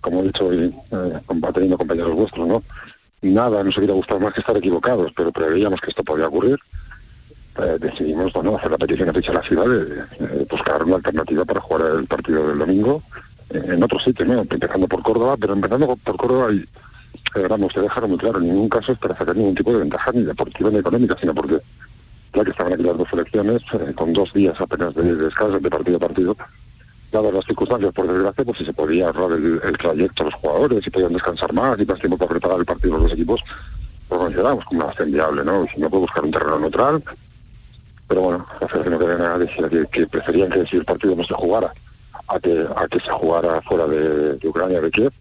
como 0.01 0.21
he 0.21 0.23
dicho 0.23 0.47
hoy, 0.47 0.73
eh, 0.91 1.19
compañeros 1.27 2.15
vuestros, 2.15 2.47
¿no? 2.47 2.63
Nada 3.21 3.63
nos 3.63 3.77
hubiera 3.77 3.93
gustado 3.93 4.19
más 4.19 4.33
que 4.33 4.41
estar 4.41 4.55
equivocados, 4.55 5.11
pero 5.15 5.31
preveíamos 5.31 5.81
que 5.81 5.89
esto 5.89 6.03
podía 6.03 6.27
ocurrir. 6.27 6.59
Eh, 7.59 7.77
decidimos 7.79 8.31
bueno, 8.33 8.55
hacer 8.55 8.69
la 8.69 8.77
petición 8.77 9.11
que 9.11 9.29
ha 9.29 9.33
la 9.33 9.41
ciudad 9.41 9.65
de, 9.65 10.45
buscar 10.45 10.83
una 10.83 10.97
alternativa 10.97 11.43
para 11.43 11.59
jugar 11.59 11.95
el 11.95 12.05
partido 12.05 12.47
del 12.47 12.59
domingo 12.59 13.01
en 13.49 13.81
otro 13.81 13.97
sitio, 13.99 14.25
¿no? 14.25 14.41
empezando 14.41 14.87
por 14.87 15.01
Córdoba, 15.01 15.35
pero 15.39 15.53
empezando 15.53 15.95
por 15.95 16.17
Córdoba 16.17 16.53
y 16.53 16.63
verdad, 17.33 17.57
me 17.57 17.63
gustaría 17.65 17.89
dejarlo 17.89 18.09
muy 18.09 18.17
claro, 18.17 18.39
en 18.39 18.47
ningún 18.47 18.69
caso 18.69 18.91
es 18.91 18.99
para 18.99 19.17
sacar 19.17 19.35
ningún 19.35 19.55
tipo 19.55 19.71
de 19.71 19.79
ventaja 19.79 20.11
ni 20.11 20.23
deportiva 20.23 20.69
ni 20.69 20.77
económica, 20.77 21.15
sino 21.19 21.33
porque 21.33 21.59
ya 22.33 22.43
que 22.43 22.51
estaban 22.51 22.73
aquí 22.73 22.83
las 22.83 22.97
dos 22.97 23.07
elecciones, 23.13 23.61
eh, 23.73 23.93
con 23.95 24.13
dos 24.13 24.33
días 24.33 24.59
apenas 24.59 24.93
de 24.93 25.15
descanso 25.15 25.59
de 25.59 25.69
partido 25.69 25.97
a 25.97 25.99
partido, 25.99 26.37
dadas 27.11 27.33
las 27.33 27.45
circunstancias, 27.45 27.93
por 27.93 28.07
desgracia, 28.07 28.43
pues 28.43 28.57
si 28.57 28.65
se 28.65 28.73
podía 28.73 29.07
ahorrar 29.07 29.37
el, 29.37 29.77
trayecto 29.77 30.23
a 30.23 30.25
los 30.25 30.35
jugadores, 30.35 30.83
si 30.83 30.89
podían 30.89 31.13
descansar 31.13 31.53
más 31.53 31.79
y 31.79 31.85
más 31.85 31.99
tiempo 31.99 32.17
para 32.17 32.29
preparar 32.29 32.59
el 32.59 32.65
partido 32.65 32.97
de 32.97 33.03
los 33.03 33.13
equipos, 33.13 33.41
pues 34.07 34.19
consideramos 34.19 34.65
como 34.65 34.81
una 34.81 34.89
acción 34.89 35.11
viable, 35.11 35.43
¿no? 35.43 35.65
si 35.73 35.79
no 35.79 35.89
puede 35.89 36.01
buscar 36.01 36.23
un 36.23 36.31
terreno 36.31 36.59
neutral, 36.59 37.03
pero 38.07 38.21
bueno, 38.21 38.45
la 38.61 38.67
Federación 38.67 38.95
Ucraniana 38.95 39.37
decía 39.37 39.69
que, 39.69 39.85
que 39.91 40.07
preferían 40.07 40.49
que 40.49 40.65
si 40.65 40.77
el 40.77 40.85
partido 40.85 41.15
no 41.15 41.23
se 41.23 41.33
jugara, 41.33 41.73
a 42.27 42.39
que, 42.39 42.65
a 42.75 42.87
que 42.87 42.99
se 42.99 43.11
jugara 43.11 43.61
fuera 43.61 43.87
de, 43.87 44.37
de 44.37 44.47
Ucrania, 44.47 44.81
de 44.81 44.91
Kiev, 44.91 45.13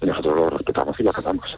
nosotros 0.00 0.36
lo 0.36 0.50
respetamos 0.50 0.98
y 0.98 1.02
lo 1.02 1.10
acatamos. 1.10 1.56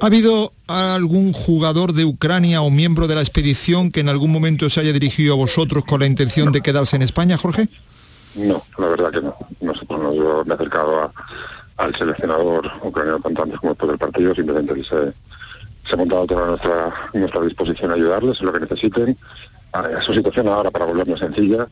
¿Ha 0.00 0.06
habido 0.06 0.52
algún 0.66 1.32
jugador 1.32 1.94
de 1.94 2.04
Ucrania 2.04 2.60
o 2.60 2.70
miembro 2.70 3.06
de 3.06 3.14
la 3.14 3.22
expedición 3.22 3.90
que 3.90 4.00
en 4.00 4.08
algún 4.08 4.30
momento 4.30 4.68
se 4.68 4.80
haya 4.80 4.92
dirigido 4.92 5.32
a 5.32 5.36
vosotros 5.36 5.84
con 5.84 6.00
la 6.00 6.06
intención 6.06 6.52
de 6.52 6.60
quedarse 6.60 6.96
en 6.96 7.02
España, 7.02 7.38
Jorge? 7.38 7.68
No, 8.36 8.62
la 8.78 8.86
verdad 8.88 9.10
que 9.10 9.22
no. 9.22 9.36
Nosotros 9.60 10.00
nos 10.00 10.14
hemos 10.14 10.50
acercado 10.50 11.12
al 11.76 11.94
seleccionador 11.94 12.70
ucraniano 12.82 13.20
tanto 13.20 13.42
antes 13.42 13.60
como 13.60 13.72
después 13.72 13.88
del 13.90 13.98
partido, 13.98 14.34
simplemente 14.34 14.84
se, 14.84 15.12
se 15.88 15.94
ha 15.94 15.96
montado 15.96 16.26
toda 16.26 16.46
nuestra, 16.46 16.94
nuestra 17.12 17.40
disposición 17.42 17.90
a 17.90 17.94
ayudarles 17.94 18.40
en 18.40 18.46
lo 18.46 18.52
que 18.52 18.60
necesiten. 18.60 19.16
A 19.72 20.00
su 20.00 20.14
situación 20.14 20.48
ahora 20.48 20.70
para 20.70 20.86
volvernos 20.86 21.18
sencilla 21.18 21.68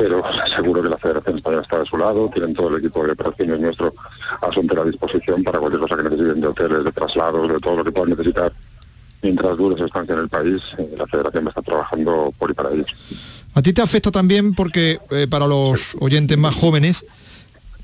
pero 0.00 0.22
seguro 0.56 0.82
que 0.82 0.88
la 0.88 0.96
Federación 0.96 1.36
Española 1.36 1.62
está 1.62 1.78
de 1.78 1.86
su 1.86 1.98
lado, 1.98 2.30
tienen 2.32 2.54
todo 2.54 2.68
el 2.68 2.78
equipo 2.78 3.04
de 3.04 3.12
operaciones 3.12 3.60
nuestro 3.60 3.94
a 4.40 4.50
su 4.50 4.60
entera 4.60 4.82
disposición 4.84 5.44
para 5.44 5.58
cualquier 5.58 5.82
cosa 5.82 5.96
que 5.96 6.04
necesiten 6.04 6.40
de 6.40 6.46
hoteles, 6.46 6.84
de 6.84 6.92
traslados, 6.92 7.48
de 7.48 7.58
todo 7.58 7.76
lo 7.76 7.84
que 7.84 7.92
puedan 7.92 8.10
necesitar 8.10 8.50
mientras 9.22 9.56
dure 9.58 9.76
su 9.76 9.84
estancia 9.84 10.14
en 10.14 10.20
el 10.20 10.28
país, 10.30 10.62
eh, 10.78 10.94
la 10.96 11.06
Federación 11.06 11.48
está 11.48 11.60
trabajando 11.60 12.32
por 12.38 12.50
y 12.50 12.54
para 12.54 12.70
ellos. 12.70 13.39
A 13.54 13.62
ti 13.62 13.72
te 13.72 13.82
afecta 13.82 14.10
también 14.10 14.54
porque 14.54 14.98
eh, 15.10 15.26
para 15.28 15.46
los 15.46 15.96
oyentes 16.00 16.38
más 16.38 16.54
jóvenes, 16.54 17.04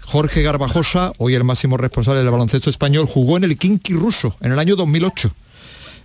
Jorge 0.07 0.43
Garbajosa, 0.43 1.13
hoy 1.19 1.35
el 1.35 1.45
máximo 1.45 1.77
responsable 1.77 2.21
del 2.21 2.31
baloncesto 2.31 2.71
español, 2.71 3.07
jugó 3.07 3.37
en 3.37 3.45
el 3.45 3.59
Kinky 3.59 3.95
ruso 3.95 4.37
en 4.41 4.53
el 4.53 4.59
año 4.59 4.77
2008. 4.77 5.35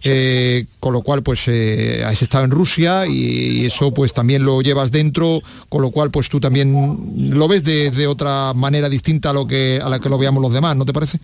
Eh, 0.04 0.66
con 0.80 0.94
lo 0.94 1.04
cual 1.04 1.22
pues 1.22 1.48
eh, 1.48 2.04
has 2.04 2.24
estado 2.24 2.44
en 2.44 2.50
Rusia 2.50 3.06
y, 3.06 3.68
eso 3.68 3.94
pues 3.94 4.14
también 4.14 4.44
lo 4.44 4.64
llevas 4.64 4.92
dentro, 4.92 5.42
con 5.70 5.84
lo 5.84 5.92
cual 5.92 6.10
pues 6.10 6.28
tú 6.28 6.40
también 6.40 7.30
lo 7.38 7.48
ves 7.48 7.64
de, 7.64 8.08
otra 8.08 8.54
manera 8.56 8.90
distinta 8.90 9.30
a 9.30 9.34
lo 9.34 9.46
que 9.46 9.80
a 9.82 9.90
la 9.90 10.00
que 10.00 10.10
lo 10.10 10.18
veamos 10.18 10.42
los 10.42 10.54
demás, 10.54 10.76
¿no 10.76 10.86
te 10.86 10.94
parece? 10.94 11.20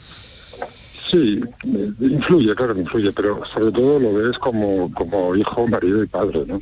Sí, 1.10 1.42
eh, 1.64 1.92
influye, 2.02 2.54
claro 2.54 2.74
que 2.74 2.82
influye, 2.82 3.14
pero 3.14 3.42
sobre 3.46 3.72
todo 3.72 3.98
lo 3.98 4.14
ves 4.14 4.38
como, 4.40 4.94
como 4.94 5.36
hijo, 5.36 5.66
marido 5.66 6.04
y 6.04 6.08
padre, 6.08 6.44
¿no? 6.46 6.58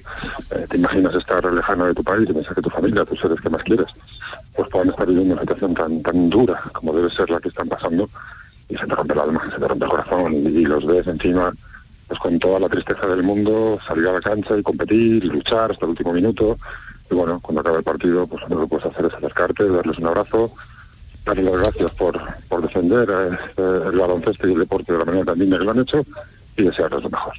Eh, 0.51 0.67
te 0.69 0.77
imaginas 0.77 1.15
estar 1.15 1.43
lejano 1.51 1.85
de 1.85 1.95
tu 1.95 2.03
país 2.03 2.29
y 2.29 2.33
pensar 2.33 2.53
que 2.53 2.61
tu 2.61 2.69
familia, 2.69 3.05
tus 3.05 3.19
seres 3.19 3.41
que 3.41 3.49
más 3.49 3.63
quieres, 3.63 3.87
pues 4.55 4.69
puedan 4.69 4.89
estar 4.89 5.07
viviendo 5.07 5.33
una 5.33 5.41
situación 5.41 5.73
tan, 5.73 6.03
tan 6.03 6.29
dura 6.29 6.61
como 6.73 6.93
debe 6.93 7.09
ser 7.09 7.27
la 7.31 7.39
que 7.39 7.49
están 7.49 7.67
pasando 7.67 8.07
y 8.69 8.77
se 8.77 8.85
te 8.85 8.93
rompe 8.95 9.13
el 9.13 9.19
alma, 9.19 9.49
se 9.51 9.59
te 9.59 9.67
rompe 9.67 9.85
el 9.85 9.91
corazón 9.91 10.33
y, 10.33 10.65
los 10.65 10.85
ves 10.85 11.07
encima 11.07 11.51
pues 12.07 12.19
con 12.19 12.37
toda 12.37 12.59
la 12.59 12.69
tristeza 12.69 13.07
del 13.07 13.23
mundo, 13.23 13.79
salir 13.87 14.07
a 14.07 14.13
la 14.13 14.21
cancha 14.21 14.55
y 14.55 14.61
competir 14.61 15.25
y 15.25 15.27
luchar 15.27 15.71
hasta 15.71 15.85
el 15.85 15.91
último 15.91 16.13
minuto. 16.13 16.59
Y 17.09 17.15
bueno, 17.15 17.39
cuando 17.39 17.61
acaba 17.61 17.79
el 17.79 17.83
partido, 17.83 18.27
pues 18.27 18.47
lo 18.47 18.61
que 18.61 18.67
puedes 18.67 18.85
hacer 18.85 19.05
es 19.05 19.13
acercarte, 19.15 19.67
darles 19.67 19.97
un 19.97 20.05
abrazo, 20.05 20.51
darles 21.25 21.45
las 21.45 21.57
gracias 21.57 21.91
por, 21.91 22.21
por 22.47 22.61
defender 22.61 23.09
eh, 23.09 23.79
el 23.87 23.97
baloncesto 23.97 24.47
y 24.47 24.53
el 24.53 24.59
deporte 24.59 24.93
de 24.93 24.99
la 24.99 25.05
manera 25.05 25.25
tan 25.25 25.39
digna 25.39 25.57
que 25.57 25.63
lo 25.63 25.71
han 25.71 25.79
hecho 25.79 26.05
y 26.57 26.63
desearles 26.63 27.03
lo 27.03 27.09
mejor. 27.09 27.33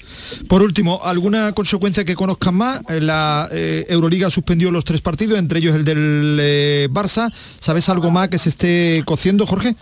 Por 0.48 0.62
último, 0.62 1.00
¿alguna 1.02 1.52
consecuencia 1.52 2.04
que 2.04 2.14
conozcan 2.14 2.54
más? 2.54 2.82
Eh, 2.90 3.00
la 3.00 3.48
eh, 3.50 3.86
Euroliga 3.88 4.30
suspendió 4.30 4.70
los 4.70 4.84
tres 4.84 5.00
partidos, 5.00 5.38
entre 5.38 5.60
ellos 5.60 5.74
el 5.74 5.84
del 5.84 6.90
Barça. 6.92 7.32
¿Sabes 7.60 7.88
algo 7.88 8.10
más 8.10 8.28
que 8.28 8.38
se 8.38 8.50
esté 8.50 9.02
cociendo, 9.06 9.46
Jorge? 9.46 9.76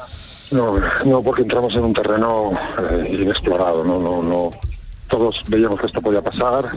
No, 0.51 0.79
no, 1.05 1.23
porque 1.23 1.43
entramos 1.43 1.75
en 1.75 1.85
un 1.85 1.95
terreno 1.95 2.53
inexplorado, 3.11 3.83
no, 3.83 3.99
no, 3.99 4.23
no. 4.23 4.51
Todos 5.09 5.43
veíamos 5.49 5.81
que 5.81 5.87
esto 5.87 6.01
podía 6.01 6.23
pasar, 6.23 6.71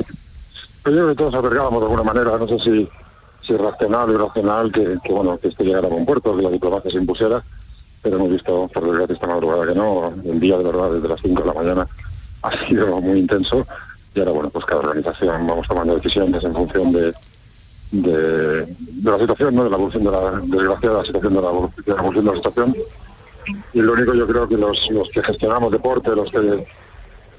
pero 0.84 0.96
yo 0.96 1.04
creo 1.04 1.10
que 1.10 1.16
todos 1.16 1.36
albergábamos 1.36 1.82
de 1.82 1.86
alguna 1.86 2.04
manera, 2.04 2.38
no 2.38 2.48
sé 2.48 2.60
si 2.60 2.90
si 3.48 3.56
racional 3.56 4.10
o 4.10 4.14
irracional 4.14 4.72
que, 4.72 5.00
bueno 5.10 5.38
que 5.40 5.48
esto 5.48 5.64
llegara 5.64 5.88
a 5.88 5.90
buen 5.90 6.06
puerto, 6.06 6.36
que 6.36 6.44
la 6.44 6.50
diplomacia 6.50 6.92
se 6.92 6.98
impusiera, 6.98 7.44
pero 8.02 8.18
hemos 8.18 8.32
visto 8.32 8.70
por 8.74 8.84
desgracia 8.84 9.14
esta 9.14 9.28
madrugada 9.28 9.66
que 9.66 9.76
no, 9.76 10.14
el 10.26 10.40
día 10.40 10.58
de 10.58 10.64
verdad 10.66 10.92
desde 10.92 11.08
las 11.08 11.22
5 11.22 11.42
de 11.42 11.48
la 11.48 11.54
mañana 11.54 11.88
ha 12.44 12.68
sido 12.68 13.02
muy 13.02 13.20
intenso 13.20 13.66
y 14.14 14.20
ahora 14.20 14.32
bueno 14.32 14.50
pues 14.50 14.66
cada 14.66 14.82
organización 14.82 15.48
vamos 15.48 15.68
tomando 15.68 15.96
decisiones 15.96 16.44
en 16.44 16.54
función 16.54 16.92
de, 16.92 17.14
de, 17.92 18.76
la 19.04 19.20
situación, 19.20 19.56
¿no? 19.56 19.64
de 19.64 19.70
la 19.70 19.78
evolución 19.78 20.04
de 20.04 20.12
la 20.12 20.32
desgracia 20.44 20.90
de 20.90 20.98
la 20.98 21.06
situación 21.06 21.34
de 21.34 21.42
la, 21.42 21.50
evolución 21.50 22.26
de 22.26 22.32
la 22.32 22.38
situación 22.38 22.76
y 23.74 23.82
lo 23.82 23.94
único 23.94 24.14
yo 24.14 24.28
creo 24.28 24.48
que 24.48 24.58
los, 24.58 24.90
los 24.92 25.10
que 25.10 25.24
gestionamos 25.24 25.72
deporte, 25.72 26.14
los 26.16 26.30
que 26.30 26.66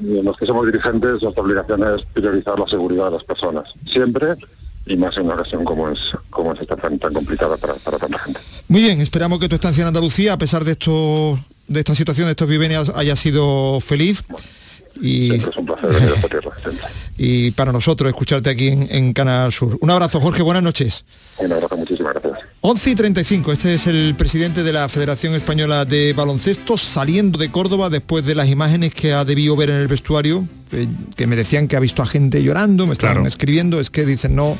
los 0.01 0.37
que 0.37 0.47
somos 0.47 0.65
dirigentes, 0.65 1.21
nuestra 1.23 1.43
obligación 1.43 1.83
es 1.95 2.05
priorizar 2.13 2.57
la 2.57 2.69
seguridad 2.69 3.07
de 3.07 3.11
las 3.11 3.25
personas. 3.25 3.65
Siempre 3.85 4.37
y 4.89 4.97
más 4.97 5.17
en 5.17 5.27
una 5.27 5.35
ocasión 5.35 5.65
como 5.65 5.89
es 5.91 5.99
como 6.31 6.53
es 6.53 6.61
esta 6.61 6.77
tan, 6.77 6.99
tan 6.99 7.13
complicada 7.13 7.57
para, 7.57 7.75
para, 7.75 7.99
tanta 7.99 8.19
gente. 8.19 8.41
Muy 8.69 8.83
bien, 8.83 9.01
esperamos 9.01 9.39
que 9.39 9.49
tu 9.49 9.55
estancia 9.55 9.83
en 9.83 9.89
Andalucía, 9.89 10.33
a 10.33 10.39
pesar 10.39 10.65
de 10.65 10.73
esto 10.73 11.39
de 11.69 11.81
esta 11.81 11.95
situación, 11.95 12.27
de 12.27 12.33
estos 12.33 12.49
vivenias, 12.49 12.91
haya 12.95 13.15
sido 13.15 13.79
feliz. 13.81 14.25
Y, 15.01 15.35
es 15.35 15.49
un 15.57 15.67
placer 15.67 15.91
venir 15.91 16.11
a 16.11 16.15
esta 16.15 16.29
tierra, 16.29 16.51
y 17.19 17.51
para 17.53 17.71
nosotros 17.71 18.09
escucharte 18.09 18.51
aquí 18.51 18.69
en, 18.69 19.13
Canal 19.13 19.53
Sur. 19.53 19.79
Un 19.81 19.91
abrazo, 19.91 20.21
Jorge, 20.21 20.43
buenas 20.43 20.63
noches. 20.63 21.05
Un 21.39 21.53
abrazo, 21.53 21.77
muchísimas 21.77 22.15
gracias. 22.15 22.49
11 22.61 22.91
y 22.91 22.95
35, 22.97 23.53
este 23.53 23.75
es 23.75 23.87
el 23.87 24.17
presidente 24.17 24.65
de 24.65 24.73
la 24.73 24.89
Federación 24.89 25.35
Española 25.35 25.85
de 25.85 26.13
Baloncesto 26.13 26.77
saliendo 26.77 27.39
de 27.39 27.53
Córdoba 27.53 27.91
después 27.91 28.25
de 28.27 28.35
las 28.35 28.49
imágenes 28.49 28.93
que 28.93 29.13
ha 29.13 29.25
debido 29.25 29.55
ver 29.55 29.71
en 29.71 29.77
el 29.77 29.87
vestuario, 29.87 30.45
eh, 30.73 30.87
que 31.17 31.27
me 31.27 31.37
decían 31.37 31.69
que 31.69 31.77
ha 31.77 31.81
visto 31.81 32.03
a 32.03 32.07
gente 32.07 32.43
llorando, 32.43 32.87
me 32.87 32.93
estaban 32.93 33.27
escribiendo, 33.27 33.81
es 33.81 33.91
que 33.91 34.05
dicen 34.05 34.37
no 34.37 34.57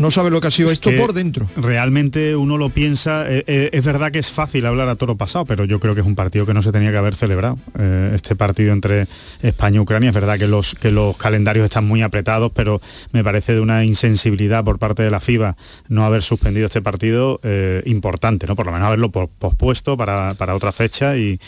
no 0.00 0.10
sabe 0.10 0.30
lo 0.30 0.40
que 0.40 0.48
ha 0.48 0.50
sido 0.50 0.72
esto 0.72 0.90
por 0.96 1.12
dentro. 1.12 1.46
Realmente 1.56 2.34
uno 2.34 2.56
lo 2.56 2.70
piensa, 2.70 3.30
eh, 3.30 3.44
eh, 3.46 3.68
es 3.74 3.84
verdad 3.84 4.10
que 4.10 4.18
es 4.18 4.30
fácil 4.30 4.64
hablar 4.64 4.88
a 4.88 4.96
toro 4.96 5.16
pasado, 5.16 5.44
pero 5.44 5.66
yo 5.66 5.78
creo 5.78 5.94
que 5.94 6.00
es 6.00 6.06
un 6.06 6.14
partido 6.14 6.46
que 6.46 6.54
no 6.54 6.62
se 6.62 6.72
tenía 6.72 6.90
que 6.90 6.96
haber 6.96 7.14
celebrado. 7.14 7.58
Eh, 7.78 8.12
este 8.14 8.34
partido 8.34 8.72
entre 8.72 9.06
España 9.42 9.76
y 9.76 9.80
Ucrania, 9.80 10.08
es 10.08 10.14
verdad 10.14 10.38
que 10.38 10.48
los, 10.48 10.74
que 10.74 10.90
los 10.90 11.18
calendarios 11.18 11.66
están 11.66 11.86
muy 11.86 12.00
apretados, 12.00 12.50
pero 12.54 12.80
me 13.12 13.22
parece 13.22 13.52
de 13.52 13.60
una 13.60 13.84
insensibilidad 13.84 14.64
por 14.64 14.78
parte 14.78 15.02
de 15.02 15.10
la 15.10 15.20
FIBA 15.20 15.56
no 15.88 16.06
haber 16.06 16.22
suspendido 16.22 16.64
este 16.64 16.80
partido 16.80 17.38
importante, 17.84 18.46
¿no? 18.46 18.56
Por 18.56 18.66
lo 18.66 18.72
menos 18.72 18.86
haberlo 18.86 19.10
pospuesto 19.10 19.96
para, 19.96 20.34
otra 20.54 20.72
fecha 20.72 21.16
y, 21.16 21.38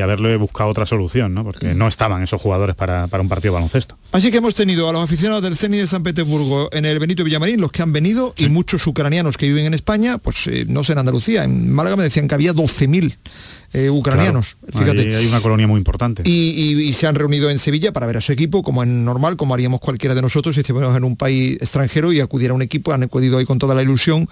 haberle 0.00 0.36
buscado 0.36 0.70
otra 0.70 0.84
solución, 0.84 1.34
¿no? 1.34 1.42
Porque 1.42 1.74
no 1.74 1.88
estaban 1.88 2.22
esos 2.22 2.40
jugadores 2.40 2.76
para, 2.76 3.06
para 3.08 3.22
un 3.22 3.28
partido 3.28 3.52
de 3.52 3.54
baloncesto. 3.54 3.96
Así 4.12 4.30
que 4.30 4.38
hemos 4.38 4.54
tenido 4.54 4.88
a 4.88 4.92
los 4.92 5.02
aficionados 5.02 5.42
del 5.42 5.56
CENI 5.56 5.78
de 5.78 5.86
San 5.86 6.02
Petersburgo 6.02 6.68
en 6.72 6.84
el 6.84 6.98
Benito 6.98 7.24
Villamarín, 7.24 7.60
los 7.60 7.72
que 7.72 7.77
han 7.82 7.92
venido 7.92 8.34
y 8.36 8.48
muchos 8.48 8.86
ucranianos 8.86 9.36
que 9.36 9.46
viven 9.46 9.66
en 9.66 9.74
España, 9.74 10.18
pues 10.18 10.46
eh, 10.46 10.64
no 10.68 10.84
sé, 10.84 10.92
en 10.92 10.98
Andalucía, 10.98 11.44
en 11.44 11.70
Málaga 11.72 11.96
me 11.96 12.04
decían 12.04 12.28
que 12.28 12.34
había 12.34 12.52
12.000 12.52 13.16
eh, 13.72 13.90
ucranianos. 13.90 14.56
fíjate. 14.72 15.16
hay 15.16 15.26
una 15.26 15.40
colonia 15.40 15.66
muy 15.66 15.78
importante. 15.78 16.22
Y, 16.24 16.92
se 16.92 17.06
han 17.06 17.14
reunido 17.14 17.50
en 17.50 17.58
Sevilla 17.58 17.92
para 17.92 18.06
ver 18.06 18.16
a 18.16 18.20
su 18.20 18.32
equipo, 18.32 18.62
como 18.62 18.82
es 18.82 18.88
normal, 18.88 19.36
como 19.36 19.54
haríamos 19.54 19.80
cualquiera 19.80 20.14
de 20.14 20.22
nosotros 20.22 20.54
si 20.54 20.62
estuviéramos 20.62 20.96
en 20.96 21.04
un 21.04 21.16
país 21.16 21.56
extranjero 21.60 22.12
y 22.12 22.20
acudiera 22.20 22.52
a 22.52 22.54
un 22.54 22.62
equipo, 22.62 22.92
han 22.92 23.02
acudido 23.02 23.38
ahí 23.38 23.44
con 23.44 23.58
toda 23.58 23.74
la 23.74 23.82
ilusión 23.82 24.28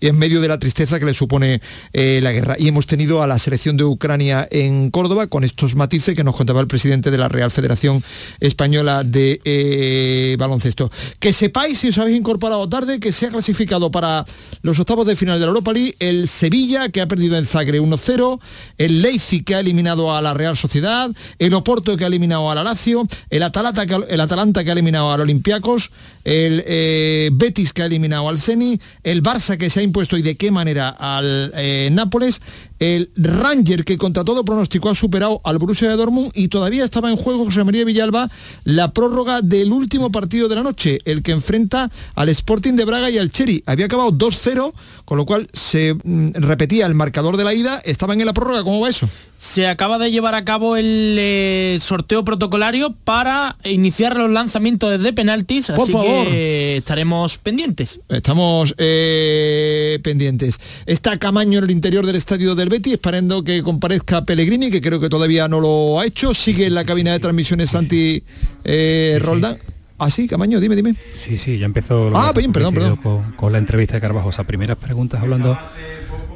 y 0.00 0.08
en 0.08 0.18
medio 0.18 0.40
de 0.40 0.48
la 0.48 0.58
tristeza 0.58 0.98
que 0.98 1.04
le 1.04 1.14
supone 1.14 1.60
eh, 1.92 2.20
la 2.22 2.32
guerra. 2.32 2.56
Y 2.58 2.68
hemos 2.68 2.86
tenido 2.86 3.22
a 3.22 3.26
la 3.26 3.38
selección 3.38 3.76
de 3.76 3.84
Ucrania 3.84 4.48
en 4.50 4.90
Córdoba 4.90 5.26
con 5.26 5.44
estos 5.44 5.76
matices 5.76 6.14
que 6.14 6.24
nos 6.24 6.34
contaba 6.34 6.60
el 6.60 6.66
presidente 6.66 7.10
de 7.10 7.18
la 7.18 7.28
Real 7.28 7.50
Federación 7.50 8.02
Española 8.40 9.04
de 9.04 9.40
eh, 9.44 10.36
Baloncesto. 10.38 10.90
Que 11.18 11.32
sepáis, 11.32 11.78
si 11.78 11.88
os 11.88 11.98
habéis 11.98 12.18
incorporado 12.18 12.68
tarde, 12.68 13.00
que 13.00 13.12
se 13.12 13.26
ha 13.26 13.30
clasificado 13.30 13.90
para 13.90 14.24
los 14.62 14.78
octavos 14.78 15.06
de 15.06 15.16
final 15.16 15.38
de 15.38 15.46
la 15.46 15.50
Europa 15.50 15.72
League 15.72 15.96
el 15.98 16.28
Sevilla, 16.28 16.88
que 16.88 17.00
ha 17.00 17.08
perdido 17.08 17.36
en 17.36 17.46
Zagreb 17.46 17.82
1-0, 17.82 18.40
el 18.78 19.02
Leipzig 19.02 19.44
que 19.44 19.54
ha 19.54 19.60
eliminado 19.60 20.14
a 20.14 20.22
la 20.22 20.34
Real 20.34 20.56
Sociedad, 20.56 21.10
el 21.38 21.54
Oporto 21.54 21.96
que 21.96 22.04
ha 22.04 22.06
eliminado 22.06 22.50
a 22.50 22.54
la 22.54 22.62
Lazio, 22.62 23.06
el 23.30 23.42
Atalanta 23.42 23.84
que, 23.86 24.00
el 24.08 24.20
Atalanta 24.20 24.64
que 24.64 24.70
ha 24.70 24.72
eliminado 24.72 25.12
al 25.12 25.20
Olympiacos, 25.20 25.90
el 26.28 26.62
eh, 26.66 27.30
Betis 27.32 27.72
que 27.72 27.82
ha 27.82 27.86
eliminado 27.86 28.28
al 28.28 28.38
Ceni, 28.38 28.78
el 29.02 29.22
Barça 29.22 29.56
que 29.56 29.70
se 29.70 29.80
ha 29.80 29.82
impuesto 29.82 30.18
y 30.18 30.22
de 30.22 30.36
qué 30.36 30.50
manera 30.50 30.90
al 30.90 31.52
eh, 31.56 31.88
Nápoles, 31.90 32.42
el 32.78 33.10
Ranger 33.16 33.82
que 33.82 33.96
contra 33.96 34.24
todo 34.24 34.44
pronóstico 34.44 34.90
ha 34.90 34.94
superado 34.94 35.40
al 35.42 35.56
Borussia 35.56 35.88
de 35.88 35.96
Dortmund 35.96 36.30
y 36.34 36.48
todavía 36.48 36.84
estaba 36.84 37.10
en 37.10 37.16
juego 37.16 37.46
José 37.46 37.64
María 37.64 37.86
Villalba 37.86 38.30
la 38.64 38.92
prórroga 38.92 39.40
del 39.40 39.72
último 39.72 40.12
partido 40.12 40.48
de 40.48 40.56
la 40.56 40.62
noche, 40.62 40.98
el 41.06 41.22
que 41.22 41.32
enfrenta 41.32 41.90
al 42.14 42.28
Sporting 42.28 42.74
de 42.74 42.84
Braga 42.84 43.08
y 43.08 43.16
al 43.16 43.32
Cheri. 43.32 43.62
Había 43.64 43.86
acabado 43.86 44.12
2-0, 44.12 44.74
con 45.06 45.16
lo 45.16 45.24
cual 45.24 45.48
se 45.54 45.94
mm, 45.94 46.32
repetía 46.34 46.84
el 46.84 46.94
marcador 46.94 47.38
de 47.38 47.44
la 47.44 47.54
ida, 47.54 47.80
estaban 47.86 48.20
en 48.20 48.26
la 48.26 48.34
prórroga, 48.34 48.62
¿cómo 48.62 48.80
va 48.80 48.90
eso? 48.90 49.08
Se 49.38 49.68
acaba 49.68 49.98
de 49.98 50.10
llevar 50.10 50.34
a 50.34 50.44
cabo 50.44 50.76
el 50.76 51.16
eh, 51.18 51.78
sorteo 51.80 52.24
protocolario 52.24 52.92
para 53.04 53.56
iniciar 53.64 54.16
los 54.16 54.30
lanzamientos 54.30 54.90
desde 54.90 55.12
penaltis, 55.12 55.66
Por 55.68 55.82
así 55.82 55.92
favor. 55.92 56.26
que 56.26 56.78
estaremos 56.78 57.38
pendientes. 57.38 58.00
Estamos 58.08 58.74
eh, 58.78 60.00
pendientes. 60.02 60.58
Está 60.86 61.18
Camaño 61.18 61.58
en 61.58 61.64
el 61.64 61.70
interior 61.70 62.04
del 62.04 62.16
estadio 62.16 62.56
del 62.56 62.68
Betis, 62.68 62.94
esperando 62.94 63.44
que 63.44 63.62
comparezca 63.62 64.24
Pellegrini, 64.24 64.72
que 64.72 64.80
creo 64.80 64.98
que 64.98 65.08
todavía 65.08 65.46
no 65.46 65.60
lo 65.60 66.00
ha 66.00 66.06
hecho. 66.06 66.34
Sigue 66.34 66.66
en 66.66 66.74
la 66.74 66.84
cabina 66.84 67.12
de 67.12 67.20
transmisiones 67.20 67.70
Santi 67.70 68.24
eh, 68.64 69.18
Roldán. 69.22 69.56
Ah, 69.98 70.10
sí, 70.10 70.26
Camaño, 70.26 70.58
dime, 70.58 70.74
dime. 70.74 70.94
Sí, 70.94 71.38
sí, 71.38 71.58
ya 71.58 71.66
empezó 71.66 72.10
ah, 72.14 72.32
bien, 72.34 72.52
perdón, 72.52 72.74
perdón. 72.74 72.96
Con, 72.96 73.32
con, 73.32 73.52
la 73.52 73.58
entrevista 73.58 73.94
de 73.94 74.00
Carvajosa. 74.00 74.44
Primeras 74.44 74.78
preguntas 74.78 75.20
hablando 75.20 75.56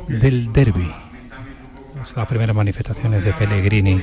del 0.08 0.52
derby 0.52 0.88
las 2.16 2.26
primeras 2.26 2.54
manifestaciones 2.56 3.24
de 3.24 3.32
Pellegrini 3.32 4.02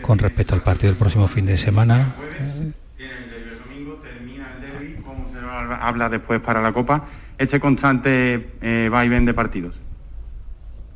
con 0.00 0.18
respecto 0.18 0.54
al 0.54 0.60
partido 0.60 0.90
del 0.90 0.98
próximo 0.98 1.26
fin 1.26 1.46
de 1.46 1.56
semana. 1.56 2.14
habla 5.80 6.08
después 6.08 6.40
para 6.40 6.62
la 6.62 6.72
Copa, 6.72 7.04
este 7.36 7.60
constante 7.60 8.52
eh, 8.60 8.88
va 8.92 9.04
y 9.04 9.08
ven 9.08 9.24
de 9.24 9.34
partidos. 9.34 9.74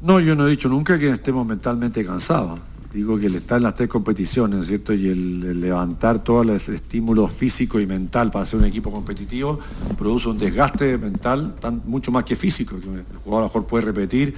No, 0.00 0.20
yo 0.20 0.34
no 0.34 0.46
he 0.46 0.50
dicho 0.50 0.68
nunca 0.68 0.98
que 0.98 1.10
estemos 1.10 1.46
mentalmente 1.46 2.04
cansados. 2.04 2.60
Digo 2.92 3.18
que 3.18 3.26
el 3.26 3.34
estar 3.34 3.58
en 3.58 3.64
las 3.64 3.74
tres 3.74 3.88
competiciones, 3.88 4.66
¿cierto? 4.66 4.94
Y 4.94 5.08
el, 5.08 5.60
levantar 5.60 6.24
todos 6.24 6.46
los 6.46 6.68
estímulos 6.68 7.32
físico 7.32 7.78
y 7.80 7.86
mental 7.86 8.30
para 8.30 8.46
ser 8.46 8.60
un 8.60 8.64
equipo 8.64 8.90
competitivo 8.90 9.58
produce 9.98 10.28
un 10.28 10.38
desgaste 10.38 10.96
mental 10.96 11.56
tan, 11.60 11.82
mucho 11.84 12.10
más 12.10 12.24
que 12.24 12.34
físico. 12.34 12.80
Que 12.80 12.86
el 12.86 13.04
jugador 13.22 13.44
a 13.44 13.46
lo 13.46 13.48
mejor 13.48 13.66
puede 13.66 13.84
repetir 13.84 14.34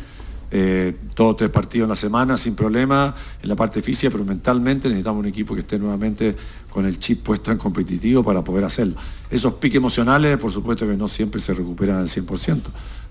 eh, 0.53 0.97
todos 1.15 1.37
tres 1.37 1.51
partidos 1.51 1.85
en 1.85 1.91
la 1.91 1.97
semana 1.97 2.37
sin 2.37 2.57
problema 2.57 3.15
en 3.41 3.49
la 3.49 3.55
parte 3.55 3.81
física, 3.83 4.11
pero 4.11 4.25
mentalmente 4.25 4.89
necesitamos 4.89 5.21
un 5.21 5.27
equipo 5.27 5.55
que 5.55 5.61
esté 5.61 5.79
nuevamente 5.79 6.35
con 6.69 6.87
el 6.87 6.99
chip 6.99 7.23
puesto 7.23 7.53
en 7.53 7.59
competitivo 7.59 8.25
para 8.25 8.43
poder 8.43 8.65
hacerlo. 8.65 8.97
Esos 9.31 9.55
piques 9.55 9.77
emocionales, 9.77 10.37
por 10.39 10.51
supuesto 10.51 10.89
que 10.89 10.97
no 10.97 11.07
siempre 11.07 11.41
se 11.41 11.55
recuperan 11.55 11.99
al 11.99 12.09
100%. 12.09 12.63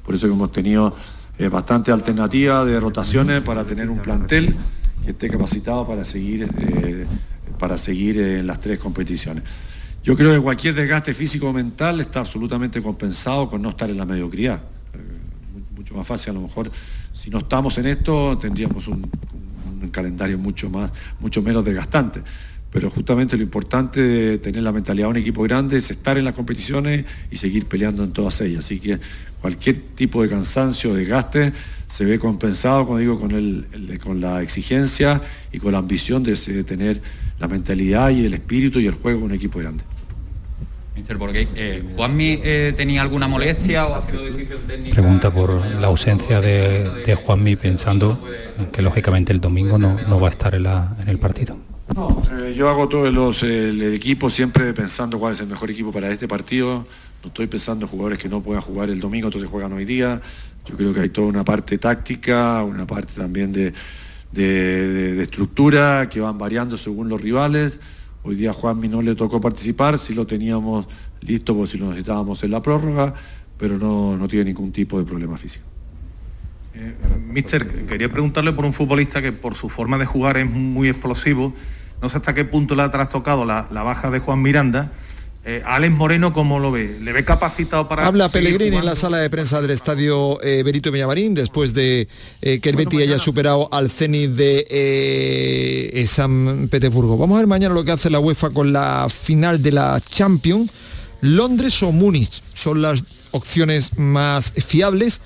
Por 0.04 0.16
eso 0.16 0.28
que 0.28 0.34
hemos 0.34 0.52
tenido 0.52 0.94
eh, 1.38 1.48
bastante 1.48 1.92
alternativa 1.92 2.66
de 2.66 2.78
rotaciones 2.80 3.42
para 3.42 3.64
tener 3.64 3.90
un 3.90 4.00
plantel 4.00 4.54
que 5.06 5.12
esté 5.12 5.30
capacitado 5.30 5.88
para 5.88 6.04
seguir, 6.04 6.50
eh, 6.58 7.06
para 7.58 7.78
seguir 7.78 8.20
en 8.20 8.48
las 8.48 8.60
tres 8.60 8.80
competiciones. 8.80 9.44
Yo 10.04 10.16
creo 10.18 10.34
que 10.34 10.42
cualquier 10.42 10.76
desgaste 10.76 11.14
físico 11.14 11.48
o 11.48 11.54
mental 11.54 12.02
está 12.02 12.22
absolutamente 12.22 12.82
compensado 12.82 13.48
con 13.48 13.62
no 13.62 13.70
estar 13.70 13.90
en 13.90 13.98
la 13.98 14.06
mediocridad. 14.06 14.62
mucho 15.74 15.94
más 15.94 16.06
fácil 16.06 16.32
a 16.32 16.34
lo 16.34 16.42
mejor 16.42 16.70
si 17.20 17.30
no 17.30 17.40
estamos 17.40 17.78
en 17.78 17.88
esto, 17.88 18.38
tendríamos 18.38 18.88
un, 18.88 19.10
calendario 19.92 20.38
mucho 20.38 20.70
más, 20.70 20.92
mucho 21.20 21.42
menos 21.42 21.66
desgastante. 21.66 22.22
Pero 22.72 22.90
justamente 22.90 23.36
lo 23.36 23.44
importante 23.44 24.00
de 24.00 24.38
tener 24.38 24.64
la 24.64 24.72
mentalidad 24.72 25.08
de 25.08 25.12
un 25.12 25.18
equipo 25.18 25.42
grande 25.44 25.78
es 25.80 25.92
estar 25.92 26.18
en 26.18 26.24
las 26.24 26.34
competiciones 26.34 27.06
y 27.30 27.36
seguir 27.36 27.66
peleando 27.66 28.04
en 28.06 28.12
todas 28.12 28.40
ellas. 28.40 28.64
Así 28.64 28.80
que 28.80 29.00
cualquier 29.42 29.82
tipo 29.96 30.22
de 30.22 30.30
cansancio 30.30 30.92
o 30.92 30.94
desgaste 30.94 31.52
se 31.90 32.06
ve 32.06 32.20
compensado, 32.20 32.86
como 32.86 33.00
digo, 33.00 33.20
con, 33.20 33.32
el, 33.32 34.00
con 34.02 34.22
la 34.22 34.42
exigencia 34.42 35.22
y 35.52 35.60
con 35.60 35.74
la 35.74 35.80
ambición 35.80 36.24
de, 36.24 36.36
tener 36.64 37.02
la 37.38 37.50
mentalidad 37.50 38.12
y 38.12 38.26
el 38.26 38.34
espíritu 38.34 38.80
y 38.80 38.86
el 38.86 38.94
juego 38.94 39.20
de 39.20 39.26
un 39.26 39.34
equipo 39.34 39.60
grande. 39.60 39.84
Mister 41.00 41.18
eh, 41.56 41.84
¿Juanmi 41.96 42.42
eh, 42.44 42.74
tenía 42.76 43.02
alguna 43.02 43.28
molestia 43.28 43.88
o 43.88 43.96
ha 43.96 44.02
sido 44.02 44.26
decisión 44.26 44.60
técnica? 44.68 44.96
Pregunta 44.96 45.34
por 45.34 45.66
la 45.66 45.88
ausencia 45.88 46.42
de, 46.42 47.16
Juanmi 47.16 47.56
pensando 47.56 48.22
que 48.74 48.82
lógicamente 48.82 49.32
el 49.32 49.40
domingo 49.40 49.78
no, 49.78 50.20
va 50.20 50.28
a 50.28 50.30
estar 50.30 50.54
en, 50.56 50.66
el 51.08 51.18
partido. 51.18 51.58
No, 51.96 52.22
eh, 52.34 52.54
yo 52.56 52.68
hago 52.68 52.90
todo 52.90 53.10
los, 53.10 53.44
el, 53.44 53.82
equipo 53.94 54.30
siempre 54.30 54.74
pensando 54.74 55.18
cuál 55.18 55.36
es 55.36 55.40
el 55.40 55.48
mejor 55.48 55.72
equipo 55.72 55.94
para 55.94 56.12
este 56.12 56.28
partido. 56.28 56.86
No 57.24 57.28
estoy 57.30 57.48
pensando 57.48 57.86
en 57.86 57.92
jugadores 57.92 58.20
que 58.20 58.28
no 58.28 58.42
puedan 58.42 58.62
jugar 58.62 58.90
el 58.90 59.00
domingo, 59.00 59.28
entonces 59.28 59.50
juegan 59.50 59.72
hoy 59.72 59.86
día. 59.86 60.22
Yo 60.66 60.76
creo 60.76 60.94
que 60.94 61.00
hay 61.00 61.10
toda 61.10 61.28
una 61.28 61.46
parte 61.46 61.78
táctica, 61.78 62.62
una 62.64 62.86
parte 62.86 63.14
también 63.16 63.54
de, 63.54 63.74
de, 64.34 65.24
estructura 65.24 66.10
que 66.10 66.20
van 66.20 66.38
variando 66.38 66.78
según 66.78 67.08
los 67.08 67.22
rivales. 67.22 67.80
Hoy 68.30 68.36
día 68.36 68.52
a 68.52 68.54
Juanmi 68.54 68.88
no 68.88 69.02
le 69.02 69.16
tocó 69.16 69.42
participar, 69.42 69.98
si 69.98 70.14
lo 70.14 70.28
teníamos 70.28 70.88
listo 71.22 71.56
por 71.56 71.68
si 71.68 71.80
lo 71.80 71.88
necesitábamos 71.88 72.44
en 72.44 72.52
la 72.52 72.62
prórroga, 72.62 73.16
pero 73.58 73.80
no, 73.80 74.16
no 74.16 74.28
tiene 74.28 74.46
ningún 74.46 74.72
tipo 74.72 75.00
de 75.00 75.04
problema 75.04 75.36
físico. 75.36 75.66
Eh, 76.76 76.94
mister, 77.28 77.88
quería 77.88 78.08
preguntarle 78.08 78.54
por 78.54 78.66
un 78.66 78.74
futbolista 78.74 79.20
que 79.20 79.32
por 79.32 79.56
su 79.56 79.68
forma 79.68 79.98
de 79.98 80.06
jugar 80.06 80.38
es 80.38 80.48
muy 80.48 80.90
explosivo. 80.90 81.56
No 82.04 82.10
sé 82.10 82.18
hasta 82.18 82.36
qué 82.36 82.46
punto 82.46 82.76
le 82.76 82.84
ha 82.84 82.92
trastocado 82.92 83.46
la, 83.46 83.68
la 83.72 83.82
baja 83.82 84.12
de 84.12 84.20
Juan 84.20 84.44
Miranda 84.44 84.92
eh, 85.46 85.62
Alex 85.66 85.94
Moreno, 85.94 86.34
¿cómo 86.34 86.60
lo 86.60 86.70
ve? 86.70 86.98
¿Le 87.02 87.14
ve 87.14 87.24
capacitado 87.24 87.88
para...? 87.88 88.06
Habla 88.06 88.28
Pellegrini 88.28 88.76
en 88.76 88.86
la 88.86 88.96
sala 88.96 89.18
de 89.18 89.30
prensa 89.30 89.62
del 89.62 89.72
estadio 89.72 90.38
eh, 90.44 90.64
Benito 90.64 90.92
Villamarín 90.92 91.34
después 91.34 91.74
de 91.74 92.10
eh, 92.42 92.60
que 92.60 92.70
el 92.70 92.76
Betty 92.76 93.02
haya 93.02 93.18
superado 93.20 93.70
al 93.72 93.90
Zenit 93.90 94.32
de 94.32 96.06
San 96.08 96.68
Petersburgo. 96.68 97.18
Vamos 97.18 97.36
a 97.36 97.40
ver 97.40 97.48
mañana 97.48 97.74
lo 97.74 97.86
que 97.86 97.92
hace 97.92 98.10
la 98.10 98.20
UEFA 98.20 98.50
con 98.50 98.74
la 98.74 99.08
final 99.10 99.64
de 99.64 99.72
la 99.72 100.02
Champions. 100.02 100.72
Londres 101.22 101.82
o 101.84 101.92
Múnich 101.94 102.42
son 102.54 102.82
las 102.82 103.04
opciones 103.32 103.98
más 103.98 104.52
fiables. 104.52 105.22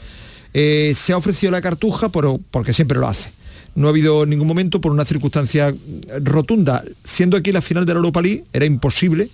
se 0.54 1.12
ha 1.14 1.18
ofrecido 1.18 1.52
la 1.52 1.62
cartuja 1.62 2.10
pero, 2.10 2.40
porque 2.52 2.72
siempre 2.72 3.00
lo 3.00 3.08
hace. 3.08 3.32
No 3.74 3.88
ha 3.88 3.90
habido 3.90 4.28
ningún 4.28 4.48
momento 4.48 4.80
por 4.80 4.92
una 4.92 5.06
circunstancia 5.06 5.74
rotunda. 6.22 6.84
Siendo 7.04 7.36
aquí 7.36 7.52
la 7.52 7.64
final 7.64 7.86
de 7.88 7.94
la 7.94 7.98
Europa 7.98 8.22
League, 8.22 8.44
era 8.54 8.66
imposible 8.66 9.30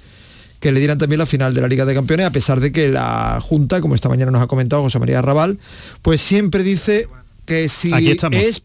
que 0.60 0.72
le 0.72 0.80
dieran 0.80 0.98
también 0.98 1.20
la 1.20 1.26
final 1.26 1.54
de 1.54 1.62
la 1.62 1.68
Liga 1.68 1.86
de 1.86 1.94
Campeones, 1.94 2.26
a 2.26 2.32
pesar 2.32 2.60
de 2.60 2.72
que 2.72 2.90
la 2.90 3.40
Junta, 3.42 3.82
como 3.82 3.96
esta 3.96 4.10
mañana 4.10 4.32
nos 4.32 4.42
ha 4.42 4.48
comentado 4.48 4.82
José 4.82 5.00
María 5.00 5.22
Raval, 5.22 5.58
pues 6.02 6.22
siempre 6.22 6.64
dice 6.64 7.08
que 7.46 7.70
si 7.70 7.92
es 8.32 8.64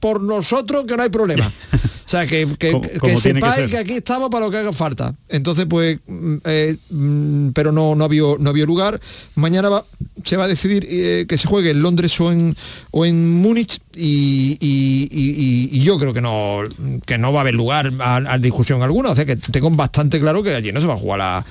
por 0.00 0.20
nosotros 0.20 0.84
que 0.86 0.96
no 0.96 1.02
hay 1.02 1.10
problema. 1.10 1.50
O 2.06 2.08
sea, 2.08 2.24
que, 2.24 2.46
que, 2.56 2.70
sepáis 3.18 3.66
que, 3.66 3.78
aquí 3.78 3.94
estamos 3.94 4.30
para 4.30 4.44
lo 4.44 4.50
que 4.52 4.58
haga 4.58 4.72
falta. 4.72 5.12
Entonces, 5.28 5.66
pues, 5.68 5.98
mm, 6.06 6.36
eh, 6.44 6.76
mm, 6.90 7.48
pero 7.48 7.72
no, 7.72 7.96
no, 7.96 8.04
había, 8.04 8.22
no 8.38 8.48
había 8.48 8.64
lugar. 8.64 9.00
Mañana 9.34 9.68
va, 9.68 9.84
se 10.22 10.36
va 10.36 10.44
a 10.44 10.48
decidir 10.48 10.86
eh, 10.88 11.26
que 11.28 11.36
se 11.36 11.48
juegue 11.48 11.70
en 11.70 11.82
Londres 11.82 12.20
o 12.20 12.30
en, 12.30 12.56
o 12.92 13.04
en 13.04 13.32
Múnich 13.40 13.80
y, 13.96 15.80
yo 15.82 15.98
creo 15.98 16.12
que 16.12 16.20
no, 16.20 16.60
que 17.04 17.18
no 17.18 17.32
va 17.32 17.40
a 17.40 17.42
haber 17.42 17.54
lugar 17.54 17.92
a, 17.98 18.38
discusión 18.38 18.82
alguna. 18.82 19.10
O 19.10 19.16
sea, 19.16 19.24
que 19.24 19.34
tengo 19.34 19.68
bastante 19.70 20.20
claro 20.20 20.44
que 20.44 20.54
allí 20.54 20.70
no 20.70 20.80
se 20.80 20.86
va 20.86 20.94
a 20.94 20.98
jugar 20.98 21.18
la 21.18 21.44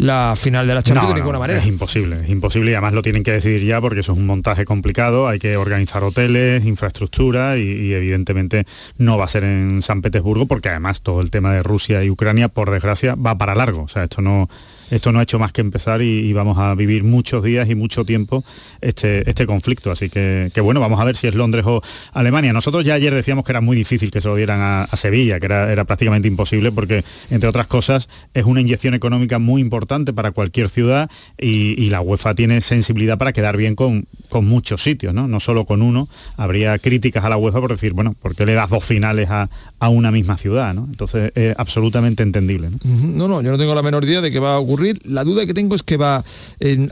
la 0.00 0.34
final 0.34 0.66
de 0.66 0.74
la 0.74 0.82
Champions 0.82 1.10
de 1.10 1.20
ninguna 1.20 1.38
manera. 1.38 1.58
Es 1.58 1.66
imposible, 1.66 2.20
es 2.24 2.30
imposible 2.30 2.70
y 2.70 2.74
además 2.74 2.94
lo 2.94 3.02
tienen 3.02 3.22
que 3.22 3.32
decidir 3.32 3.64
ya 3.64 3.80
porque 3.80 4.00
eso 4.00 4.12
es 4.12 4.18
un 4.18 4.26
montaje 4.26 4.64
complicado, 4.64 5.28
hay 5.28 5.38
que 5.38 5.58
organizar 5.58 6.02
hoteles, 6.02 6.64
infraestructura 6.64 7.58
y, 7.58 7.90
evidentemente 7.90 8.64
no 8.96 9.18
va 9.18 9.26
a 9.26 9.28
ser 9.28 9.44
en 9.44 9.82
San 9.82 10.00
Petersburgo 10.00 10.46
porque 10.46 10.70
además 10.70 11.02
todo 11.02 11.20
el 11.20 11.30
tema 11.30 11.52
de 11.52 11.62
Rusia 11.62 12.02
y 12.02 12.10
Ucrania, 12.10 12.48
por 12.48 12.70
desgracia, 12.70 13.14
va 13.14 13.36
para 13.36 13.54
largo. 13.54 13.82
O 13.82 13.88
sea, 13.88 14.04
esto 14.04 14.22
no, 14.22 14.48
esto 14.90 15.12
no 15.12 15.18
ha 15.18 15.22
hecho 15.22 15.38
más 15.38 15.52
que 15.52 15.60
empezar 15.60 16.00
y, 16.00 16.32
vamos 16.32 16.56
a 16.58 16.74
vivir 16.74 17.04
muchos 17.04 17.42
días 17.42 17.68
y 17.68 17.74
mucho 17.74 18.04
tiempo 18.04 18.42
este, 18.80 19.28
este 19.28 19.44
conflicto. 19.44 19.90
Así 19.90 20.08
que, 20.08 20.50
bueno, 20.62 20.80
vamos 20.80 21.00
a 21.00 21.04
ver 21.04 21.16
si 21.16 21.26
es 21.26 21.34
Londres 21.34 21.66
o 21.66 21.82
Alemania. 22.12 22.52
Nosotros 22.52 22.84
ya 22.84 22.94
ayer 22.94 23.12
decíamos 23.12 23.44
que 23.44 23.52
era 23.52 23.60
muy 23.60 23.76
difícil 23.76 24.10
que 24.10 24.20
se 24.20 24.28
lo 24.28 24.36
dieran 24.36 24.60
a, 24.60 24.88
Sevilla, 24.96 25.40
que 25.40 25.46
era, 25.46 25.72
era, 25.72 25.84
prácticamente 25.84 26.28
imposible 26.28 26.72
porque, 26.72 27.02
entre 27.30 27.48
otras 27.48 27.66
cosas, 27.66 28.08
es 28.32 28.44
una 28.44 28.60
inyección 28.60 28.94
económica 28.94 29.38
muy 29.38 29.60
importante 29.60 29.89
para 30.14 30.30
cualquier 30.30 30.68
ciudad 30.68 31.10
y, 31.36 31.90
la 31.90 32.00
UEFA 32.00 32.34
tiene 32.36 32.60
sensibilidad 32.60 33.18
para 33.18 33.32
quedar 33.32 33.56
bien 33.56 33.74
con, 33.74 34.06
muchos 34.42 34.82
sitios, 34.82 35.12
¿no? 35.12 35.26
no 35.26 35.40
solo 35.40 35.64
con 35.64 35.82
uno. 35.82 36.08
Habría 36.36 36.78
críticas 36.78 37.24
a 37.24 37.28
la 37.28 37.36
UEFA 37.36 37.60
por 37.60 37.70
decir, 37.72 37.92
bueno, 37.92 38.14
¿por 38.20 38.36
qué 38.36 38.46
le 38.46 38.54
das 38.54 38.70
dos 38.70 38.84
finales 38.84 39.28
a, 39.28 39.48
una 39.88 40.10
misma 40.10 40.36
ciudad? 40.36 40.74
¿no? 40.74 40.86
Entonces, 40.90 41.32
es 41.34 41.54
absolutamente 41.56 42.22
entendible. 42.22 42.70
¿no? 42.70 42.78
no, 43.08 43.28
no, 43.28 43.42
yo 43.42 43.50
no 43.50 43.58
tengo 43.58 43.74
la 43.74 43.82
menor 43.82 44.04
idea 44.04 44.20
de 44.20 44.30
que 44.30 44.38
va 44.38 44.54
a 44.54 44.58
ocurrir 44.58 45.00
la 45.04 45.24
duda 45.24 45.46
que 45.46 45.54
tengo 45.54 45.74
es 45.74 45.82
que 45.82 45.96
va 45.96 46.16
a 46.16 46.24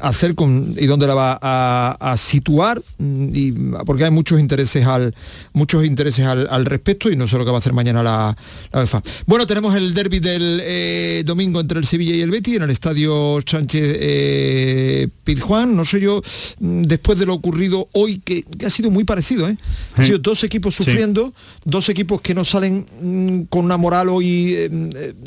hacer 0.03 0.35
con, 0.35 0.75
y 0.79 0.87
dónde 0.87 1.07
la 1.07 1.15
va 1.15 1.39
a, 1.41 2.17
situar, 2.17 2.81
mm, 2.99 3.29
y, 3.35 3.53
porque 3.85 4.05
hay 4.05 4.11
muchos 4.11 4.41
intereses 4.41 4.87
al 4.87 5.15
muchos 5.53 5.85
intereses 5.85 6.25
al, 6.27 6.65
respecto 6.65 7.11
y 7.11 7.17
no 7.17 7.27
sé 7.27 7.39
lo 7.39 7.45
que 7.45 7.51
va 7.51 7.59
a 7.59 7.61
hacer 7.61 7.73
mañana 7.73 8.03
la, 8.03 8.37
la 8.73 8.81
UEFA. 8.81 9.03
Bueno, 9.27 9.47
tenemos 9.47 9.75
el 9.75 9.95
derby 9.95 10.21
del 10.21 10.61
eh, 10.63 11.23
domingo 11.25 11.61
entre 11.61 11.79
el 11.79 11.87
Sevilla 11.87 12.15
y 12.15 12.21
el 12.21 12.31
Betis 12.31 12.57
en 12.57 12.63
el 12.63 12.71
estadio 12.71 13.39
Sánchez 13.45 13.97
eh, 14.01 15.09
Pizjuán. 15.25 15.77
No 15.77 15.85
sé 15.85 16.01
yo, 16.01 16.21
mm, 16.61 16.83
después 16.83 17.19
de 17.19 17.27
lo 17.27 17.35
ocurrido 17.35 17.89
hoy, 17.93 18.19
que, 18.19 18.45
ha 18.65 18.71
sido 18.71 18.91
muy 18.91 19.05
parecido, 19.05 19.49
¿eh? 19.49 19.57
Han 19.97 20.05
sido 20.05 20.19
dos 20.19 20.45
equipos 20.45 20.75
sufriendo, 20.75 21.33
dos 21.65 21.89
equipos 21.89 22.21
que 22.21 22.35
no 22.35 22.45
salen 22.45 22.78
mm, 23.01 23.43
con 23.49 23.65
una 23.65 23.77
moral 23.77 24.09
hoy 24.09 24.57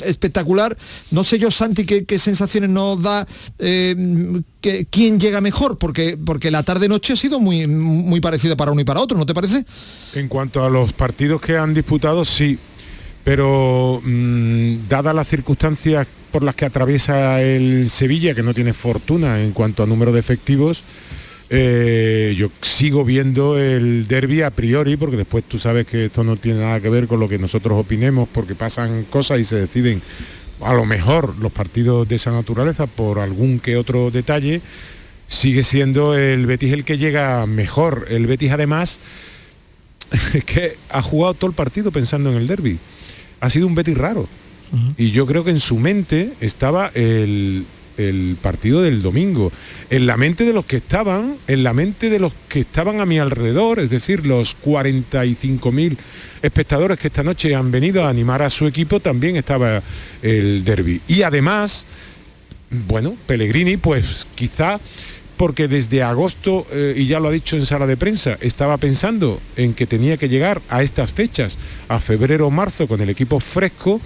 espectacular. 0.04 0.76
No 1.10 1.24
sé 1.24 1.38
yo, 1.38 1.50
Santi, 1.50 1.84
qué, 1.84 2.18
sensación 2.18 2.72
nos 2.72 3.02
da 3.02 3.26
eh, 3.58 4.42
que, 4.60 4.86
quién 4.86 5.18
llega 5.18 5.40
mejor, 5.40 5.78
porque, 5.78 6.18
porque 6.22 6.50
la 6.50 6.62
tarde-noche 6.62 7.14
ha 7.14 7.16
sido 7.16 7.40
muy, 7.40 7.66
muy 7.66 8.20
parecida 8.20 8.56
para 8.56 8.72
uno 8.72 8.80
y 8.80 8.84
para 8.84 9.00
otro, 9.00 9.16
¿no 9.16 9.26
te 9.26 9.34
parece? 9.34 9.64
En 10.14 10.28
cuanto 10.28 10.64
a 10.64 10.70
los 10.70 10.92
partidos 10.92 11.40
que 11.40 11.56
han 11.56 11.74
disputado, 11.74 12.24
sí, 12.24 12.58
pero 13.24 14.00
mm, 14.04 14.88
dadas 14.88 15.14
las 15.14 15.28
circunstancias 15.28 16.06
por 16.30 16.42
las 16.42 16.54
que 16.54 16.64
atraviesa 16.64 17.42
el 17.42 17.90
Sevilla, 17.90 18.34
que 18.34 18.42
no 18.42 18.54
tiene 18.54 18.72
fortuna 18.72 19.42
en 19.42 19.52
cuanto 19.52 19.82
a 19.82 19.86
número 19.86 20.12
de 20.12 20.20
efectivos, 20.20 20.82
eh, 21.54 22.34
yo 22.38 22.50
sigo 22.62 23.04
viendo 23.04 23.58
el 23.58 24.08
derby 24.08 24.40
a 24.40 24.50
priori, 24.50 24.96
porque 24.96 25.18
después 25.18 25.44
tú 25.44 25.58
sabes 25.58 25.86
que 25.86 26.06
esto 26.06 26.24
no 26.24 26.36
tiene 26.36 26.60
nada 26.60 26.80
que 26.80 26.88
ver 26.88 27.06
con 27.06 27.20
lo 27.20 27.28
que 27.28 27.38
nosotros 27.38 27.78
opinemos, 27.78 28.26
porque 28.32 28.54
pasan 28.54 29.04
cosas 29.04 29.38
y 29.38 29.44
se 29.44 29.56
deciden 29.56 30.00
a 30.62 30.72
lo 30.72 30.86
mejor 30.86 31.36
los 31.38 31.52
partidos 31.52 32.08
de 32.08 32.16
esa 32.16 32.32
naturaleza 32.32 32.86
por 32.86 33.18
algún 33.18 33.60
que 33.60 33.76
otro 33.76 34.10
detalle, 34.10 34.62
sigue 35.28 35.62
siendo 35.62 36.16
el 36.16 36.46
Betis 36.46 36.72
el 36.72 36.84
que 36.84 36.96
llega 36.96 37.44
mejor. 37.44 38.06
El 38.08 38.26
Betis 38.26 38.50
además 38.52 38.98
es 40.32 40.44
que 40.44 40.78
ha 40.88 41.02
jugado 41.02 41.34
todo 41.34 41.50
el 41.50 41.54
partido 41.54 41.92
pensando 41.92 42.30
en 42.30 42.38
el 42.38 42.46
derby. 42.46 42.78
Ha 43.40 43.50
sido 43.50 43.66
un 43.66 43.74
Betis 43.74 43.98
raro. 43.98 44.26
Y 44.96 45.10
yo 45.10 45.26
creo 45.26 45.44
que 45.44 45.50
en 45.50 45.60
su 45.60 45.76
mente 45.76 46.32
estaba 46.40 46.90
el, 46.94 47.66
el 48.02 48.36
partido 48.40 48.82
del 48.82 49.02
domingo, 49.02 49.52
en 49.90 50.06
la 50.06 50.16
mente 50.16 50.44
de 50.44 50.52
los 50.52 50.64
que 50.66 50.78
estaban, 50.78 51.36
en 51.46 51.62
la 51.62 51.72
mente 51.72 52.10
de 52.10 52.18
los 52.18 52.32
que 52.48 52.60
estaban 52.60 53.00
a 53.00 53.06
mi 53.06 53.18
alrededor, 53.18 53.78
es 53.78 53.90
decir, 53.90 54.26
los 54.26 54.56
45.000 54.64 55.96
espectadores 56.42 56.98
que 56.98 57.08
esta 57.08 57.22
noche 57.22 57.54
han 57.54 57.70
venido 57.70 58.04
a 58.04 58.08
animar 58.08 58.42
a 58.42 58.50
su 58.50 58.66
equipo, 58.66 59.00
también 59.00 59.36
estaba 59.36 59.82
el 60.22 60.64
derby. 60.64 61.00
Y 61.08 61.22
además, 61.22 61.86
bueno, 62.88 63.16
Pellegrini, 63.26 63.76
pues 63.76 64.26
quizá 64.34 64.80
porque 65.36 65.66
desde 65.66 66.02
agosto, 66.02 66.66
eh, 66.70 66.94
y 66.96 67.06
ya 67.06 67.18
lo 67.18 67.28
ha 67.28 67.32
dicho 67.32 67.56
en 67.56 67.66
sala 67.66 67.86
de 67.86 67.96
prensa, 67.96 68.38
estaba 68.40 68.76
pensando 68.76 69.40
en 69.56 69.74
que 69.74 69.86
tenía 69.86 70.16
que 70.16 70.28
llegar 70.28 70.62
a 70.68 70.82
estas 70.82 71.12
fechas, 71.12 71.56
a 71.88 71.98
febrero 71.98 72.46
o 72.46 72.50
marzo, 72.50 72.86
con 72.86 73.00
el 73.00 73.10
equipo 73.10 73.40
fresco, 73.40 74.00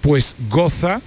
pues 0.00 0.34
goza 0.48 1.00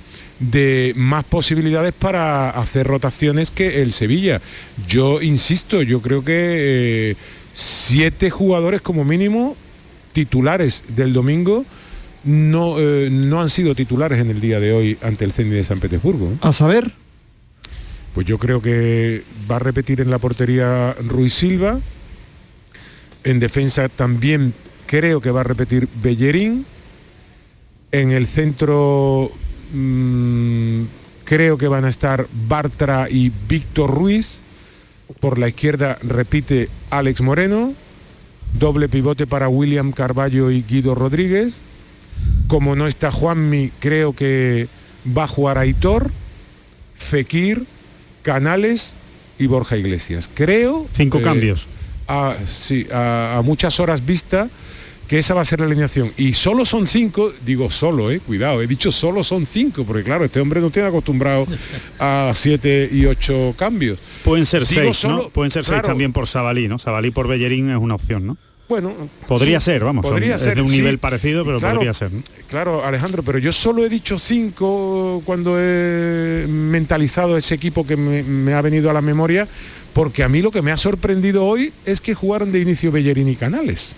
de 0.52 0.94
más 0.96 1.24
posibilidades 1.24 1.94
para 1.94 2.50
hacer 2.50 2.88
rotaciones 2.88 3.52
que 3.52 3.82
el 3.82 3.94
Sevilla. 3.94 4.42
Yo 4.88 5.22
insisto, 5.22 5.82
yo 5.82 6.02
creo 6.02 6.24
que 6.24 7.12
eh, 7.12 7.16
siete 7.54 8.30
jugadores 8.30 8.82
como 8.82 9.06
mínimo 9.06 9.56
titulares 10.12 10.84
del 10.90 11.14
domingo 11.14 11.66
no, 12.24 12.80
eh, 12.80 13.10
no 13.12 13.42
han 13.42 13.50
sido 13.50 13.76
titulares 13.76 14.20
en 14.20 14.30
el 14.30 14.42
día 14.42 14.60
de 14.60 14.74
hoy 14.74 14.98
ante 15.02 15.26
el 15.26 15.34
Zenit 15.34 15.54
de 15.54 15.64
San 15.64 15.80
Petersburgo. 15.80 16.32
¿eh? 16.32 16.38
A 16.42 16.54
saber. 16.54 16.92
Pues 18.14 18.28
yo 18.28 18.38
creo 18.38 18.62
que 18.62 19.24
va 19.50 19.56
a 19.56 19.60
repetir 19.60 20.02
en 20.02 20.10
la 20.10 20.20
portería 20.20 20.94
Ruiz 20.94 21.34
Silva. 21.34 21.80
En 23.24 23.40
defensa 23.40 23.90
también 23.90 24.54
creo 24.86 25.22
que 25.22 25.32
va 25.32 25.42
a 25.42 25.46
repetir 25.46 25.88
Bellerín. 26.02 26.66
En 27.92 28.12
el 28.12 28.28
centro 28.28 29.32
mm, 29.74 30.84
creo 31.26 31.58
que 31.58 31.68
van 31.68 31.86
a 31.86 31.90
estar 31.90 32.28
Bartra 32.48 33.08
y 33.10 33.32
Víctor 33.48 33.90
Ruiz. 33.90 34.40
Por 35.20 35.38
la 35.38 35.50
izquierda 35.50 35.98
repite 36.02 36.70
Alex 36.90 37.22
Moreno. 37.22 37.74
Doble 38.58 38.88
pivote 38.88 39.28
para 39.28 39.50
William 39.50 39.92
Carballo 39.92 40.52
y 40.52 40.62
Guido 40.64 40.96
Rodríguez. 40.96 41.56
Como 42.48 42.76
no 42.76 42.88
está 42.88 43.12
Juanmi, 43.12 43.72
creo 43.80 44.14
que 44.14 44.68
va 45.06 45.24
a 45.24 45.28
jugar 45.28 45.58
Aitor, 45.58 46.12
Fekir, 46.96 47.66
Canales 48.22 48.94
y 49.40 49.48
Borja 49.48 49.76
Iglesias. 49.76 50.30
Creo... 50.34 50.86
Cinco 50.94 51.20
eh, 51.20 51.24
cambios. 51.24 51.68
a, 52.08 52.36
sí, 52.46 52.88
a, 52.92 53.38
a 53.38 53.42
muchas 53.42 53.80
horas 53.80 54.06
vista 54.06 54.50
que 55.08 55.20
esa 55.20 55.34
va 55.34 55.42
a 55.42 55.46
ser 55.46 55.60
la 55.60 55.66
alineación. 55.66 56.12
Y 56.18 56.34
solo 56.34 56.66
son 56.66 56.88
cinco, 56.88 57.32
digo 57.46 57.70
solo, 57.70 58.10
eh, 58.12 58.20
cuidado, 58.20 58.62
he 58.62 58.68
dicho 58.68 58.92
solo 58.92 59.24
son 59.24 59.46
cinco, 59.46 59.84
porque 59.84 60.04
claro, 60.04 60.24
este 60.26 60.40
hombre 60.40 60.62
no 60.62 60.70
tiene 60.70 60.88
acostumbrado 60.88 61.46
a 62.00 62.32
siete 62.36 62.90
y 62.92 63.06
ocho 63.06 63.54
cambios. 63.58 64.00
Pueden 64.24 64.46
ser 64.46 64.66
Digo 64.66 64.82
seis, 64.82 64.98
solo- 64.98 65.16
¿no? 65.24 65.30
Pueden 65.30 65.52
ser 65.52 65.66
seis 65.66 65.82
también 65.82 66.14
por 66.14 66.28
Sabalí, 66.28 66.68
¿no? 66.68 66.80
Sabalí 66.80 67.12
por 67.12 67.28
Bellerín 67.28 67.70
es 67.70 67.78
una 67.78 67.96
opción, 67.96 68.26
¿no? 68.26 68.38
Bueno, 68.70 68.94
Podría 69.28 69.60
sí, 69.60 69.66
ser, 69.66 69.84
vamos, 69.84 70.04
son- 70.04 70.14
podría 70.14 70.36
es 70.36 70.42
ser, 70.42 70.56
de 70.56 70.62
un 70.62 70.70
sí. 70.70 70.78
nivel 70.78 70.98
parecido, 70.98 71.44
pero 71.46 71.60
Claro, 71.60 71.76
podría 71.76 71.94
ser. 71.94 72.14
¿no? 72.14 72.24
Claro, 72.50 72.84
Alejandro, 72.86 73.22
pero 73.22 73.38
yo 73.38 73.52
solo 73.52 73.84
he 73.86 73.90
dicho 73.90 74.18
cinco 74.18 75.22
cuando 75.26 75.58
he 75.60 76.46
mentalizado 76.48 77.38
ese 77.38 77.54
equipo 77.56 77.86
que 77.86 77.98
me, 77.98 78.24
me 78.24 78.54
ha 78.54 78.62
venido 78.62 78.90
a 78.90 78.94
la 78.94 79.02
memoria, 79.02 79.48
porque 79.94 80.24
a 80.24 80.30
mí 80.30 80.42
lo 80.42 80.50
que 80.50 80.62
me 80.62 80.72
ha 80.72 80.78
sorprendido 80.78 81.46
hoy 81.46 81.74
es 81.86 82.00
que 82.00 82.16
jugaron 82.16 82.52
de 82.54 82.62
inicio 82.62 82.92
Bellerín 82.92 83.28
y 83.28 83.36
Canales. 83.36 83.96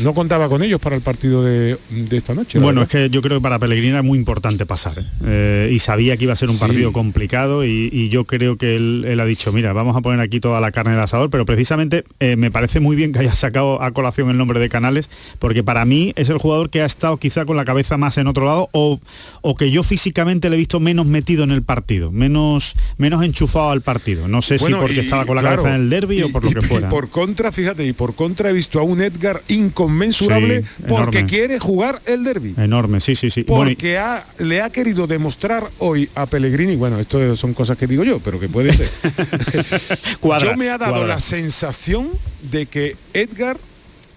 No 0.00 0.12
contaba 0.12 0.48
con 0.50 0.62
ellos 0.62 0.78
para 0.78 0.94
el 0.94 1.00
partido 1.00 1.42
de, 1.42 1.78
de 1.90 2.16
esta 2.18 2.34
noche. 2.34 2.58
Bueno, 2.58 2.82
es 2.82 2.88
que 2.88 3.08
yo 3.08 3.22
creo 3.22 3.38
que 3.38 3.42
para 3.42 3.58
Pellegrini 3.58 3.88
era 3.92 4.02
muy 4.02 4.18
importante 4.18 4.66
pasar. 4.66 5.02
¿eh? 5.24 5.70
Y 5.72 5.78
sabía 5.78 6.18
que 6.18 6.24
iba 6.24 6.34
a 6.34 6.36
ser 6.36 6.50
un 6.50 6.56
Sí. 6.56 6.60
partido 6.60 6.92
complicado 6.92 7.64
y, 7.64 7.88
y 7.90 8.10
yo 8.10 8.24
creo 8.24 8.56
que 8.58 8.76
él, 8.76 9.04
él 9.08 9.18
ha 9.20 9.24
dicho, 9.24 9.52
mira, 9.52 9.72
vamos 9.72 9.96
a 9.96 10.02
poner 10.02 10.20
aquí 10.20 10.38
toda 10.38 10.60
la 10.60 10.70
carne 10.70 10.92
del 10.92 11.00
asador, 11.00 11.30
pero 11.30 11.46
precisamente 11.46 12.04
eh, 12.20 12.36
me 12.36 12.50
parece 12.50 12.78
muy 12.80 12.94
bien 12.94 13.12
que 13.12 13.20
haya 13.20 13.32
sacado 13.32 13.80
a 13.82 13.90
colación 13.92 14.28
el 14.28 14.36
nombre 14.36 14.60
de 14.60 14.68
Canales, 14.68 15.08
porque 15.38 15.64
para 15.64 15.84
mí 15.86 16.12
es 16.16 16.28
el 16.28 16.36
jugador 16.36 16.68
que 16.68 16.82
ha 16.82 16.86
estado 16.86 17.16
quizá 17.16 17.46
con 17.46 17.56
la 17.56 17.64
cabeza 17.64 17.96
más 17.96 18.18
en 18.18 18.26
otro 18.26 18.44
lado 18.44 18.68
o, 18.72 19.00
o 19.40 19.54
que 19.54 19.70
yo 19.70 19.82
físicamente 19.82 20.50
le 20.50 20.56
he 20.56 20.58
visto 20.58 20.78
menos 20.78 21.06
metido 21.06 21.42
en 21.44 21.50
el 21.52 21.62
partido, 21.62 22.12
menos, 22.12 22.74
menos 22.98 23.22
enchufado 23.22 23.70
al 23.70 23.80
partido. 23.80 24.28
No 24.28 24.42
sé 24.42 24.56
Bueno, 24.58 24.76
si 24.76 24.80
porque 24.82 24.96
y- 25.00 25.04
estaba 25.04 25.24
con 25.24 25.36
la 25.36 25.42
claro, 25.42 25.62
cabeza 25.62 25.76
en 25.76 25.82
el 25.84 25.88
derby 25.90 26.22
o 26.22 26.30
por 26.30 26.44
lo 26.44 26.52
que 26.52 26.66
y 26.66 26.68
fuera. 26.68 26.90
por 26.90 27.08
contra, 27.08 27.50
fíjate, 27.50 27.86
y 27.86 27.94
por 27.94 28.14
contra 28.14 28.50
he 28.50 28.52
visto 28.52 28.78
a 28.78 28.82
un 28.82 29.00
Edgar 29.16 29.42
inconmensurable 29.48 30.60
Sí, 30.60 30.66
porque 30.88 31.18
enorme. 31.18 31.26
quiere 31.26 31.58
jugar 31.58 32.00
el 32.06 32.22
derby. 32.24 32.54
Enorme, 32.56 33.00
sí, 33.00 33.14
sí, 33.16 33.30
sí. 33.30 33.42
Bueno, 33.42 33.70
y- 33.70 33.74
Porque 33.74 33.98
ha- 33.98 34.24
le 34.38 34.60
ha 34.62 34.70
querido 34.70 35.06
demostrar 35.06 35.64
hoy 35.78 36.08
a 36.14 36.26
Pellegrini, 36.26 36.76
bueno, 36.76 37.00
esto 37.00 37.34
son 37.36 37.52
cosas 37.54 37.76
que 37.76 37.86
digo 37.86 38.04
yo, 38.04 38.20
pero 38.20 38.38
que 38.38 38.48
puede 38.48 38.72
ser. 38.72 38.88
Cuadra, 40.20 40.50
yo 40.52 40.56
me 40.56 40.68
ha 40.70 40.78
dado 40.78 40.92
cuadra. 40.92 41.08
la 41.14 41.20
sensación 41.20 42.08
de 42.50 42.66
que 42.66 42.96
Edgar 43.14 43.56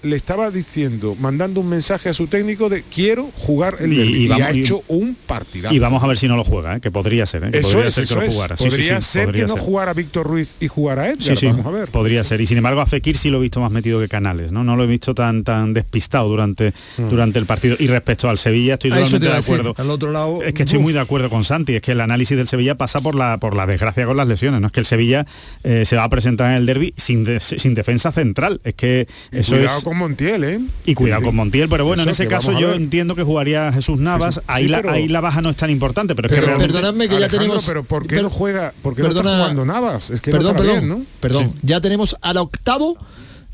le 0.02 0.16
estaba 0.16 0.50
diciendo, 0.50 1.16
mandando 1.20 1.60
un 1.60 1.68
mensaje 1.70 2.10
a 2.10 2.14
su 2.14 2.28
técnico 2.28 2.70
de 2.70 2.84
quiero 2.84 3.30
jugar 3.36 3.76
el 3.80 3.92
Y- 3.94 3.98
derbi. 3.98 4.14
y 4.14 4.24
Y, 4.24 4.28
vamos- 4.30 4.48
ha 4.48 4.52
hecho 4.52 4.84
un 4.88 5.16
partidazo. 5.28 5.76
Y 5.76 5.80
vamos 5.80 6.02
a 6.04 6.08
ver 6.08 6.18
si 6.18 6.28
no 6.28 6.38
lo 6.38 6.44
juega, 6.46 6.78
¿eh? 6.78 6.80
que 6.82 6.90
podría 6.90 7.26
ser, 7.26 7.44
¿eh? 7.46 7.52
que 7.52 7.60
Eso 7.60 7.72
podría 7.74 7.88
es, 7.90 7.94
ser 7.96 8.04
eso 8.06 8.20
que 8.20 8.26
lo 8.28 8.32
jugara. 8.32 8.56
Sí, 8.58 8.64
sí, 8.64 8.70
Podría 8.70 9.02
sí, 9.02 9.12
ser 9.12 9.26
podría 9.26 9.44
que 9.44 9.48
no 9.50 9.54
ser. 9.56 9.64
jugara 9.64 9.94
Víctor 9.94 10.26
Ruiz 10.28 10.56
y 10.62 10.68
jugara 10.68 11.08
Edgar. 11.08 11.22
Sí, 11.22 11.36
sí, 11.36 11.48
Vamos 11.48 11.66
a 11.66 11.72
ver. 11.72 11.90
podría 11.90 12.24
ser. 12.24 12.40
Y 12.42 12.46
sin 12.48 12.58
embargo 12.58 12.80
a 12.82 12.86
Fekir 12.86 13.18
sí 13.18 13.30
lo 13.30 13.40
he 13.40 13.42
visto 13.42 13.60
más 13.60 13.72
metido 13.72 14.00
que 14.00 14.08
Canales, 14.08 14.52
¿no? 14.54 14.64
No 14.64 14.76
lo 14.78 14.84
he 14.84 14.88
visto 14.88 15.14
tan 15.14 15.44
tan 15.44 15.74
despistado 15.74 16.30
durante, 16.30 16.74
Mm. 16.98 17.10
durante 17.10 17.40
el 17.40 17.46
partido. 17.46 17.76
Y 17.80 17.88
respecto 17.88 18.30
al 18.30 18.38
Sevilla 18.38 18.76
estoy 18.76 18.92
A 18.92 18.96
te 18.96 19.00
totalmente 19.02 19.28
de 19.28 19.34
a 19.34 19.36
decir, 19.38 19.54
acuerdo. 19.56 19.74
Al 19.78 19.90
otro 19.90 20.12
lado. 20.12 20.42
Es 20.44 20.54
que 20.54 20.64
estoy 20.64 20.80
muy 20.80 20.94
de 20.94 21.00
acuerdo 21.02 21.30
con 21.30 21.44
Santi, 21.44 21.76
es 21.76 21.82
que 21.82 21.92
el 21.92 22.00
análisis 22.02 22.38
del 22.38 22.48
Sevilla 22.48 22.76
pasa 22.78 23.02
por 23.02 23.16
la 23.16 23.38
por 23.40 23.56
la 23.58 23.68
desgracia 23.68 24.06
con 24.06 24.16
las 24.16 24.28
lesiones, 24.30 24.62
no 24.62 24.68
es 24.68 24.74
que 24.74 24.80
el 24.80 24.86
Sevilla 24.86 25.26
eh, 25.64 25.84
se 25.86 25.96
va 25.98 26.06
a 26.06 26.10
presentar 26.10 26.52
en 26.52 26.58
el 26.58 26.66
derby 26.66 26.94
sin, 26.96 27.24
de- 27.26 27.40
sin 27.42 27.74
defensa 27.74 28.12
central, 28.14 28.62
es 28.64 28.76
que 28.76 29.08
Y 29.32 29.40
eso 29.40 29.56
es 29.58 29.72
con 29.90 29.98
Montiel, 29.98 30.44
¿eh? 30.44 30.60
y 30.86 30.94
cuidado 30.96 31.22
Sí, 31.22 31.26
con 31.26 31.36
Montiel, 31.36 31.68
pero 31.70 31.86
bueno, 31.86 32.04
en 32.04 32.10
ese 32.10 32.28
caso 32.28 32.58
yo 32.58 32.74
entiendo 32.74 33.16
que 33.16 33.24
jugaría 33.24 33.72
Jesús 33.74 34.00
Navas, 34.00 34.36
Jesús- 34.36 34.44
ahí, 34.48 34.64
sí, 34.64 34.70
la, 34.70 34.78
pero- 34.82 34.92
ahí 34.94 35.08
la 35.08 35.22
baja 35.22 35.42
no 35.42 35.50
es 35.50 35.56
tan 35.56 35.70
importante, 35.70 36.16
pero 36.16 36.28
es 36.28 36.32
que 36.34 36.36
Pero 36.36 36.48
realmente... 36.48 36.74
perdonadme 36.74 37.06
que 37.08 37.12
ya 37.14 37.18
Alejandro, 37.18 37.40
tenemos. 37.40 37.66
pero 37.66 37.84
¿por 37.84 38.08
qué 38.08 38.22
no 38.22 38.30
juega? 38.30 38.74
¿Por 38.82 38.96
qué 38.96 39.02
no 39.04 39.10
perdona- 39.10 39.30
está 39.32 39.38
jugando 39.44 39.66
Navas? 39.66 40.10
Es 40.10 40.22
que 40.22 40.32
perdón, 40.32 40.56
perdón, 40.56 40.72
bien, 40.76 40.90
¿no? 40.90 41.02
perdón. 41.20 41.54
Ya 41.62 41.82
tenemos 41.82 42.16
al 42.22 42.38
octavo 42.38 42.98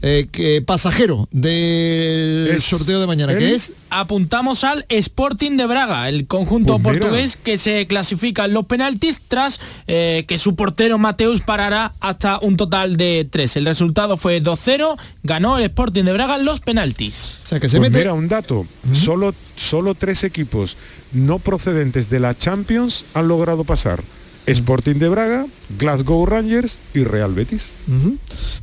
eh, 0.02 0.28
que 0.32 0.62
pasajero 0.62 1.28
del 1.32 2.48
Es 2.56 2.64
sorteo 2.64 3.00
de 3.00 3.08
mañana, 3.08 3.38
que 3.38 3.54
es 3.56 3.74
Apuntamos 3.90 4.64
al 4.64 4.86
Sporting 4.90 5.58
de 5.58 5.66
Braga, 5.66 6.10
el 6.10 6.28
conjunto 6.28 6.78
Pues 6.80 6.96
mira. 6.96 7.06
portugués 7.06 7.38
que 7.38 7.58
se 7.58 7.88
clasifica 7.88 8.46
en 8.46 8.54
los 8.54 8.66
penaltis 8.66 9.22
tras 9.28 9.60
eh, 9.88 10.26
que 10.28 10.38
su 10.38 10.56
portero 10.56 10.98
Mateus 10.98 11.42
parará 11.42 11.94
hasta 12.02 12.40
un 12.40 12.58
total 12.58 12.98
de 12.98 13.28
3. 13.30 13.56
El 13.56 13.66
resultado 13.66 14.18
fue 14.18 14.42
2-0, 14.44 14.98
ganó 15.24 15.58
el 15.58 15.64
Sporting 15.66 16.04
de 16.04 16.14
Braga 16.14 16.36
en 16.36 16.46
los 16.46 16.60
penaltis. 16.60 17.38
O 17.46 17.48
sea, 17.48 17.60
que 17.60 17.70
Pues 17.70 17.92
Mira, 17.92 18.14
un 18.14 18.28
dato. 18.28 18.66
solo, 18.94 19.34
solo 19.56 19.96
tres 19.96 20.24
equipos 20.24 20.78
no 21.14 21.40
procedentes 21.40 22.10
de 22.10 22.20
la 22.20 22.38
Champions 22.38 23.06
han 23.14 23.28
logrado 23.28 23.64
pasar. 23.64 24.04
Sporting 24.48 24.96
de 24.96 25.10
Braga, 25.10 25.46
Glasgow 25.78 26.26
Rangers 26.26 26.78
y 26.94 27.04
Real 27.04 27.34
Betis. 27.34 27.64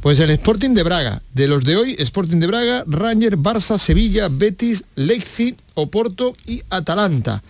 Pues 0.01 0.21
el 0.21 0.31
Sporting 0.31 0.71
de 0.71 0.83
Braga, 0.83 1.23
de 1.35 1.49
los 1.49 1.65
de 1.65 1.77
hoy, 1.77 1.97
Sporting 1.99 2.39
de 2.39 2.47
Braga, 2.47 2.85
Ranger, 2.87 3.37
Barça, 3.37 3.79
Sevilla, 3.79 4.29
Betis, 4.29 4.85
Leipzig, 4.95 5.57
Oporto 5.75 6.33
y 6.47 6.63
Atalanta. 6.71 7.43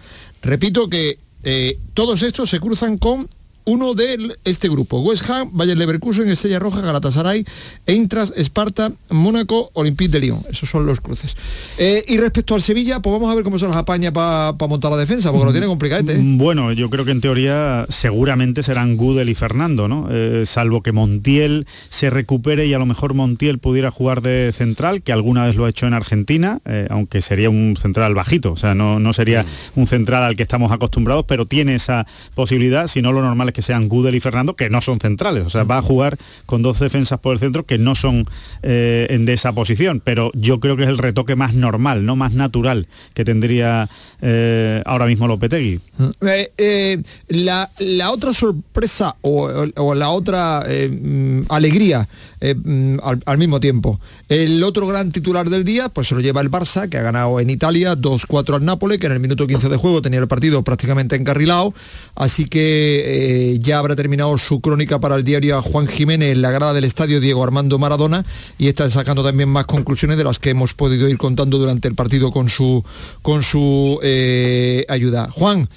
Repito 0.42 0.88
que 0.88 1.18
eh, 1.44 1.78
todos 1.94 2.22
estos 2.22 2.50
se 2.50 2.60
cruzan 2.60 2.98
con 2.98 3.28
uno 3.64 3.94
de 3.94 4.36
este 4.44 4.68
grupo. 4.68 5.00
West 5.00 5.28
Ham, 5.30 5.50
Bayer 5.52 5.76
Leverkusen, 5.76 6.28
Estrella 6.28 6.58
Roja, 6.58 6.80
Galatasaray, 6.80 7.44
Eintracht, 7.86 8.36
Esparta, 8.36 8.92
Mónaco, 9.10 9.70
Olympique 9.74 10.10
de 10.10 10.20
Lyon. 10.20 10.42
Esos 10.50 10.68
son 10.68 10.86
los 10.86 11.00
cruces. 11.00 11.36
Eh, 11.78 12.04
y 12.08 12.18
respecto 12.18 12.54
al 12.54 12.62
Sevilla, 12.62 13.00
pues 13.00 13.12
vamos 13.12 13.30
a 13.30 13.34
ver 13.34 13.44
cómo 13.44 13.58
se 13.58 13.66
las 13.66 13.76
apaña 13.76 14.12
para 14.12 14.52
montar 14.68 14.90
la 14.90 14.96
defensa, 14.96 15.30
porque 15.30 15.46
lo 15.46 15.52
tiene 15.52 15.66
complicadete. 15.66 16.14
¿eh? 16.14 16.20
Bueno, 16.22 16.72
yo 16.72 16.90
creo 16.90 17.04
que 17.04 17.12
en 17.12 17.20
teoría 17.20 17.86
seguramente 17.88 18.62
serán 18.62 18.96
Gudel 18.96 19.28
y 19.28 19.34
Fernando, 19.34 19.88
¿no? 19.88 20.08
Eh, 20.10 20.44
salvo 20.46 20.82
que 20.82 20.92
Montiel 20.92 21.66
se 21.88 22.10
recupere 22.10 22.66
y 22.66 22.74
a 22.74 22.78
lo 22.78 22.86
mejor 22.86 23.14
Montiel 23.14 23.58
pudiera 23.58 23.90
jugar 23.90 24.22
de 24.22 24.52
central, 24.52 25.02
que 25.02 25.12
alguna 25.12 25.46
vez 25.46 25.56
lo 25.56 25.64
ha 25.64 25.68
hecho 25.68 25.86
en 25.86 25.94
Argentina, 25.94 26.60
eh, 26.64 26.86
aunque 26.90 27.20
sería 27.20 27.50
un 27.50 27.76
central 27.80 28.14
bajito, 28.14 28.52
o 28.52 28.56
sea, 28.56 28.74
no, 28.74 28.98
no 28.98 29.12
sería 29.12 29.44
un 29.76 29.86
central 29.86 30.22
al 30.22 30.36
que 30.36 30.42
estamos 30.42 30.72
acostumbrados, 30.72 31.24
pero 31.26 31.46
tiene 31.46 31.74
esa 31.74 32.06
posibilidad, 32.34 32.86
si 32.86 33.02
no 33.02 33.12
lo 33.12 33.22
normal 33.22 33.48
es 33.48 33.51
que 33.52 33.62
sean 33.62 33.88
Gudel 33.88 34.14
y 34.14 34.20
Fernando, 34.20 34.56
que 34.56 34.70
no 34.70 34.80
son 34.80 35.00
centrales, 35.00 35.46
o 35.46 35.50
sea, 35.50 35.64
va 35.64 35.78
a 35.78 35.82
jugar 35.82 36.18
con 36.46 36.62
dos 36.62 36.80
defensas 36.80 37.18
por 37.18 37.32
el 37.32 37.38
centro 37.38 37.64
que 37.64 37.78
no 37.78 37.94
son 37.94 38.24
eh, 38.62 39.06
en 39.10 39.24
de 39.24 39.32
esa 39.34 39.52
posición, 39.52 40.00
pero 40.04 40.30
yo 40.34 40.60
creo 40.60 40.76
que 40.76 40.84
es 40.84 40.88
el 40.88 40.98
retoque 40.98 41.36
más 41.36 41.54
normal, 41.54 42.04
no 42.04 42.16
más 42.16 42.34
natural 42.34 42.86
que 43.14 43.24
tendría 43.24 43.88
eh, 44.20 44.82
ahora 44.84 45.06
mismo 45.06 45.26
Lopetegui. 45.26 45.80
Eh, 46.22 46.52
eh, 46.56 47.02
la, 47.28 47.70
la 47.78 48.10
otra 48.10 48.32
sorpresa 48.32 49.16
o, 49.22 49.50
o 49.76 49.94
la 49.94 50.10
otra 50.10 50.64
mm, 50.64 51.42
alegría 51.48 52.08
eh, 52.44 52.56
mm, 52.56 52.98
al, 53.02 53.22
al 53.24 53.38
mismo 53.38 53.60
tiempo. 53.60 54.00
El 54.28 54.62
otro 54.64 54.86
gran 54.88 55.12
titular 55.12 55.48
del 55.48 55.62
día, 55.62 55.88
pues 55.88 56.08
se 56.08 56.14
lo 56.16 56.20
lleva 56.20 56.40
el 56.40 56.50
Barça, 56.50 56.88
que 56.88 56.98
ha 56.98 57.02
ganado 57.02 57.38
en 57.38 57.48
Italia 57.50 57.94
2-4 57.96 58.56
al 58.56 58.64
Nápoles, 58.64 58.98
que 58.98 59.06
en 59.06 59.12
el 59.12 59.20
minuto 59.20 59.46
15 59.46 59.68
de 59.68 59.76
juego 59.76 60.02
tenía 60.02 60.18
el 60.18 60.26
partido 60.26 60.62
prácticamente 60.62 61.14
encarrilado. 61.14 61.72
Así 62.16 62.46
que 62.46 63.52
eh, 63.54 63.58
ya 63.60 63.78
habrá 63.78 63.94
terminado 63.94 64.36
su 64.38 64.60
crónica 64.60 64.98
para 64.98 65.14
el 65.14 65.22
diario 65.22 65.56
a 65.56 65.62
Juan 65.62 65.86
Jiménez 65.86 66.32
en 66.32 66.42
la 66.42 66.50
grada 66.50 66.72
del 66.72 66.84
estadio 66.84 67.20
Diego 67.20 67.44
Armando 67.44 67.78
Maradona 67.78 68.24
y 68.58 68.66
está 68.66 68.90
sacando 68.90 69.22
también 69.22 69.48
más 69.48 69.66
conclusiones 69.66 70.16
de 70.18 70.24
las 70.24 70.40
que 70.40 70.50
hemos 70.50 70.74
podido 70.74 71.08
ir 71.08 71.18
contando 71.18 71.58
durante 71.58 71.86
el 71.86 71.94
partido 71.94 72.32
con 72.32 72.48
su, 72.48 72.84
con 73.22 73.44
su 73.44 74.00
eh, 74.02 74.84
ayuda. 74.88 75.28
Juan, 75.30 75.68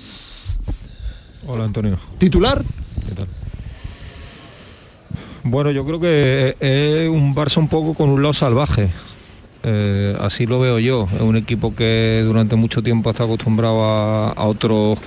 Hola 1.48 1.66
Antonio. 1.66 2.00
titular. 2.18 2.64
¿Qué 3.08 3.14
tal? 3.14 3.28
Bueno, 5.48 5.70
yo 5.70 5.86
creo 5.86 6.00
que 6.00 6.56
es 6.60 7.08
un 7.08 7.36
Barça 7.36 7.58
un 7.58 7.68
poco 7.68 7.94
con 7.94 8.10
un 8.10 8.24
lado 8.24 8.34
salvaje. 8.34 8.90
Eh, 9.62 10.18
así 10.20 10.48
lo 10.48 10.60
veo 10.60 10.80
yo. 10.80 11.08
Es 11.14 11.22
un 11.22 11.36
equipo 11.36 11.76
que 11.76 12.24
durante 12.26 12.56
mucho 12.56 12.82
tiempo 12.82 13.12
está 13.12 13.26
acostumbrado 13.26 13.84
a, 13.84 14.44
otros 14.44 14.98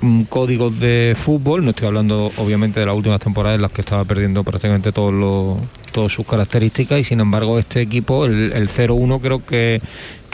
mm, 0.00 0.22
códigos 0.22 0.76
de 0.80 1.14
fútbol. 1.16 1.64
No 1.64 1.70
estoy 1.70 1.86
hablando 1.86 2.32
obviamente 2.36 2.80
de 2.80 2.86
las 2.86 2.96
últimas 2.96 3.20
temporadas 3.20 3.54
en 3.54 3.62
las 3.62 3.70
que 3.70 3.82
estaba 3.82 4.04
perdiendo 4.04 4.42
prácticamente 4.42 4.90
todos 4.90 5.14
los, 5.14 5.56
todas 5.92 6.10
sus 6.10 6.26
características 6.26 6.98
y 6.98 7.04
sin 7.04 7.20
embargo 7.20 7.56
este 7.56 7.80
equipo, 7.80 8.26
el 8.26 8.68
0-1 8.68 9.20
creo 9.20 9.46
que 9.46 9.80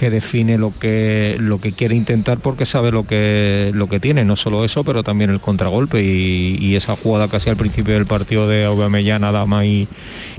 que 0.02 0.10
define 0.10 0.58
lo 0.58 0.72
que 0.76 1.36
lo 1.38 1.60
que 1.60 1.70
quiere 1.70 1.94
intentar 1.94 2.38
porque 2.38 2.66
sabe 2.66 2.90
lo 2.90 3.06
que 3.06 3.70
lo 3.72 3.88
que 3.88 4.00
tiene 4.00 4.24
no 4.24 4.34
solo 4.34 4.64
eso 4.64 4.82
pero 4.82 5.04
también 5.04 5.30
el 5.30 5.40
contragolpe. 5.40 6.02
Y, 6.02 6.72
esa 6.72 6.96
jugada 6.96 7.28
casi 7.28 7.50
al 7.50 7.56
principio 7.56 7.94
del 7.94 8.06
partido 8.06 8.48
de 8.48 8.64
Aubameyang, 8.64 9.22
Adama 9.22 9.64
y, 9.66 9.86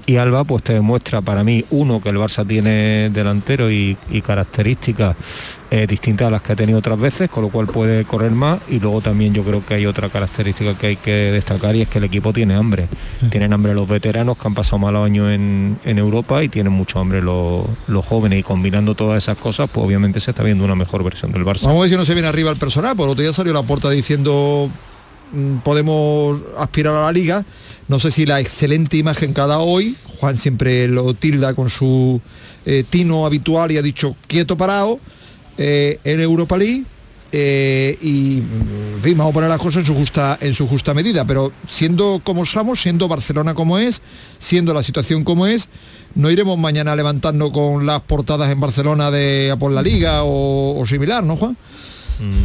y 0.05 0.18
Alba 0.18 0.43
pues 0.43 0.64
te 0.64 0.74
demuestra 0.74 1.22
para 1.22 1.43
mí 1.43 1.64
uno 1.70 2.01
que 2.01 2.09
el 2.09 2.18
Barça 2.18 2.45
tiene 2.45 3.09
delantero 3.11 3.72
y, 3.72 3.95
características 4.26 5.16
eh, 5.70 5.88
distintas 5.88 6.28
a 6.28 6.32
las 6.32 6.41
que 6.41 6.53
ha 6.53 6.55
tenido 6.55 6.78
otras 6.78 6.99
veces 6.99 7.30
con 7.30 7.43
lo 7.43 7.49
cual 7.49 7.68
puede 7.68 8.05
correr 8.05 8.32
más. 8.32 8.59
Y 8.70 8.80
luego 8.80 9.01
también 9.01 9.34
yo 9.34 9.43
creo 9.43 9.66
que 9.66 9.74
hay 9.74 9.86
otra 9.86 10.09
característica 10.09 10.78
que 10.78 10.88
hay 10.88 10.95
que 10.97 11.11
destacar 11.11 11.76
y 11.76 11.82
es 11.82 11.88
que 11.88 11.97
el 11.97 12.03
equipo 12.03 12.32
tiene 12.32 12.53
hambre. 12.53 12.88
Tienen 13.32 13.53
hambre 13.53 13.74
los 13.74 13.88
veteranos 13.88 14.38
que 14.38 14.47
han 14.47 14.53
pasado 14.53 14.80
malos 14.80 15.05
años 15.05 15.32
en, 15.32 15.80
Europa 15.84 16.43
y 16.43 16.49
tienen 16.49 16.74
mucho 16.74 16.99
hambre 16.99 17.22
los, 17.22 17.66
los 17.88 18.05
jóvenes. 18.05 18.39
Y 18.39 18.43
combinando 18.43 18.93
todas 18.93 19.24
esas 19.24 19.38
cosas 19.38 19.53
pues 19.56 19.86
obviamente 19.86 20.20
se 20.20 20.32
está 20.32 20.43
viendo 20.43 20.64
una 20.64 20.76
mejor 20.76 21.04
versión 21.04 21.32
del 21.32 21.43
Barça 21.43 21.64
vamos 21.64 21.80
a 21.80 21.82
ver 21.82 21.89
si 21.89 21.95
no 21.95 22.06
se 22.06 22.14
viene 22.14 22.28
arriba 22.28 22.51
el 22.51 22.58
personal 22.58 22.95
por 22.95 23.10
otro 23.10 23.22
día 23.22 23.34
salió 23.34 23.54
la 23.54 23.64
puerta 23.64 23.89
diciendo 23.89 24.70
mm, 25.32 25.58
podemos 25.58 26.39
aspirar 26.58 26.95
a 26.95 27.01
la 27.01 27.12
liga 27.12 27.45
no 27.88 27.99
sé 27.99 28.12
si 28.12 28.26
la 28.26 28.39
excelente 28.39 28.97
imagen 28.97 29.34
dado 29.34 29.62
hoy, 29.62 29.95
Juan 30.20 30.38
siempre 30.38 30.88
lo 30.88 31.14
tilda 31.14 31.54
con 31.54 31.70
su 31.70 32.22
eh, 32.66 32.84
tino 32.89 33.26
habitual 33.26 33.72
y 33.72 33.78
ha 33.78 33.82
dicho 33.82 34.16
quieto 34.28 34.56
parado 34.56 34.99
eh, 35.58 35.99
en 36.04 36.20
Europa 36.22 36.58
League. 36.58 36.86
Eh, 37.36 37.97
y 37.99 38.41
vamos 39.16 39.32
a 39.32 39.34
poner 39.34 39.49
las 39.49 39.58
cosas 39.58 39.80
en 39.80 39.86
su 39.86 39.95
justa 39.95 40.38
en 40.39 40.54
su 40.54 40.68
justa 40.68 40.93
medida 40.93 41.26
pero 41.26 41.51
siendo 41.68 42.22
como 42.24 42.45
somos 42.45 42.80
siendo 42.80 43.08
Barcelona 43.08 43.56
como 43.56 43.80
es 43.80 44.04
siendo 44.38 44.72
la 44.72 44.84
situación 44.84 45.24
como 45.24 45.47
es 45.47 45.68
no 46.16 46.32
iremos 46.32 46.57
mañana 46.57 46.95
levantando 46.95 47.51
con 47.51 47.86
las 47.86 48.01
portadas 48.01 48.51
en 48.51 48.59
Barcelona 48.59 49.11
de 49.11 49.51
a 49.51 49.57
por 49.57 49.72
la 49.72 49.82
liga 49.82 50.22
o, 50.24 50.82
similar 50.86 51.24
no 51.24 51.38
Juan 51.38 51.57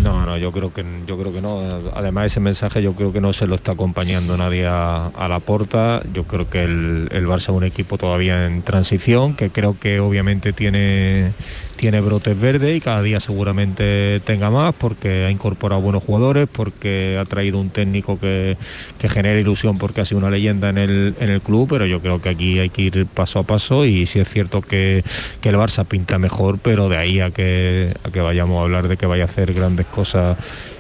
no, 0.03 0.25
no, 0.25 0.37
yo 0.39 0.51
creo 0.51 0.73
que 0.73 0.85
yo 1.07 1.19
creo 1.19 1.33
que 1.33 1.41
no. 1.41 1.61
Además 1.95 2.27
ese 2.27 2.41
mensaje 2.41 2.83
yo 2.83 2.95
creo 2.95 3.13
que 3.13 3.21
no 3.21 3.33
se 3.33 3.47
lo 3.47 3.55
está 3.55 3.73
acompañando 3.73 4.37
nadie 4.37 4.67
a, 4.67 5.11
la 5.29 5.39
porta. 5.41 6.03
Yo 6.13 6.25
creo 6.25 6.49
que 6.49 6.65
el, 6.65 7.09
el 7.13 7.27
Barça 7.27 7.43
es 7.43 7.49
un 7.51 7.65
equipo 7.65 7.99
todavía 7.99 8.47
en 8.47 8.63
transición, 8.63 9.35
que 9.35 9.51
creo 9.51 9.79
que 9.79 10.01
obviamente 10.01 10.53
tiene 10.53 11.33
tiene 11.79 12.01
brotes 12.01 12.39
verdes 12.39 12.77
y 12.77 12.81
cada 12.81 13.01
día 13.03 13.21
seguramente 13.21 14.21
tenga 14.25 14.51
más 14.51 14.75
porque 14.75 15.25
ha 15.25 15.31
incorporado 15.31 15.81
buenos 15.81 16.03
jugadores, 16.03 16.49
porque 16.51 17.17
ha 17.19 17.25
traído 17.25 17.61
un 17.61 17.71
técnico 17.71 18.19
que, 18.19 18.57
genera 19.01 19.39
ilusión 19.39 19.79
porque 19.79 20.01
ha 20.01 20.05
sido 20.05 20.19
una 20.19 20.29
leyenda 20.29 20.69
en 20.69 20.77
el, 20.77 21.15
en 21.21 21.31
el 21.31 21.41
club, 21.41 21.69
pero 21.71 21.87
yo 21.87 22.01
creo 22.01 22.21
que 22.21 22.29
aquí 22.29 22.59
hay 22.59 22.69
que 22.69 22.83
ir 22.83 23.07
paso 23.07 23.39
a 23.39 23.45
paso 23.45 23.87
y 23.87 24.07
sí 24.07 24.19
es 24.19 24.29
cierto 24.29 24.61
que, 24.61 25.05
el 25.49 25.57
Barça 25.57 25.87
pinta 25.87 26.19
mejor, 26.19 26.59
pero 26.59 26.91
de 26.91 26.99
ahí 26.99 27.21
a 27.21 27.31
que, 27.31 27.95
a 28.05 28.11
que 28.11 28.21
vayamos 28.21 28.59
a 28.59 28.65
hablar 28.65 28.87
de 28.87 28.99
que 28.99 29.07
vaya 29.07 29.23
a 29.23 29.27
hacer 29.27 29.55
grandes 29.55 29.87
cosas 29.87 30.37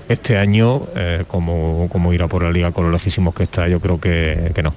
este 0.08 0.38
año, 0.38 0.86
eh, 0.96 1.24
como, 1.28 1.88
como 1.90 2.12
irá 2.12 2.28
por 2.28 2.42
la 2.42 2.50
liga 2.50 2.72
con 2.72 2.84
los 2.84 2.92
lejísimos 2.92 3.34
que 3.34 3.42
está, 3.42 3.68
yo 3.68 3.80
creo 3.80 4.00
que, 4.00 4.52
no. 4.62 4.72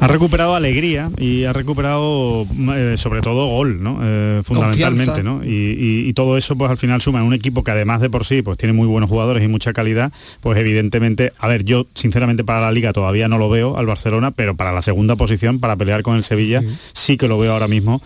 Ha 0.00 0.08
recuperado 0.08 0.54
alegría 0.54 1.10
y 1.18 1.44
ha 1.44 1.52
recuperado 1.52 2.46
eh, 2.74 2.94
sobre 2.96 3.20
todo 3.20 3.46
gol, 3.46 3.82
¿no? 3.82 3.98
Eh, 4.02 4.40
fundamentalmente, 4.42 5.22
¿no? 5.22 5.42
Y, 5.44 6.12
todo 6.16 6.38
eso 6.38 6.56
pues 6.56 6.70
al 6.70 6.78
final 6.78 7.02
suma 7.02 7.18
en 7.18 7.26
un 7.26 7.34
equipo 7.34 7.62
que 7.62 7.72
además 7.72 8.00
de 8.00 8.08
por 8.08 8.24
sí 8.24 8.40
pues 8.40 8.56
tiene 8.56 8.72
muy 8.72 8.86
buenos 8.86 9.10
jugadores 9.10 9.44
y 9.44 9.48
mucha 9.48 9.74
calidad, 9.74 10.10
pues 10.40 10.58
evidentemente, 10.58 11.30
a 11.38 11.46
ver, 11.46 11.62
yo 11.62 11.86
sinceramente 11.94 12.42
para 12.42 12.62
la 12.62 12.72
liga 12.72 12.94
todavía 12.94 13.28
no 13.28 13.36
lo 13.36 13.50
veo 13.50 13.76
al 13.76 13.84
Barcelona, 13.84 14.30
pero 14.30 14.56
para 14.56 14.72
la 14.72 14.80
segunda 14.80 15.14
posición, 15.16 15.60
para 15.60 15.76
pelear 15.76 16.00
con 16.00 16.16
el 16.16 16.24
Sevilla, 16.24 16.62
sí, 16.94 17.18
que 17.18 17.28
lo 17.28 17.38
veo 17.38 17.52
ahora 17.52 17.68
mismo 17.68 18.00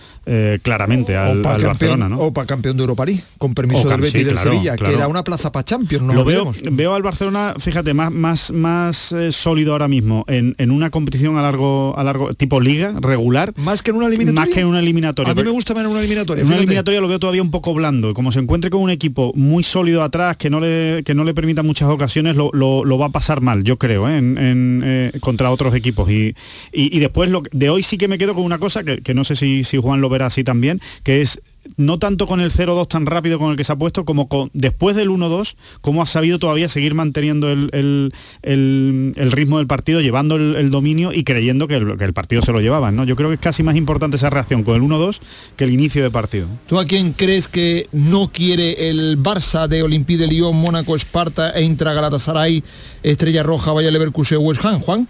claramente 0.63 1.17
al, 1.17 1.43
Barcelona, 1.43 2.09
¿no? 2.09 2.19
O 2.19 2.33
para 2.33 2.49
campeón 2.49 2.77
de 2.77 2.83
Europa 2.83 3.05
League, 3.05 3.23
con 3.39 3.55
permiso 3.55 3.89
del 3.89 4.01
Betis 4.01 4.23
y 4.23 4.25
del 4.25 4.39
Sevilla, 4.39 4.77
que 4.77 4.93
era 4.93 5.07
una 5.07 5.23
plaza 5.23 5.53
para 5.53 5.65
Champions, 5.65 6.05
no 6.05 6.15
lo, 6.15 6.25
veo 6.25 6.40
veo, 6.71 6.95
al 6.95 7.03
Barcelona, 7.03 7.55
fíjate, 7.59 7.95
más, 7.95 8.11
más, 8.13 8.53
más 8.53 9.13
eh, 9.13 9.33
sólido 9.33 9.73
ahora 9.73 9.89
mismo 9.89 10.25
en, 10.29 10.71
una 10.71 10.91
competición 10.91 11.37
a 11.37 11.43
largo, 11.43 11.95
a 11.97 12.05
largo, 12.05 12.33
tipo 12.35 12.61
liga, 12.61 12.95
regular. 13.01 13.53
Más 13.57 13.83
que 13.83 13.91
en 13.91 13.97
una 13.97 14.07
eliminatoria. 14.07 14.41
Más 14.41 14.55
que 14.55 14.61
en 14.61 14.67
una 14.67 14.79
eliminatoria. 14.81 15.33
A 15.33 15.35
mí 15.35 15.43
me 15.43 15.51
gusta 15.51 15.75
más 15.75 15.85
en 15.85 15.91
una 15.91 16.01
eliminatoria. 16.01 16.43
En 16.43 16.49
una 16.49 16.57
eliminatoria 16.57 17.01
lo 17.01 17.09
veo 17.09 17.19
todavía 17.19 17.43
un 17.43 17.51
poco 17.51 17.75
blando. 17.75 18.15
Como 18.15 18.33
se 18.33 18.41
encuentre 18.41 18.71
con 18.71 18.83
un 18.83 18.91
equipo 18.91 19.33
muy 19.35 19.63
sólido 19.63 20.03
atrás, 20.03 20.37
que 20.37 20.51
no 20.51 20.61
le, 20.61 21.03
que 21.05 21.15
no 21.15 21.25
le 21.25 21.35
permita 21.35 21.63
muchas 21.63 21.89
ocasiones, 21.89 22.37
lo, 22.37 22.99
va 22.99 23.07
a 23.07 23.11
pasar 23.11 23.41
mal, 23.41 23.65
yo 23.65 23.79
creo, 23.79 24.09
¿eh? 24.09 24.19
en, 24.19 24.83
eh, 24.85 25.13
contra 25.21 25.51
otros 25.51 25.75
equipos. 25.75 26.11
Y, 26.11 26.35
y, 26.73 26.99
después 26.99 27.31
lo, 27.31 27.43
de 27.53 27.71
hoy 27.71 27.83
sí 27.83 27.99
que 27.99 28.09
me 28.09 28.19
quedo 28.19 28.35
con 28.35 28.45
una 28.45 28.59
cosa 28.59 28.85
que, 28.85 29.01
que 29.03 29.15
no 29.15 29.25
sé 29.25 29.37
si, 29.37 29.65
si 29.65 29.79
Juan 29.79 30.01
lo 30.01 30.09
verá 30.09 30.27
así 30.27 30.45
también, 30.45 30.81
que 31.03 31.21
es 31.21 31.41
no 31.77 31.99
tanto 31.99 32.27
con 32.27 32.41
el 32.41 32.51
0-2 32.51 32.89
tan 32.89 33.07
rápido 33.07 33.39
con 33.39 33.51
el 33.51 33.57
que 33.57 33.65
se 33.65 33.73
ha 33.73 33.77
puesto, 33.77 34.05
como 34.05 34.29
con, 34.29 34.51
después 34.53 34.97
del 34.97 35.11
1-2, 35.11 35.57
cómo 35.81 36.03
ha 36.03 36.07
sabido 36.07 36.39
todavía 36.39 36.69
seguir 36.69 36.95
manteniendo 36.95 37.51
el, 37.51 38.13
ritmo 38.43 39.59
del 39.59 39.67
partido, 39.67 40.01
llevando 40.01 40.37
el, 40.37 40.71
dominio 40.71 41.13
y 41.13 41.25
creyendo 41.25 41.69
que 41.69 41.77
el, 41.77 42.13
partido 42.13 42.43
se 42.43 42.53
lo 42.53 42.61
llevaban. 42.61 42.97
¿no? 42.97 43.05
Yo 43.05 43.17
creo 43.17 43.29
que 43.29 43.35
es 43.35 43.41
casi 43.41 43.63
más 43.63 43.77
importante 43.77 44.17
esa 44.17 44.31
reacción 44.31 44.63
con 44.63 44.77
el 44.77 44.83
1-2 44.83 45.21
que 45.57 45.65
el 45.65 45.71
inicio 45.71 46.03
de 46.03 46.11
partido. 46.11 46.47
¿Tú 46.67 46.79
a 46.79 46.85
quién 46.85 47.13
crees 47.13 47.49
que 47.49 47.89
no 47.93 48.31
quiere 48.33 48.91
el 48.91 49.23
Barça 49.23 49.69
de 49.69 49.83
Olympique 49.83 50.21
de 50.21 50.27
Lyon, 50.27 50.57
Mónaco, 50.57 50.97
Esparta 50.97 51.51
e 51.51 51.67
Galatasaray, 51.81 52.63
Estrella 53.03 53.43
Roja, 53.43 53.73
Valle 53.73 53.91
Leverkusen, 53.91 54.39
West 54.41 54.65
Ham, 54.65 54.81
Juan? 54.81 55.07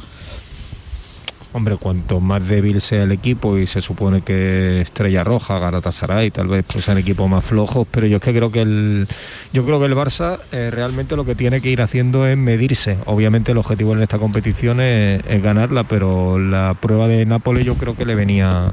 Hombre, 1.53 1.77
cuanto 1.79 2.21
más 2.21 2.47
débil 2.47 2.81
sea 2.81 3.03
el 3.03 3.11
equipo 3.11 3.59
y 3.59 3.67
se 3.67 3.83
supone 3.83 4.23
que 4.23 4.81
Estrella 4.83 5.25
Roja, 5.25 5.59
Galatasaray, 5.59 6.31
tal 6.31 6.47
vez 6.47 6.65
pues 6.71 6.85
sean 6.85 6.97
equipos 6.97 7.29
más 7.29 7.45
flojos, 7.45 7.89
pero 7.91 8.07
yo 8.07 8.19
es 8.19 8.23
que 8.23 8.33
creo 8.33 8.53
que 8.53 8.63
el 8.63 9.09
yo 9.53 9.65
creo 9.67 9.81
que 9.81 9.87
el 9.87 9.97
Barça 9.97 10.39
eh, 10.53 10.71
realmente 10.71 11.17
lo 11.17 11.25
que 11.25 11.35
tiene 11.35 11.61
que 11.61 11.69
ir 11.69 11.83
haciendo 11.83 12.25
es 12.25 12.37
medirse. 12.37 12.99
Obviamente 13.05 13.51
el 13.51 13.59
objetivo 13.59 13.95
en 13.95 14.03
esta 14.03 14.19
competición 14.19 14.81
es, 14.81 15.21
ganarla, 15.43 15.83
pero 15.83 16.39
la 16.39 16.77
prueba 16.81 17.09
de 17.09 17.27
Nápoles 17.27 17.65
yo 17.65 17.75
creo 17.75 17.97
que 17.97 18.05
le 18.05 18.15
venía 18.15 18.73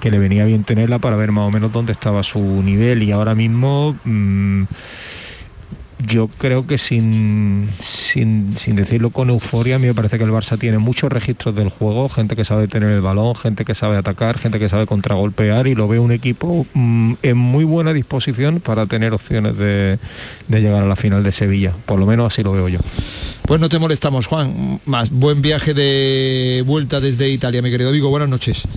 que 0.00 0.10
le 0.10 0.18
venía 0.18 0.44
bien 0.44 0.64
tenerla 0.64 0.98
para 0.98 1.14
ver 1.14 1.30
más 1.30 1.46
o 1.46 1.50
menos 1.52 1.72
dónde 1.72 1.92
estaba 1.92 2.24
su 2.24 2.40
nivel 2.40 3.02
y 3.04 3.12
ahora 3.12 3.36
mismo 3.36 3.96
mm, 4.04 4.64
yo 6.06 6.28
creo 6.28 6.66
que 6.66 6.78
sin, 6.78 7.68
sin, 7.80 8.54
decirlo 8.76 9.10
con 9.10 9.30
euforia, 9.30 9.76
a 9.76 9.78
mí 9.78 9.86
me 9.86 9.94
parece 9.94 10.18
que 10.18 10.24
el 10.24 10.30
Barça 10.30 10.58
tiene 10.58 10.78
muchos 10.78 11.10
registros 11.10 11.54
del 11.54 11.70
juego, 11.70 12.08
gente 12.08 12.36
que 12.36 12.44
sabe 12.44 12.68
tener 12.68 12.90
el 12.90 13.00
balón, 13.00 13.34
gente 13.34 13.64
que 13.64 13.74
sabe 13.74 13.96
atacar, 13.96 14.38
gente 14.38 14.58
que 14.58 14.68
sabe 14.68 14.86
contragolpear 14.86 15.66
y 15.66 15.74
lo 15.74 15.88
veo 15.88 16.02
un 16.02 16.12
equipo 16.12 16.66
mm, 16.74 17.14
en 17.22 17.36
muy 17.36 17.64
buena 17.64 17.92
disposición 17.92 18.60
para 18.60 18.86
tener 18.86 19.12
opciones 19.12 19.56
de, 19.58 19.98
de 20.46 20.60
llegar 20.60 20.82
a 20.82 20.86
la 20.86 20.96
final 20.96 21.22
de 21.22 21.32
Sevilla. 21.32 21.74
Por 21.86 21.98
lo 21.98 22.06
menos 22.06 22.32
así 22.32 22.42
lo 22.42 22.52
veo 22.52 22.68
yo. 22.68 22.78
Pues 23.42 23.60
no 23.60 23.68
te 23.68 23.78
molestamos, 23.78 24.26
Juan. 24.26 24.80
Más 24.84 25.10
buen 25.10 25.42
viaje 25.42 25.74
de 25.74 26.62
vuelta 26.66 27.00
desde 27.00 27.28
Italia, 27.28 27.62
mi 27.62 27.70
querido 27.70 27.90
Vigo. 27.92 28.10
Buenas 28.10 28.28
noches. 28.28 28.68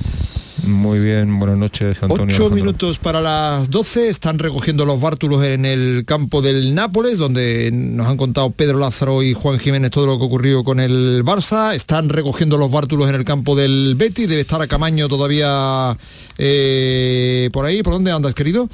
Muy 0.63 0.99
bien, 0.99 1.39
buenas 1.39 1.57
noches, 1.57 1.97
Antonio. 2.01 2.35
Ocho 2.35 2.49
minutos 2.51 2.99
para 2.99 3.19
las 3.19 3.69
12, 3.69 4.09
están 4.09 4.37
recogiendo 4.37 4.85
los 4.85 5.01
bártulos 5.01 5.43
en 5.43 5.65
el 5.65 6.03
campo 6.05 6.41
del 6.41 6.75
Nápoles, 6.75 7.17
donde 7.17 7.71
nos 7.73 8.07
han 8.07 8.17
contado 8.17 8.51
Pedro 8.51 8.77
Lázaro 8.77 9.23
y 9.23 9.33
Juan 9.33 9.57
Jiménez 9.57 9.89
todo 9.89 10.05
lo 10.05 10.19
que 10.19 10.25
ocurrió 10.25 10.63
con 10.63 10.79
el 10.79 11.23
Barça. 11.25 11.73
Están 11.73 12.09
recogiendo 12.09 12.57
los 12.57 12.69
bártulos 12.69 13.09
en 13.09 13.15
el 13.15 13.23
campo 13.23 13.55
del 13.55 13.95
Betty, 13.97 14.27
debe 14.27 14.41
estar 14.41 14.61
a 14.61 14.67
Camaño 14.67 15.07
todavía 15.07 15.97
eh, 16.37 17.49
por 17.51 17.65
ahí. 17.65 17.81
¿Por 17.81 17.93
dónde 17.93 18.11
andas, 18.11 18.35
querido? 18.35 18.69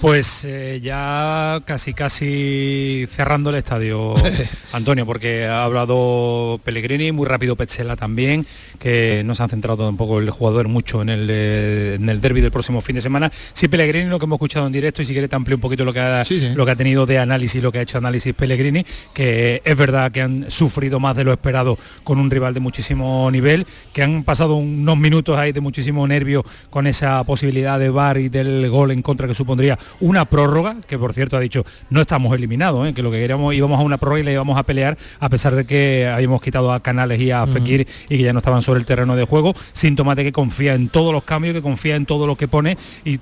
Pues 0.00 0.44
eh, 0.44 0.78
ya 0.80 1.60
casi 1.64 1.92
casi 1.92 3.08
cerrando 3.10 3.50
el 3.50 3.56
estadio, 3.56 4.14
Antonio, 4.72 5.04
porque 5.04 5.46
ha 5.46 5.64
hablado 5.64 6.60
Pellegrini, 6.62 7.10
muy 7.10 7.26
rápido 7.26 7.56
Petzela 7.56 7.96
también, 7.96 8.46
que 8.78 9.22
no 9.24 9.34
se 9.34 9.42
han 9.42 9.48
centrado 9.48 9.88
un 9.88 9.96
poco 9.96 10.20
el 10.20 10.30
jugador 10.30 10.68
mucho 10.68 11.02
en 11.02 11.08
el, 11.08 11.28
eh, 11.28 11.94
en 11.96 12.08
el 12.08 12.20
derby 12.20 12.40
del 12.40 12.52
próximo 12.52 12.80
fin 12.80 12.94
de 12.94 13.02
semana. 13.02 13.32
Sí, 13.52 13.66
Pellegrini, 13.66 14.08
lo 14.08 14.20
que 14.20 14.26
hemos 14.26 14.36
escuchado 14.36 14.66
en 14.66 14.72
directo, 14.72 15.02
y 15.02 15.04
si 15.04 15.14
quiere 15.14 15.26
te 15.26 15.34
amplio 15.34 15.56
un 15.56 15.60
poquito 15.60 15.84
lo 15.84 15.92
que, 15.92 15.98
ha, 15.98 16.22
lo 16.54 16.64
que 16.64 16.70
ha 16.70 16.76
tenido 16.76 17.04
de 17.04 17.18
análisis, 17.18 17.60
lo 17.60 17.72
que 17.72 17.80
ha 17.80 17.82
hecho 17.82 17.98
análisis 17.98 18.32
Pellegrini, 18.34 18.86
que 19.12 19.62
es 19.64 19.76
verdad 19.76 20.12
que 20.12 20.22
han 20.22 20.48
sufrido 20.48 21.00
más 21.00 21.16
de 21.16 21.24
lo 21.24 21.32
esperado 21.32 21.76
con 22.04 22.20
un 22.20 22.30
rival 22.30 22.54
de 22.54 22.60
muchísimo 22.60 23.28
nivel, 23.32 23.66
que 23.92 24.04
han 24.04 24.22
pasado 24.22 24.54
unos 24.54 24.96
minutos 24.96 25.36
ahí 25.36 25.50
de 25.50 25.60
muchísimo 25.60 26.06
nervio 26.06 26.44
con 26.70 26.86
esa 26.86 27.24
posibilidad 27.24 27.80
de 27.80 27.90
bar 27.90 28.18
y 28.18 28.28
del 28.28 28.70
gol 28.70 28.92
en 28.92 29.02
contra 29.02 29.26
que 29.26 29.34
supondría 29.34 29.76
una 30.00 30.24
prórroga, 30.24 30.76
que 30.86 30.98
por 30.98 31.12
cierto 31.12 31.36
ha 31.36 31.40
dicho, 31.40 31.64
no 31.90 32.00
estamos 32.00 32.34
eliminados, 32.34 32.88
¿eh? 32.88 32.94
que 32.94 33.02
lo 33.02 33.10
que 33.10 33.18
queríamos 33.18 33.54
íbamos 33.54 33.78
a 33.80 33.82
una 33.82 33.98
prórroga 33.98 34.20
y 34.20 34.24
le 34.24 34.32
íbamos 34.32 34.58
a 34.58 34.62
pelear, 34.62 34.96
a 35.20 35.28
pesar 35.28 35.54
de 35.54 35.64
que 35.64 36.06
habíamos 36.06 36.40
quitado 36.42 36.72
a 36.72 36.80
Canales 36.80 37.20
y 37.20 37.30
a 37.30 37.46
Fekir 37.46 37.86
y 38.08 38.16
que 38.16 38.22
ya 38.22 38.32
no 38.32 38.38
estaban 38.38 38.62
sobre 38.62 38.80
el 38.80 38.86
terreno 38.86 39.16
de 39.16 39.24
juego, 39.24 39.54
síntoma 39.72 40.14
de 40.14 40.24
que 40.24 40.32
confía 40.32 40.74
en 40.74 40.88
todos 40.88 41.12
los 41.12 41.24
cambios, 41.24 41.54
que 41.54 41.62
confía 41.62 41.96
en 41.96 42.06
todo 42.06 42.26
lo 42.26 42.36
que 42.36 42.48
pone 42.48 42.76
y, 43.04 43.18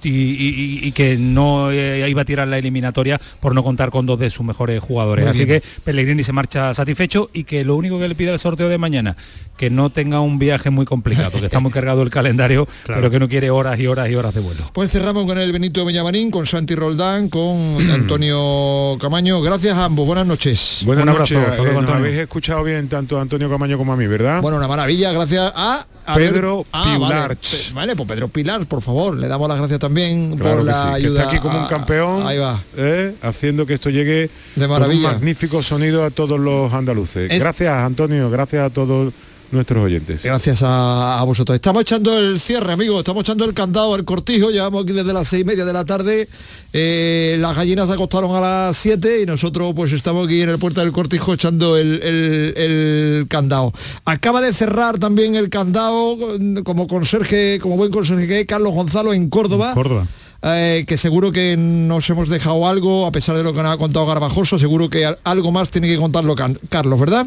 que 0.93 1.17
no 1.19 1.71
eh, 1.71 2.09
iba 2.09 2.23
a 2.23 2.25
tirar 2.25 2.49
la 2.49 2.59
eliminatoria 2.59 3.21
por 3.41 3.55
no 3.55 3.63
contar 3.63 3.91
con 3.91 4.07
dos 4.07 4.19
de 4.19 4.31
sus 4.31 4.45
mejores 4.47 4.83
jugadores. 4.83 5.27
Así 5.27 5.47
que 5.47 5.63
Pellegrini 5.85 6.25
se 6.25 6.33
marcha 6.33 6.73
satisfecho 6.75 7.31
y 7.33 7.45
que 7.45 7.65
lo 7.65 7.77
único 7.77 7.99
que 7.99 8.09
le 8.09 8.15
pide 8.15 8.33
el 8.33 8.39
sorteo 8.39 8.69
de 8.69 8.79
mañana, 8.79 9.17
que 9.57 9.71
no 9.71 9.91
tenga 9.91 10.21
un 10.21 10.39
viaje 10.39 10.71
muy 10.71 10.85
complicado, 10.85 11.39
que 11.39 11.47
está 11.47 11.61
muy 11.61 11.73
cargado 11.77 12.03
el 12.03 12.11
calendario, 12.11 12.67
pero 12.87 13.11
que 13.11 13.19
no 13.19 13.29
quiere 13.29 13.51
horas 13.51 13.79
y 13.79 13.87
horas 13.87 14.11
y 14.11 14.15
horas 14.15 14.35
de 14.35 14.41
vuelo. 14.41 14.71
Pues 14.73 14.91
cerramos 14.91 15.27
con 15.27 15.39
el 15.39 15.53
Benito 15.53 15.85
Villamarín, 15.85 16.31
con 16.31 16.47
Santi 16.57 16.75
Roldán, 16.75 17.29
con 17.29 17.91
Antonio 17.91 18.97
Camaño. 18.99 19.43
Gracias 19.43 19.77
a 19.77 19.85
ambos, 19.85 20.07
buenas 20.07 20.27
noches. 20.27 20.81
Buenas 20.87 21.05
noches. 21.05 21.37
Eh, 21.37 21.87
habéis 21.87 22.17
escuchado 22.17 22.65
bien 22.65 22.89
tanto 22.89 23.19
a 23.19 23.21
Antonio 23.21 23.51
Camaño 23.51 23.77
como 23.77 23.93
a 23.93 23.97
mí, 23.97 24.07
¿verdad? 24.07 24.41
Bueno, 24.41 24.57
una 24.57 24.67
maravilla, 24.67 25.13
gracias 25.13 25.53
a 25.55 25.87
Pedro 26.15 26.65
ah, 26.73 26.95
Pilar. 26.95 27.37
Vale, 27.75 27.95
pues 27.95 28.09
Pedro 28.09 28.29
Pilar, 28.29 28.65
por 28.65 28.81
favor, 28.81 29.19
le 29.19 29.29
damos 29.29 29.51
las 29.51 29.59
gracias 29.59 29.79
también 29.81 30.39
por 30.39 30.65
la 30.65 30.95
ayuda. 30.95 31.21
está 31.21 31.31
aquí 31.31 31.41
como 31.41 31.61
un 31.61 31.67
campeón, 31.67 32.27
ahí 32.27 32.39
va. 32.39 32.59
¿eh? 32.79 33.13
haciendo 33.21 33.67
que 33.67 33.75
esto 33.75 33.91
llegue 33.91 34.31
de 34.55 34.69
maravilla. 34.69 35.09
un 35.09 35.15
magnífico 35.17 35.63
sonido 35.63 36.05
a 36.05 36.11
todos 36.11 36.41
los 36.41 36.73
andaluces. 36.73 37.39
Gracias, 37.39 37.71
Antonio, 37.71 38.31
gracias 38.31 38.65
a 38.65 38.71
todos 38.71 39.13
nuestros 39.51 39.85
oyentes. 39.85 40.23
Gracias 40.23 40.61
a, 40.63 41.23
vosotros. 41.25 41.55
Estamos 41.55 41.83
echando 41.83 42.19
el 42.19 42.41
cierre, 42.41 42.73
amigos, 42.73 42.99
estamos 42.99 43.23
echando 43.23 43.45
el 43.45 43.55
candado, 43.55 43.97
el 43.97 44.05
cortijo, 44.05 44.51
llevamos 44.51 44.85
aquí 44.85 44.93
desde 44.93 45.13
las 45.13 45.29
seis 45.29 45.43
y 45.43 45.45
media 45.45 45.65
de 45.65 45.73
la 45.73 45.85
tarde. 45.85 46.29
Eh, 46.73 47.37
las 47.41 47.57
gallinas 47.57 47.87
se 47.87 47.95
acostaron 47.95 48.35
a 48.35 48.41
las 48.41 48.77
7 48.77 49.23
y 49.23 49.27
nosotros 49.27 49.73
pues 49.75 49.93
estamos 49.93 50.27
aquí 50.27 50.43
en 50.43 50.51
el 50.51 50.59
puerta 50.59 50.83
del 50.83 50.93
cortijo 50.93 51.35
echando 51.35 51.77
el, 51.77 53.27
candado. 53.29 53.73
Acaba 54.05 54.43
de 54.43 54.53
cerrar 54.53 54.99
también 54.99 55.35
el 55.35 55.49
candado 55.49 56.19
como 56.65 56.87
conserje, 56.87 57.59
como 57.61 57.77
buen 57.77 57.91
conserje 57.91 58.27
que 58.27 58.47
Carlos 58.47 58.75
Gonzalo 58.75 59.13
en 59.15 59.29
Córdoba. 59.31 59.73
Córdoba. 59.75 60.07
Eh, 60.43 60.85
que 60.87 60.97
seguro 60.97 61.33
que 61.33 61.57
nos 61.57 62.09
hemos 62.11 62.29
dejado 62.29 62.69
algo, 62.69 63.07
a 63.07 63.13
pesar 63.13 63.37
de 63.37 63.43
lo 63.43 63.53
que 63.53 63.63
nos 63.63 63.75
ha 63.75 63.79
contado 63.79 64.07
Garbajoso, 64.07 64.59
seguro 64.59 64.89
que 64.91 65.13
algo 65.25 65.51
más 65.51 65.71
tiene 65.71 65.89
que 65.89 65.97
contarlo 65.97 66.35
Carlos, 66.69 67.01
¿verdad? 67.01 67.27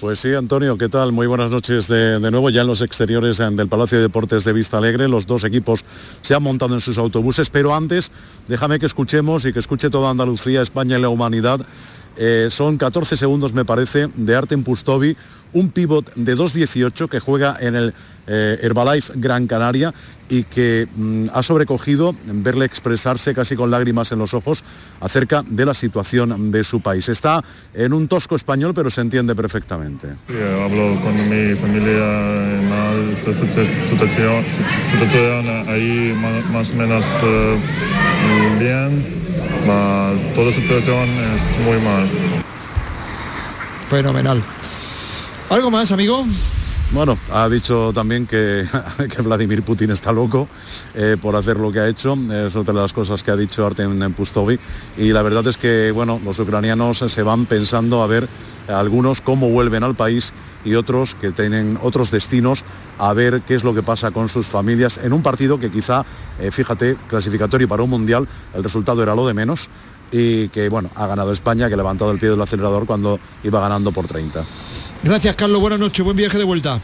Pues 0.00 0.18
sí, 0.18 0.34
Antonio, 0.34 0.76
¿qué 0.76 0.88
tal? 0.88 1.12
Muy 1.12 1.26
buenas 1.26 1.50
noches 1.50 1.88
de, 1.88 2.18
nuevo. 2.20 2.50
Ya 2.50 2.62
en 2.62 2.66
los 2.66 2.82
exteriores 2.82 3.38
del 3.38 3.68
Palacio 3.68 3.98
de 3.98 4.02
Deportes 4.02 4.44
de 4.44 4.52
Vista 4.52 4.78
Alegre, 4.78 5.08
los 5.08 5.26
dos 5.26 5.44
equipos 5.44 5.84
se 6.20 6.34
han 6.34 6.42
montado 6.42 6.74
en 6.74 6.80
sus 6.80 6.98
autobuses, 6.98 7.50
pero 7.50 7.74
antes 7.74 8.10
déjame 8.48 8.78
que 8.78 8.86
escuchemos 8.86 9.44
y 9.44 9.52
que 9.52 9.58
escuche 9.58 9.88
toda 9.88 10.10
Andalucía, 10.10 10.60
España 10.60 10.98
y 10.98 11.02
la 11.02 11.08
humanidad. 11.08 11.64
Eh, 12.16 12.48
son 12.50 12.76
14 12.76 13.16
segundos, 13.16 13.52
me 13.52 13.64
parece, 13.64 14.08
de 14.14 14.36
Artem 14.36 14.62
Pustovi, 14.62 15.16
un 15.52 15.70
pívot 15.70 16.14
de 16.14 16.36
2.18 16.36 17.08
que 17.08 17.20
juega 17.20 17.56
en 17.60 17.76
el 17.76 17.94
eh, 18.26 18.58
Herbalife 18.62 19.12
Gran 19.16 19.46
Canaria 19.46 19.92
y 20.28 20.42
que 20.42 20.88
mm, 20.96 21.26
ha 21.32 21.42
sobrecogido 21.42 22.14
verle 22.26 22.64
expresarse 22.64 23.34
casi 23.34 23.54
con 23.54 23.70
lágrimas 23.70 24.10
en 24.12 24.18
los 24.18 24.34
ojos 24.34 24.64
acerca 25.00 25.44
de 25.46 25.64
la 25.64 25.74
situación 25.74 26.50
de 26.50 26.64
su 26.64 26.80
país. 26.80 27.08
Está 27.08 27.42
en 27.74 27.92
un 27.92 28.08
tosco 28.08 28.34
español, 28.34 28.72
pero 28.74 28.90
se 28.90 29.00
entiende 29.02 29.34
perfectamente. 29.34 30.08
hablo 30.28 31.00
con 31.00 31.14
mi 31.28 31.54
familia 31.54 32.46
la 32.68 33.26
situación, 34.90 35.68
ahí 35.68 36.14
más, 36.52 36.70
o 36.70 36.76
menos 36.76 37.04
eh, 37.22 37.58
bien. 38.58 39.04
toda 40.34 40.52
situación 40.52 41.08
es 41.34 41.58
muy 41.64 41.78
mal. 41.78 42.05
Fenomenal. 43.88 44.42
¿Algo 45.48 45.70
más, 45.70 45.92
amigo? 45.92 46.24
Bueno, 46.92 47.18
ha 47.32 47.48
dicho 47.48 47.92
también 47.92 48.26
que, 48.28 48.64
Vladimir 49.22 49.62
Putin 49.62 49.90
está 49.90 50.12
loco 50.12 50.48
eh, 50.94 51.16
por 51.20 51.34
hacer 51.36 51.56
lo 51.56 51.72
que 51.72 51.80
ha 51.80 51.88
hecho. 51.88 52.16
Es 52.30 52.54
otra 52.54 52.72
de 52.74 52.80
las 52.80 52.92
cosas 52.92 53.22
que 53.22 53.30
ha 53.30 53.36
dicho 53.36 53.66
Artem 53.66 54.12
Pustovi. 54.12 54.58
Y 54.96 55.12
la 55.12 55.22
verdad 55.22 55.46
es 55.46 55.58
que, 55.58 55.90
bueno, 55.90 56.20
los 56.24 56.38
ucranianos 56.38 56.98
se 56.98 57.22
van 57.22 57.46
pensando 57.46 58.02
a 58.02 58.06
ver 58.06 58.28
algunos 58.68 59.20
cómo 59.20 59.48
vuelven 59.50 59.84
al 59.84 59.94
país 59.94 60.32
y 60.64 60.74
otros 60.74 61.14
que 61.14 61.30
tienen 61.30 61.78
otros 61.82 62.10
destinos 62.10 62.64
a 62.98 63.12
ver 63.12 63.42
qué 63.42 63.54
es 63.54 63.62
lo 63.62 63.74
que 63.74 63.82
pasa 63.82 64.10
con 64.10 64.28
sus 64.28 64.46
familias 64.46 64.98
en 65.02 65.12
un 65.12 65.22
partido 65.22 65.60
que 65.60 65.70
quizá, 65.70 66.04
eh, 66.40 66.50
fíjate, 66.50 66.96
clasificatorio 67.08 67.68
para 67.68 67.82
un 67.82 67.90
mundial, 67.90 68.28
el 68.54 68.64
resultado 68.64 69.02
era 69.02 69.14
lo 69.14 69.26
de 69.26 69.34
menos 69.34 69.68
y 70.12 70.48
que, 70.48 70.68
bueno, 70.68 70.90
ha 70.94 71.06
ganado 71.06 71.32
España, 71.32 71.68
que 71.68 71.74
ha 71.74 71.76
levantado 71.76 72.10
el 72.10 72.18
pie 72.18 72.30
del 72.30 72.40
acelerador 72.40 72.86
cuando 72.86 73.18
iba 73.42 73.60
ganando 73.60 73.92
por 73.92 74.06
30. 74.06 74.44
Gracias, 75.02 75.36
Carlos. 75.36 75.60
Buenas 75.60 75.78
noches. 75.78 76.04
Buen 76.04 76.16
viaje 76.16 76.38
de 76.38 76.44
vuelta. 76.44 76.78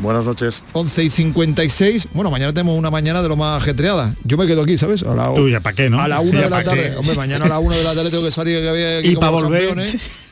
Buenas 0.00 0.24
noches. 0.24 0.62
11 0.72 1.04
y 1.04 1.10
56. 1.10 2.08
Bueno, 2.12 2.30
mañana 2.30 2.52
tenemos 2.52 2.76
una 2.76 2.90
mañana 2.90 3.20
de 3.20 3.28
lo 3.28 3.36
más 3.36 3.60
ajetreada. 3.60 4.14
Yo 4.22 4.36
me 4.36 4.46
quedo 4.46 4.62
aquí, 4.62 4.78
¿sabes? 4.78 5.02
A 5.02 5.14
la, 5.14 5.34
¿Tú 5.34 5.48
ya 5.48 5.60
para 5.60 5.74
qué, 5.74 5.90
no? 5.90 6.00
A 6.00 6.06
la 6.06 6.20
1 6.20 6.40
de 6.40 6.50
la 6.50 6.62
tarde. 6.62 6.96
Hombre, 6.96 7.14
mañana 7.16 7.46
a 7.46 7.48
la 7.48 7.58
1 7.58 7.76
de 7.76 7.84
la 7.84 7.94
tarde 7.94 8.10
tengo 8.10 8.24
que 8.24 8.30
salir 8.30 8.60
que 8.60 8.68
había 8.68 8.98
aquí 8.98 9.08
y 9.08 9.16
para 9.16 9.30
volver. 9.30 9.88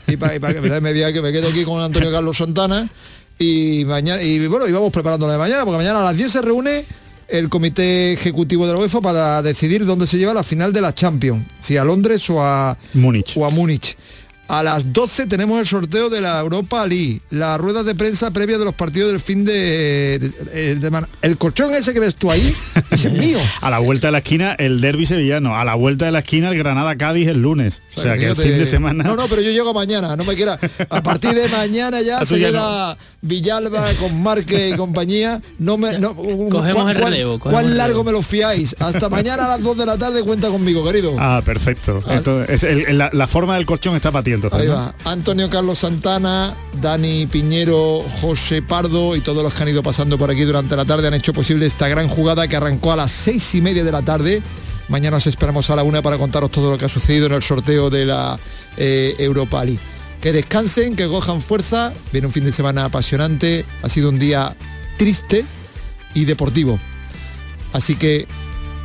Y 0.09 0.17
para 0.17 0.39
que 0.39 0.61
me, 0.61 0.81
me, 0.81 0.93
me 0.93 1.33
quedo 1.33 1.49
aquí 1.49 1.65
con 1.65 1.83
Antonio 1.83 2.13
Carlos 2.13 2.37
Santana. 2.37 2.89
Y 3.39 3.85
mañana, 3.87 4.23
y 4.23 4.47
bueno, 4.47 4.67
y 4.69 4.73
vamos 4.73 4.93
preparándolo 4.93 5.33
de 5.33 5.39
mañana, 5.39 5.65
porque 5.65 5.79
mañana 5.79 6.01
a 6.01 6.05
las 6.05 6.17
10 6.17 6.31
se 6.31 6.43
reúne 6.43 6.85
el 7.29 7.49
comité 7.49 8.13
ejecutivo 8.13 8.67
de 8.67 8.73
la 8.73 8.79
UEFA 8.79 9.01
para 9.01 9.43
decidir 9.43 9.85
dónde 9.85 10.07
se 10.07 10.19
lleva 10.19 10.35
la 10.35 10.43
final 10.43 10.73
de 10.73 10.81
la 10.81 10.95
Champions, 10.95 11.45
si 11.61 11.77
a 11.77 11.85
Londres 11.85 12.29
o 12.31 12.43
a 12.43 12.77
Múnich. 12.95 13.37
O 13.37 13.45
a 13.45 13.51
Múnich. 13.51 13.97
A 14.49 14.63
las 14.63 14.93
12 14.93 15.27
tenemos 15.27 15.59
el 15.59 15.67
sorteo 15.67 16.09
de 16.09 16.21
la 16.21 16.39
Europa 16.41 16.87
League, 16.87 17.21
la 17.31 17.59
rueda 17.59 17.83
de 17.83 17.95
prensa 17.95 18.31
previa 18.31 18.59
de 18.59 18.65
los 18.65 18.75
partidos 18.75 19.11
del 19.11 19.21
fin 19.21 19.45
de, 19.45 20.21
El 21.23 21.37
colchón 21.37 21.75
ese 21.75 21.93
que 21.93 22.01
ves 22.01 22.17
tú 22.17 22.31
ahí, 22.31 22.55
ese 22.91 23.09
es 23.09 23.15
mío. 23.15 23.39
A 23.61 23.71
la 23.71 23.79
vuelta 23.79 24.09
de 24.09 24.13
la 24.13 24.19
esquina 24.19 24.55
el 24.55 24.81
derby 24.81 25.07
sevillano, 25.07 25.57
a 25.57 25.65
la 25.65 25.75
vuelta 25.75 26.05
de 26.05 26.13
la 26.13 26.21
esquina 26.21 26.51
el 26.51 26.59
Granada 26.59 26.97
Cádiz 26.97 27.29
el 27.29 27.43
lunes. 27.43 27.83
O 27.97 28.01
sea, 28.01 28.17
que 28.17 28.27
el 28.27 28.37
fin 28.37 28.59
de 28.59 28.67
semana. 28.67 29.05
No, 29.05 29.17
no, 29.17 29.27
pero 29.27 29.43
yo 29.43 29.51
llego 29.51 29.75
mañana, 29.75 30.15
no 30.17 30.25
me 30.25 30.35
quiera. 30.35 30.59
A 30.91 31.03
partir 31.03 31.35
de 31.35 31.49
mañana 31.49 32.01
ya 32.03 32.25
se 32.25 32.39
queda 32.39 32.97
Villalba 33.23 33.93
con 33.95 34.23
Marque 34.23 34.71
y 34.71 34.77
compañía. 34.77 35.41
No 35.59 35.77
me 35.77 35.99
no, 35.99 36.15
cogemos 36.15 36.91
el 36.91 36.97
relevo. 36.97 37.39
¿Cuán 37.39 37.77
largo 37.77 38.05
me 38.05 38.13
lo 38.13 38.23
fiáis? 38.23 38.77
Hasta 38.79 39.09
mañana 39.09 39.47
a 39.47 39.49
las 39.49 39.63
2 39.63 39.77
de 39.77 39.87
la 39.87 39.99
tarde 39.99 40.23
cuenta 40.23 40.49
conmigo, 40.49 40.85
querido. 40.85 41.17
Ah, 41.19 41.43
perfecto. 41.45 42.03
Ah. 42.07 42.15
Entonces, 42.15 42.95
la, 42.95 43.27
forma 43.27 43.57
del 43.57 43.67
colchón 43.67 43.97
está 43.97 44.13
patiendo 44.41 44.57
Ahí 44.57 44.67
va. 44.69 44.95
Antonio 45.05 45.51
Carlos 45.51 45.79
Santana, 45.79 46.57
Dani 46.81 47.27
Piñero, 47.27 48.05
José 48.21 48.63
Pardo 48.63 49.17
y 49.17 49.21
todos 49.21 49.43
los 49.43 49.53
que 49.53 49.63
han 49.63 49.69
ido 49.71 49.83
pasando 49.83 50.19
por 50.19 50.31
aquí 50.31 50.43
durante 50.43 50.77
la 50.77 50.85
tarde 50.85 51.09
han 51.09 51.15
hecho 51.15 51.33
posible 51.33 51.67
esta 51.67 51.89
gran 51.89 52.09
jugada 52.09 52.49
que 52.49 52.57
arrancó 52.57 52.93
a 52.93 52.97
las 52.97 53.11
seis 53.11 53.55
y 53.55 53.61
media 53.61 53.85
de 53.85 53.93
la 53.93 54.03
tarde. 54.03 54.43
Mañana 54.89 55.17
os 55.17 55.27
esperamos 55.27 55.69
a 55.71 55.77
la 55.77 55.83
una 55.83 56.03
para 56.03 56.19
contaros 56.19 56.51
todo 56.51 56.71
lo 56.71 56.79
que 56.79 56.85
ha 56.85 56.89
sucedido 56.89 57.27
en 57.27 57.33
el 57.33 57.43
sorteo 57.43 57.91
de 57.91 58.07
la 58.07 58.39
eh, 58.77 59.15
Europa 59.19 59.65
League. 59.65 59.81
Que 60.21 60.33
descansen, 60.33 60.97
que 60.97 61.09
cojan 61.09 61.41
fuerza. 61.41 61.93
Viene 62.13 62.27
un 62.27 62.33
fin 62.33 62.45
de 62.45 62.53
semana 62.53 62.85
apasionante. 62.85 63.65
Ha 63.83 63.89
sido 63.89 64.09
un 64.09 64.19
día 64.19 64.57
triste 64.97 65.45
y 66.15 66.25
deportivo. 66.25 66.79
Así 67.73 67.97
que 67.97 68.27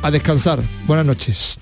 a 0.02 0.10
descansar. 0.10 0.60
Buenas 0.86 1.06
noches. 1.06 1.56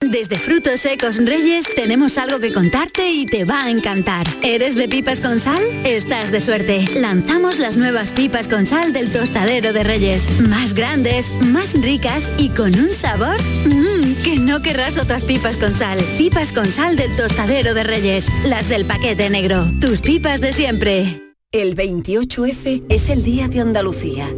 Desde 0.00 0.38
Frutos 0.38 0.80
Secos 0.80 1.16
Reyes 1.16 1.66
tenemos 1.74 2.18
algo 2.18 2.38
que 2.38 2.52
contarte 2.52 3.10
y 3.10 3.26
te 3.26 3.44
va 3.44 3.64
a 3.64 3.70
encantar. 3.70 4.28
¿Eres 4.44 4.76
de 4.76 4.88
pipas 4.88 5.20
con 5.20 5.40
sal? 5.40 5.60
Estás 5.84 6.30
de 6.30 6.40
suerte. 6.40 6.84
Lanzamos 6.94 7.58
las 7.58 7.76
nuevas 7.76 8.12
pipas 8.12 8.46
con 8.46 8.64
sal 8.64 8.92
del 8.92 9.10
tostadero 9.10 9.72
de 9.72 9.82
Reyes. 9.82 10.40
Más 10.40 10.74
grandes, 10.74 11.32
más 11.40 11.74
ricas 11.74 12.30
y 12.38 12.50
con 12.50 12.78
un 12.78 12.92
sabor 12.92 13.42
mmm, 13.66 14.14
que 14.22 14.38
no 14.38 14.62
querrás 14.62 14.98
otras 14.98 15.24
pipas 15.24 15.56
con 15.56 15.74
sal. 15.74 15.98
Pipas 16.16 16.52
con 16.52 16.70
sal 16.70 16.96
del 16.96 17.16
tostadero 17.16 17.74
de 17.74 17.82
Reyes. 17.82 18.28
Las 18.44 18.68
del 18.68 18.84
paquete 18.84 19.28
negro. 19.30 19.66
Tus 19.80 20.00
pipas 20.00 20.40
de 20.40 20.52
siempre. 20.52 21.34
El 21.50 21.74
28F 21.74 22.84
es 22.88 23.08
el 23.08 23.24
Día 23.24 23.48
de 23.48 23.60
Andalucía. 23.60 24.28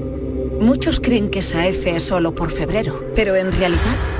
Muchos 0.59 1.01
creen 1.01 1.31
que 1.31 1.41
esa 1.41 1.67
F 1.67 1.97
es 1.97 2.03
solo 2.03 2.35
por 2.35 2.51
febrero, 2.51 3.05
pero 3.15 3.37
en 3.37 3.53
realidad 3.53 4.20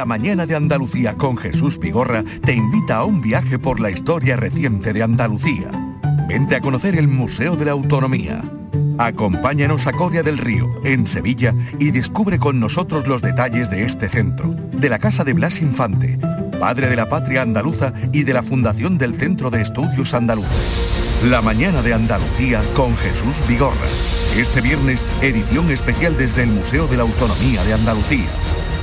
la 0.01 0.05
mañana 0.05 0.47
de 0.47 0.55
Andalucía 0.55 1.15
con 1.15 1.37
Jesús 1.37 1.77
Vigorra 1.77 2.23
te 2.43 2.53
invita 2.53 2.97
a 2.97 3.03
un 3.03 3.21
viaje 3.21 3.59
por 3.59 3.79
la 3.79 3.91
historia 3.91 4.35
reciente 4.35 4.93
de 4.93 5.03
Andalucía. 5.03 5.69
Vente 6.27 6.55
a 6.55 6.59
conocer 6.59 6.97
el 6.97 7.07
Museo 7.07 7.55
de 7.55 7.65
la 7.65 7.73
Autonomía. 7.73 8.41
Acompáñanos 8.97 9.85
a 9.85 9.91
Coria 9.91 10.23
del 10.23 10.39
Río, 10.39 10.67
en 10.83 11.05
Sevilla, 11.05 11.53
y 11.77 11.91
descubre 11.91 12.39
con 12.39 12.59
nosotros 12.59 13.05
los 13.05 13.21
detalles 13.21 13.69
de 13.69 13.85
este 13.85 14.09
centro, 14.09 14.55
de 14.71 14.89
la 14.89 14.97
casa 14.97 15.23
de 15.23 15.33
Blas 15.33 15.61
Infante, 15.61 16.17
padre 16.59 16.89
de 16.89 16.95
la 16.95 17.07
patria 17.07 17.43
andaluza 17.43 17.93
y 18.11 18.23
de 18.23 18.33
la 18.33 18.41
fundación 18.41 18.97
del 18.97 19.13
Centro 19.13 19.51
de 19.51 19.61
Estudios 19.61 20.15
Andaluces. 20.15 21.21
La 21.29 21.43
mañana 21.43 21.83
de 21.83 21.93
Andalucía 21.93 22.63
con 22.73 22.97
Jesús 22.97 23.43
Vigorra. 23.47 23.75
Este 24.35 24.61
viernes, 24.61 24.99
edición 25.21 25.69
especial 25.69 26.17
desde 26.17 26.41
el 26.41 26.49
Museo 26.49 26.87
de 26.87 26.97
la 26.97 27.03
Autonomía 27.03 27.63
de 27.65 27.75
Andalucía. 27.75 28.29